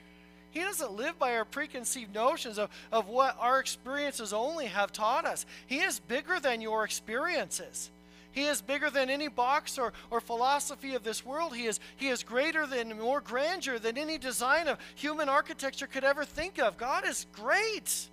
He 0.52 0.60
doesn't 0.60 0.94
live 0.94 1.18
by 1.18 1.36
our 1.36 1.46
preconceived 1.46 2.14
notions 2.14 2.58
of, 2.58 2.70
of 2.92 3.08
what 3.08 3.38
our 3.40 3.60
experiences 3.60 4.34
only 4.34 4.66
have 4.66 4.92
taught 4.92 5.26
us. 5.26 5.46
He 5.66 5.80
is 5.80 6.00
bigger 6.00 6.40
than 6.40 6.62
your 6.62 6.84
experiences. 6.84 7.90
He 8.32 8.46
is 8.46 8.62
bigger 8.62 8.90
than 8.90 9.10
any 9.10 9.28
box 9.28 9.78
or, 9.78 9.94
or 10.10 10.22
philosophy 10.22 10.96
of 10.96 11.04
this 11.04 11.26
world. 11.26 11.56
He 11.56 11.66
is, 11.66 11.80
he 11.98 12.08
is 12.08 12.24
greater 12.24 12.66
than, 12.66 12.98
more 12.98 13.22
grandeur 13.22 13.78
than 13.78 13.98
any 13.98 14.18
design 14.18 14.68
of 14.68 14.78
human 14.96 15.28
architecture 15.28 15.88
could 15.88 16.04
ever 16.04 16.24
think 16.24 16.58
of. 16.58 16.78
God 16.78 17.06
is 17.06 17.26
great. 17.34 18.10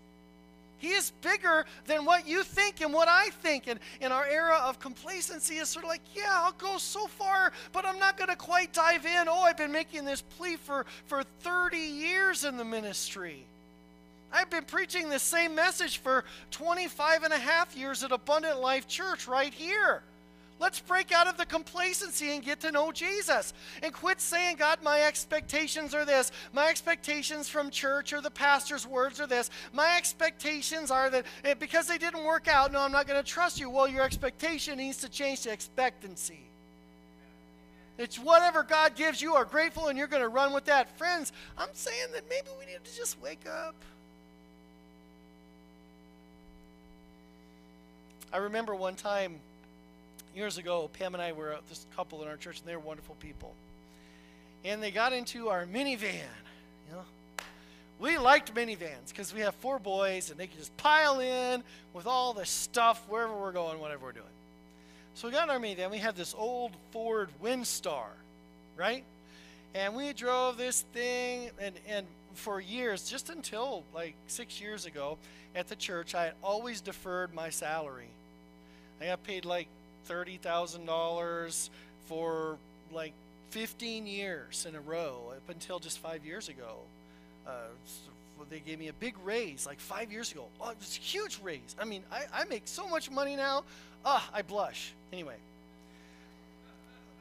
He 0.79 0.91
is 0.91 1.12
bigger 1.23 1.66
than 1.87 2.05
what 2.05 2.27
you 2.27 2.45
think 2.45 2.81
and 2.81 2.93
what 2.93 3.09
I 3.09 3.31
think. 3.43 3.66
And 3.66 3.81
in 4.01 4.12
our 4.12 4.27
era 4.27 4.61
of 4.64 4.79
complacency, 4.79 5.57
is 5.57 5.69
sort 5.69 5.85
of 5.85 5.89
like, 5.91 6.03
yeah, 6.14 6.31
I'll 6.31 6.53
go 6.53 6.79
so 6.79 7.07
far, 7.07 7.53
but 7.73 7.85
I'm 7.85 7.99
not 7.99 8.16
going 8.16 8.31
to 8.31 8.37
quite 8.37 8.73
dive 8.73 9.05
in. 9.05 9.29
Oh, 9.29 9.43
I've 9.43 9.57
been 9.57 9.73
making 9.73 10.05
this 10.05 10.23
plea 10.23 10.57
for, 10.57 10.87
for 11.07 11.23
30 11.41 11.77
years 11.77 12.45
in 12.45 12.57
the 12.57 12.64
ministry. 12.64 13.45
I've 14.33 14.51
been 14.51 14.64
preaching 14.64 15.09
the 15.09 15.19
same 15.19 15.55
message 15.55 15.99
for 15.99 16.25
25 16.51 17.25
and 17.25 17.33
a 17.33 17.39
half 17.39 17.77
years 17.77 18.05
at 18.05 18.12
Abundant 18.12 18.61
Life 18.61 18.87
Church 18.87 19.27
right 19.27 19.53
here. 19.53 20.03
Let's 20.61 20.80
break 20.80 21.12
out 21.12 21.28
of 21.28 21.36
the 21.36 21.46
complacency 21.46 22.32
and 22.32 22.42
get 22.42 22.61
to 22.61 22.72
know 22.72 22.90
Jesus. 22.90 23.52
And 23.82 23.92
quit 23.92 24.20
saying, 24.20 24.56
God, 24.56 24.80
my 24.82 25.02
expectations 25.02 25.94
are 25.94 26.04
this. 26.04 26.32
My 26.52 26.68
expectations 26.68 27.48
from 27.48 27.70
church 27.70 28.12
or 28.12 28.20
the 28.20 28.30
pastor's 28.30 28.86
words 28.86 29.20
are 29.20 29.26
this. 29.26 29.50
My 29.72 29.96
expectations 29.96 30.90
are 30.90 31.11
that 31.11 31.26
eh, 31.44 31.54
because 31.54 31.86
they 31.86 31.98
didn't 31.98 32.24
work 32.24 32.48
out, 32.48 32.72
no, 32.72 32.80
I'm 32.80 32.92
not 32.92 33.06
going 33.06 33.22
to 33.22 33.28
trust 33.28 33.61
you. 33.61 33.70
Well, 33.70 33.86
your 33.86 34.02
expectation 34.02 34.78
needs 34.78 34.98
to 34.98 35.09
change 35.09 35.42
to 35.42 35.52
expectancy. 35.52 36.40
It's 37.96 38.18
whatever 38.18 38.62
God 38.62 38.94
gives 38.94 39.20
you 39.20 39.34
are 39.34 39.44
grateful 39.44 39.88
and 39.88 39.98
you're 39.98 40.06
going 40.06 40.22
to 40.22 40.28
run 40.28 40.52
with 40.52 40.64
that. 40.66 40.96
Friends, 40.96 41.32
I'm 41.56 41.68
saying 41.72 42.09
that 42.14 42.24
maybe 42.28 42.48
we 42.59 42.66
need 42.66 42.82
to 42.82 42.96
just 42.96 43.20
wake 43.20 43.44
up. 43.46 43.74
I 48.32 48.36
remember 48.36 48.74
one 48.74 48.94
time 48.94 49.40
years 50.35 50.59
ago, 50.59 50.89
Pam 50.99 51.14
and 51.14 51.22
I 51.22 51.33
were 51.33 51.55
uh, 51.55 51.59
this 51.68 51.87
couple 51.97 52.22
in 52.22 52.29
our 52.29 52.37
church, 52.37 52.59
and 52.61 52.68
they 52.68 52.76
were 52.76 52.83
wonderful 52.83 53.16
people. 53.20 53.55
And 54.64 54.83
they 54.83 54.91
got 54.91 55.12
into 55.12 55.49
our 55.49 55.66
minivan. 55.66 56.14
You 56.89 56.95
know, 56.95 57.05
we 58.01 58.18
liked 58.18 58.55
minivans 58.55 59.09
because 59.09 59.35
we 59.35 59.41
have 59.41 59.55
four 59.57 59.79
boys, 59.79 60.31
and 60.31 60.39
they 60.39 60.47
could 60.47 60.59
just 60.59 60.76
pile 60.76 61.20
in 61.20 61.62
with 61.95 62.07
all 62.07 62.33
the 62.33 62.47
stuff 62.47 63.03
wherever 63.09 63.35
we're 63.35 63.53
going, 63.53 63.81
whatever 63.81 64.07
we're 64.07 64.12
doing. 64.12 64.24
So 65.14 65.29
we 65.29 65.33
got 65.33 65.45
in 65.45 65.51
our 65.51 65.59
minivan. 65.61 65.91
We 65.91 65.99
had 65.99 66.16
this 66.16 66.35
old 66.37 66.72
Ford 66.93 67.29
Windstar, 67.43 68.07
right? 68.76 69.05
And 69.74 69.95
we 69.95 70.12
drove 70.12 70.57
this 70.57 70.83
thing, 70.93 71.51
and 71.61 71.74
and 71.89 72.07
for 72.35 72.61
years, 72.61 73.11
just 73.11 73.31
until 73.31 73.83
like 73.95 74.14
six 74.29 74.61
years 74.61 74.87
ago, 74.87 75.18
at 75.55 75.68
the 75.68 75.76
church, 75.76 76.14
I 76.14 76.24
had 76.24 76.35
always 76.43 76.81
deferred 76.81 77.35
my 77.35 77.51
salary. 77.51 78.09
I 79.01 79.07
got 79.07 79.22
paid 79.24 79.45
like 79.45 79.66
$30,000 80.09 81.70
for 82.07 82.59
like 82.92 83.12
15 83.51 84.07
years 84.07 84.66
in 84.68 84.74
a 84.74 84.80
row 84.80 85.32
up 85.36 85.49
until 85.49 85.78
just 85.78 85.99
five 85.99 86.24
years 86.24 86.49
ago. 86.49 86.76
Uh, 87.46 87.68
they 88.51 88.61
gave 88.61 88.78
me 88.78 88.88
a 88.88 88.92
big 88.92 89.14
raise 89.24 89.66
like 89.66 89.80
five 89.80 90.12
years 90.12 90.32
ago. 90.32 90.44
Oh, 90.61 90.70
it 90.70 90.78
was 90.78 90.96
a 90.96 91.01
huge 91.01 91.38
raise. 91.42 91.74
I 91.80 91.84
mean, 91.84 92.03
I, 92.12 92.24
I 92.32 92.44
make 92.44 92.62
so 92.66 92.88
much 92.88 93.11
money 93.11 93.36
now. 93.36 93.64
Ah, 94.05 94.28
I 94.32 94.42
blush. 94.42 94.92
Anyway. 95.12 95.36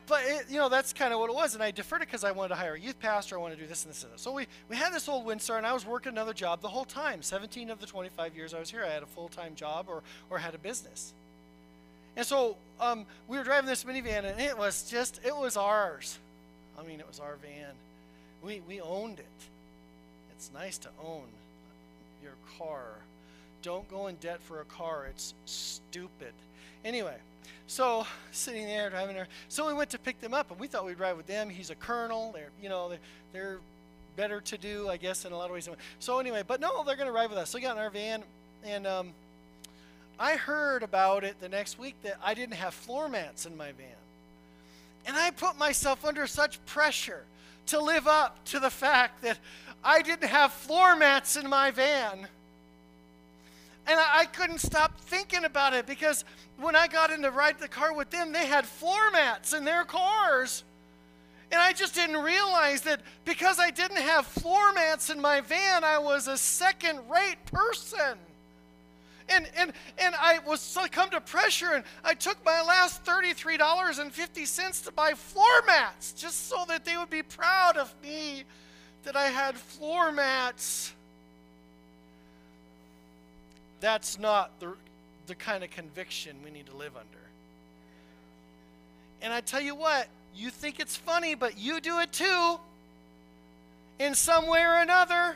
But, 0.08 0.22
it, 0.24 0.46
you 0.50 0.58
know, 0.58 0.70
that's 0.70 0.94
kind 0.94 1.14
of 1.14 1.20
what 1.20 1.30
it 1.30 1.36
was. 1.36 1.54
And 1.54 1.62
I 1.62 1.72
deferred 1.72 2.02
it 2.02 2.08
because 2.08 2.24
I 2.24 2.32
wanted 2.32 2.50
to 2.50 2.56
hire 2.56 2.76
a 2.76 2.80
youth 2.80 2.98
pastor. 3.00 3.38
I 3.38 3.42
wanted 3.42 3.56
to 3.56 3.62
do 3.62 3.68
this 3.68 3.84
and 3.84 3.94
this 3.94 4.04
and 4.04 4.14
this. 4.14 4.22
So 4.22 4.32
we, 4.32 4.48
we 4.70 4.78
had 4.78 4.94
this 4.94 5.10
old 5.10 5.26
Windstar, 5.26 5.58
and 5.58 5.68
I 5.68 5.74
was 5.74 5.86
working 5.86 6.14
another 6.14 6.34
job 6.34 6.62
the 6.62 6.70
whole 6.70 6.86
time. 6.86 7.22
17 7.22 7.70
of 7.70 7.82
the 7.82 7.86
25 7.86 8.36
years 8.36 8.54
I 8.54 8.60
was 8.60 8.72
here, 8.72 8.86
I 8.86 8.94
had 8.94 9.04
a 9.04 9.08
full 9.08 9.28
time 9.28 9.54
job 9.56 9.88
or, 9.90 10.04
or 10.30 10.38
had 10.38 10.56
a 10.56 10.60
business. 10.60 11.14
And 12.18 12.26
so 12.26 12.58
um, 12.82 13.06
we 13.28 13.38
were 13.38 13.44
driving 13.44 13.70
this 13.70 13.84
minivan, 13.84 14.26
and 14.26 14.42
it 14.42 14.58
was 14.58 14.90
just, 14.90 15.22
it 15.24 15.36
was 15.36 15.56
ours. 15.56 16.18
I 16.78 16.84
mean, 16.84 17.00
it 17.00 17.08
was 17.08 17.20
our 17.20 17.36
van. 17.42 17.70
We, 18.44 18.62
we 18.68 18.82
owned 18.82 19.20
it. 19.20 19.26
It's 20.32 20.52
nice 20.54 20.80
to 20.80 20.90
own 21.04 21.24
your 22.24 22.34
car. 22.58 22.84
Don't 23.62 23.90
go 23.90 24.08
in 24.08 24.16
debt 24.16 24.42
for 24.42 24.62
a 24.62 24.66
car, 24.66 25.06
it's 25.10 25.36
stupid. 25.46 26.34
Anyway, 26.84 27.16
so 27.68 28.06
sitting 28.32 28.66
there 28.66 28.90
driving 28.90 29.16
there, 29.16 29.28
so 29.48 29.68
we 29.68 29.74
went 29.74 29.92
to 29.92 30.00
pick 30.00 30.20
them 30.20 30.34
up, 30.34 30.50
and 30.50 30.60
we 30.60 30.68
thought 30.68 30.86
we'd 30.86 31.00
ride 31.00 31.18
with 31.18 31.28
them. 31.28 31.50
He's 31.50 31.70
a 31.70 31.76
colonel. 31.76 32.32
They're, 32.32 32.50
you 32.62 32.70
know, 32.70 32.90
they're, 32.90 33.00
they're 33.34 33.58
better 34.16 34.42
to 34.42 34.58
do, 34.58 34.90
I 34.90 34.98
guess, 34.98 35.26
in 35.26 35.34
a 35.34 35.38
lot 35.38 35.46
of 35.46 35.52
ways. 35.52 35.70
So 36.00 36.20
anyway, 36.20 36.44
but 36.48 36.62
no, 36.62 36.84
they're 36.84 36.96
going 36.96 37.08
to 37.08 37.14
ride 37.14 37.30
with 37.30 37.38
us. 37.38 37.52
So 37.52 37.60
we 37.60 37.62
got 37.62 37.78
in 37.78 37.84
our 37.84 37.92
van, 37.92 38.24
and 38.64 38.88
um, 38.88 39.10
I 40.20 40.36
heard 40.36 40.84
about 40.84 41.24
it 41.24 41.40
the 41.40 41.50
next 41.50 41.78
week 41.78 41.96
that 42.04 42.18
I 42.24 42.34
didn't 42.34 42.56
have 42.56 42.74
floor 42.74 43.08
mats 43.08 43.46
in 43.46 43.56
my 43.56 43.72
van. 43.72 43.88
And 45.06 45.16
I 45.16 45.32
put 45.32 45.58
myself 45.58 46.04
under 46.04 46.26
such 46.28 46.64
pressure 46.66 47.24
to 47.68 47.82
live 47.82 48.08
up 48.08 48.44
to 48.46 48.60
the 48.60 48.70
fact 48.70 49.22
that 49.22 49.38
I 49.84 50.02
didn't 50.02 50.28
have 50.28 50.52
floor 50.52 50.96
mats 50.96 51.38
in 51.38 51.48
my 51.50 51.72
van. 51.72 52.28
And 53.90 54.00
I, 54.00 54.26
couldn't 54.26 54.60
stop 54.60 55.00
thinking 55.00 55.46
about 55.46 55.74
it 55.74 55.86
because 55.86 56.26
when 56.60 56.76
I 56.76 56.88
got 56.88 57.10
in 57.10 57.22
to 57.22 57.32
ride 57.32 57.58
the 57.60 57.70
car 57.70 57.94
with 57.94 58.10
them, 58.10 58.34
they 58.34 58.46
had 58.46 58.66
floor 58.66 59.12
mats 59.12 59.54
in 59.54 59.64
their 59.64 59.86
cars. 59.86 60.66
And 61.54 61.62
I 61.62 61.72
just 61.72 61.96
didn't 61.96 62.18
realize 62.18 62.82
that 62.82 63.00
because 63.24 63.60
I 63.60 63.72
didn't 63.72 64.02
have 64.02 64.28
floor 64.28 64.74
mats 64.74 65.10
in 65.10 65.22
my 65.22 65.40
van, 65.40 65.86
I 65.86 66.00
was 66.00 66.28
a 66.28 66.38
second 66.38 67.00
rate 67.10 67.46
person. 67.46 68.18
And, 69.30 69.50
and, 69.58 69.74
and 69.98 70.16
I 70.16 70.40
was 70.40 70.62
succumbed 70.62 71.12
to 71.12 71.22
pressure, 71.22 71.74
and 71.74 71.84
I 72.04 72.14
took 72.14 72.44
my 72.46 72.62
last 72.62 73.04
$33.50 73.04 74.86
to 74.86 74.92
buy 74.92 75.14
floor 75.14 75.46
mats 75.66 76.14
just 76.14 76.48
so 76.48 76.64
that 76.70 76.86
they 76.86 76.96
would 76.98 77.10
be 77.10 77.24
proud 77.24 77.76
of 77.76 77.94
me 78.02 78.44
that 79.04 79.16
I 79.16 79.26
had 79.26 79.56
floor 79.56 80.12
mats. 80.12 80.94
That's 83.80 84.18
not 84.18 84.58
the, 84.60 84.74
the 85.28 85.36
kind 85.36 85.64
of 85.64 85.72
conviction 85.72 86.38
we 86.44 86.52
need 86.52 86.68
to 86.68 86.76
live 86.76 86.96
under. 86.96 87.18
And 89.22 89.34
I 89.34 89.42
tell 89.42 89.62
you 89.62 89.76
what, 89.76 90.08
you 90.36 90.50
think 90.50 90.80
it's 90.80 90.96
funny, 90.96 91.36
but 91.36 91.58
you 91.58 91.82
do 91.82 92.00
it 92.00 92.12
too. 92.12 92.60
In 94.00 94.14
some 94.14 94.48
way 94.48 94.62
or 94.62 94.78
another, 94.78 95.36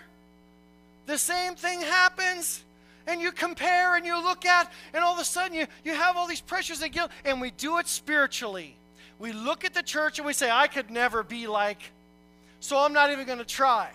the 1.08 1.18
same 1.18 1.56
thing 1.56 1.82
happens. 1.82 2.64
And 3.08 3.22
you 3.22 3.32
compare 3.32 3.96
and 3.96 4.06
you 4.06 4.22
look 4.22 4.46
at, 4.46 4.72
and 4.94 5.04
all 5.04 5.14
of 5.14 5.20
a 5.20 5.26
sudden 5.26 5.58
you, 5.58 5.68
you 5.84 5.94
have 5.94 6.18
all 6.18 6.28
these 6.28 6.42
pressures 6.42 6.82
and 6.82 6.92
guilt, 6.92 7.12
and 7.26 7.42
we 7.42 7.52
do 7.52 7.78
it 7.80 7.88
spiritually. 7.88 8.76
We 9.20 9.34
look 9.34 9.64
at 9.64 9.74
the 9.74 9.84
church 9.84 10.18
and 10.18 10.26
we 10.26 10.34
say, 10.34 10.50
I 10.50 10.68
could 10.68 10.90
never 10.90 11.22
be 11.22 11.48
like, 11.48 11.92
so 12.60 12.78
I'm 12.78 12.94
not 12.94 13.12
even 13.12 13.26
going 13.26 13.40
to 13.40 13.46
try. 13.46 13.92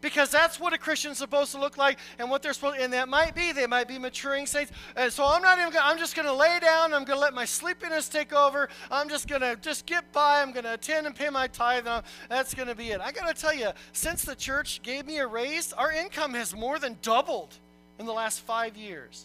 Because 0.00 0.30
that's 0.30 0.60
what 0.60 0.72
a 0.72 0.78
Christian's 0.78 1.18
supposed 1.18 1.52
to 1.52 1.60
look 1.60 1.76
like 1.76 1.98
and 2.18 2.30
what 2.30 2.40
they're 2.40 2.52
supposed 2.52 2.78
and 2.78 2.92
that 2.92 3.08
might 3.08 3.34
be 3.34 3.50
they 3.50 3.66
might 3.66 3.88
be 3.88 3.98
maturing 3.98 4.46
saints. 4.46 4.70
And 4.94 5.12
so 5.12 5.24
I'm 5.24 5.42
not 5.42 5.58
even 5.58 5.72
gonna, 5.72 5.84
I'm 5.84 5.98
just 5.98 6.14
to 6.26 6.32
lay 6.32 6.60
down 6.60 6.94
I'm 6.94 7.04
to 7.06 7.16
let 7.16 7.34
my 7.34 7.44
sleepiness 7.44 8.08
take 8.08 8.32
over. 8.32 8.68
I'm 8.92 9.08
just 9.08 9.26
to 9.40 9.56
just 9.60 9.86
get 9.86 10.12
by 10.12 10.40
I'm 10.40 10.52
to 10.64 10.74
attend 10.74 11.06
and 11.06 11.16
pay 11.16 11.30
my 11.30 11.48
tithe 11.48 11.88
and 11.88 12.04
that's 12.28 12.54
to 12.68 12.76
be 12.76 12.90
it. 12.90 13.00
I 13.00 13.10
got 13.10 13.34
to 13.34 13.40
tell 13.40 13.54
you 13.54 13.70
since 13.92 14.22
the 14.22 14.36
church 14.36 14.82
gave 14.82 15.04
me 15.04 15.18
a 15.18 15.26
raise 15.26 15.72
our 15.72 15.90
income 15.90 16.32
has 16.34 16.54
more 16.54 16.78
than 16.78 16.96
doubled 17.02 17.58
in 17.98 18.06
the 18.06 18.12
last 18.12 18.40
5 18.40 18.76
years 18.76 19.24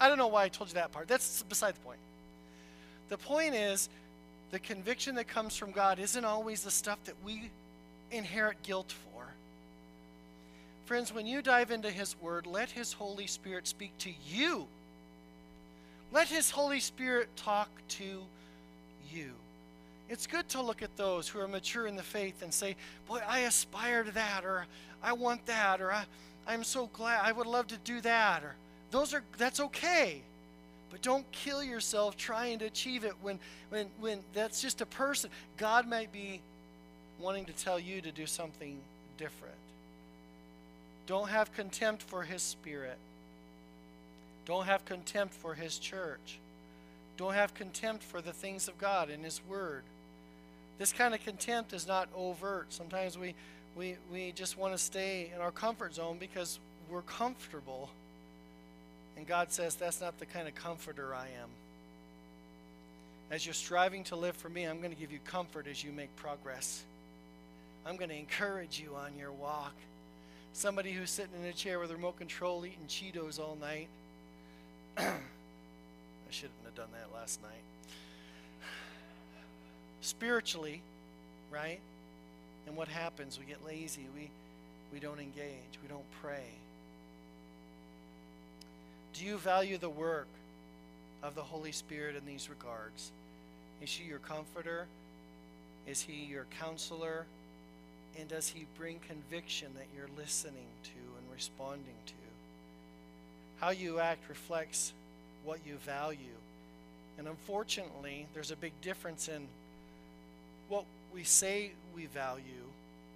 I 0.00 0.08
don't 0.08 0.18
know 0.18 0.28
why 0.28 0.44
I 0.44 0.48
told 0.48 0.68
you 0.70 0.74
that 0.74 0.92
part 0.92 1.08
that's 1.08 1.42
beside 1.44 1.74
the 1.74 1.80
point 1.80 2.00
the 3.08 3.18
point 3.18 3.54
is 3.54 3.88
the 4.50 4.58
conviction 4.58 5.14
that 5.16 5.28
comes 5.28 5.56
from 5.56 5.72
God 5.72 5.98
isn't 5.98 6.24
always 6.24 6.62
the 6.62 6.70
stuff 6.70 7.02
that 7.04 7.14
we 7.24 7.50
inherit 8.10 8.62
guilt 8.62 8.92
for 8.92 9.14
Friends, 10.86 11.14
when 11.14 11.26
you 11.26 11.40
dive 11.40 11.70
into 11.70 11.90
His 11.90 12.14
Word, 12.20 12.46
let 12.46 12.70
His 12.70 12.92
Holy 12.92 13.26
Spirit 13.26 13.66
speak 13.66 13.96
to 14.00 14.10
you. 14.28 14.66
Let 16.12 16.28
His 16.28 16.50
Holy 16.50 16.80
Spirit 16.80 17.28
talk 17.36 17.70
to 17.88 18.22
you. 19.10 19.30
It's 20.10 20.26
good 20.26 20.46
to 20.50 20.60
look 20.60 20.82
at 20.82 20.94
those 20.98 21.26
who 21.26 21.40
are 21.40 21.48
mature 21.48 21.86
in 21.86 21.96
the 21.96 22.02
faith 22.02 22.42
and 22.42 22.52
say, 22.52 22.76
Boy, 23.08 23.20
I 23.26 23.40
aspire 23.40 24.04
to 24.04 24.10
that, 24.10 24.44
or 24.44 24.66
I 25.02 25.14
want 25.14 25.46
that, 25.46 25.80
or 25.80 25.90
I, 25.90 26.04
I'm 26.46 26.64
so 26.64 26.86
glad 26.92 27.20
I 27.24 27.32
would 27.32 27.46
love 27.46 27.68
to 27.68 27.76
do 27.78 28.00
that, 28.02 28.42
or 28.42 28.54
those 28.90 29.14
are 29.14 29.22
that's 29.38 29.60
okay. 29.60 30.22
But 30.90 31.02
don't 31.02 31.30
kill 31.32 31.62
yourself 31.62 32.16
trying 32.16 32.60
to 32.60 32.66
achieve 32.66 33.04
it 33.04 33.14
when 33.22 33.38
when 33.70 33.86
when 34.00 34.20
that's 34.32 34.60
just 34.62 34.80
a 34.80 34.86
person. 34.86 35.30
God 35.56 35.88
might 35.88 36.12
be 36.12 36.40
wanting 37.18 37.44
to 37.46 37.52
tell 37.52 37.78
you 37.78 38.00
to 38.00 38.12
do 38.12 38.26
something 38.26 38.78
different. 39.16 39.54
Don't 41.06 41.28
have 41.28 41.52
contempt 41.54 42.02
for 42.02 42.22
His 42.22 42.42
Spirit. 42.42 42.98
Don't 44.46 44.66
have 44.66 44.84
contempt 44.84 45.34
for 45.34 45.54
His 45.54 45.78
church. 45.78 46.38
Don't 47.16 47.34
have 47.34 47.54
contempt 47.54 48.02
for 48.02 48.20
the 48.20 48.32
things 48.32 48.68
of 48.68 48.78
God 48.78 49.10
and 49.10 49.24
His 49.24 49.40
Word. 49.48 49.82
This 50.78 50.92
kind 50.92 51.14
of 51.14 51.24
contempt 51.24 51.72
is 51.72 51.86
not 51.86 52.08
overt. 52.16 52.66
Sometimes 52.70 53.16
we, 53.16 53.34
we, 53.76 53.96
we 54.12 54.32
just 54.32 54.56
want 54.58 54.72
to 54.72 54.78
stay 54.78 55.30
in 55.34 55.40
our 55.40 55.50
comfort 55.50 55.94
zone 55.94 56.16
because 56.18 56.58
we're 56.90 57.02
comfortable. 57.02 57.90
And 59.16 59.26
God 59.26 59.52
says, 59.52 59.74
That's 59.74 60.00
not 60.00 60.18
the 60.18 60.26
kind 60.26 60.48
of 60.48 60.54
comforter 60.54 61.14
I 61.14 61.26
am. 61.26 61.48
As 63.30 63.46
you're 63.46 63.54
striving 63.54 64.04
to 64.04 64.16
live 64.16 64.36
for 64.36 64.48
me, 64.48 64.64
I'm 64.64 64.78
going 64.78 64.92
to 64.92 65.00
give 65.00 65.10
you 65.10 65.18
comfort 65.24 65.66
as 65.68 65.82
you 65.82 65.92
make 65.92 66.14
progress. 66.16 66.82
I'm 67.86 67.96
going 67.96 68.10
to 68.10 68.16
encourage 68.16 68.80
you 68.80 68.94
on 68.96 69.16
your 69.18 69.32
walk 69.32 69.74
somebody 70.54 70.92
who's 70.92 71.10
sitting 71.10 71.32
in 71.42 71.48
a 71.48 71.52
chair 71.52 71.78
with 71.80 71.90
a 71.90 71.94
remote 71.94 72.16
control 72.16 72.64
eating 72.64 72.86
Cheetos 72.88 73.38
all 73.40 73.58
night. 73.60 73.88
I 74.96 75.10
shouldn't 76.30 76.52
have 76.64 76.76
done 76.76 76.88
that 76.92 77.14
last 77.14 77.42
night. 77.42 77.50
Spiritually, 80.00 80.80
right? 81.50 81.80
And 82.66 82.76
what 82.76 82.88
happens? 82.88 83.38
We 83.38 83.46
get 83.46 83.64
lazy. 83.64 84.06
We, 84.14 84.30
we 84.92 85.00
don't 85.00 85.20
engage. 85.20 85.78
We 85.82 85.88
don't 85.88 86.04
pray. 86.22 86.46
Do 89.14 89.24
you 89.24 89.36
value 89.36 89.78
the 89.78 89.90
work 89.90 90.26
of 91.22 91.34
the 91.34 91.42
Holy 91.42 91.72
Spirit 91.72 92.16
in 92.16 92.26
these 92.26 92.50
regards? 92.50 93.10
Is 93.82 93.88
she 93.88 94.04
your 94.04 94.18
comforter? 94.18 94.86
Is 95.86 96.02
he 96.02 96.24
your 96.24 96.46
counselor? 96.58 97.26
And 98.18 98.28
does 98.28 98.48
he 98.48 98.66
bring 98.78 99.00
conviction 99.06 99.68
that 99.76 99.86
you're 99.96 100.08
listening 100.16 100.66
to 100.84 100.90
and 100.90 101.34
responding 101.34 101.96
to? 102.06 102.12
How 103.60 103.70
you 103.70 104.00
act 104.00 104.28
reflects 104.28 104.92
what 105.44 105.60
you 105.66 105.76
value. 105.76 106.18
And 107.18 107.28
unfortunately, 107.28 108.26
there's 108.34 108.50
a 108.50 108.56
big 108.56 108.72
difference 108.82 109.28
in 109.28 109.46
we 111.14 111.24
say 111.24 111.72
we 111.94 112.06
value 112.06 112.42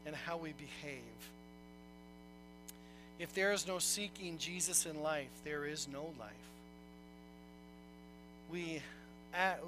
and 0.07 0.15
how 0.15 0.37
we 0.37 0.53
behave. 0.53 1.03
If 3.19 3.35
there 3.35 3.53
is 3.53 3.67
no 3.67 3.79
seeking 3.79 4.39
Jesus 4.39 4.87
in 4.87 5.03
life, 5.03 5.31
there 5.45 5.67
is 5.67 5.89
no 5.93 6.13
life. 6.19 6.31
We, 8.51 8.81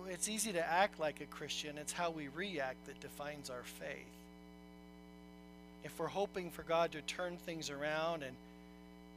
it's 0.09 0.29
easy 0.29 0.53
to 0.53 0.65
act 0.65 1.01
like 1.01 1.21
a 1.21 1.27
Christian. 1.27 1.77
It's 1.77 1.93
how 1.93 2.11
we 2.11 2.29
react 2.29 2.87
that 2.87 3.01
defines 3.01 3.51
our 3.51 3.65
faith 3.65 4.07
if 5.85 5.99
we're 5.99 6.09
hoping 6.09 6.51
for 6.51 6.63
God 6.63 6.93
to 6.93 7.03
turn 7.03 7.37
things 7.39 7.71
around 7.71 8.23
and, 8.23 8.37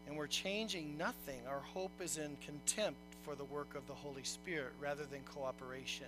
and 0.07 0.17
we're 0.17 0.27
changing 0.27 0.97
nothing, 0.97 1.39
our 1.47 1.61
hope 1.73 1.91
is 2.01 2.17
in 2.17 2.37
contempt 2.45 2.99
for 3.23 3.35
the 3.35 3.43
work 3.43 3.75
of 3.75 3.87
the 3.87 3.93
Holy 3.93 4.23
Spirit 4.23 4.73
rather 4.81 5.03
than 5.03 5.21
cooperation. 5.33 6.07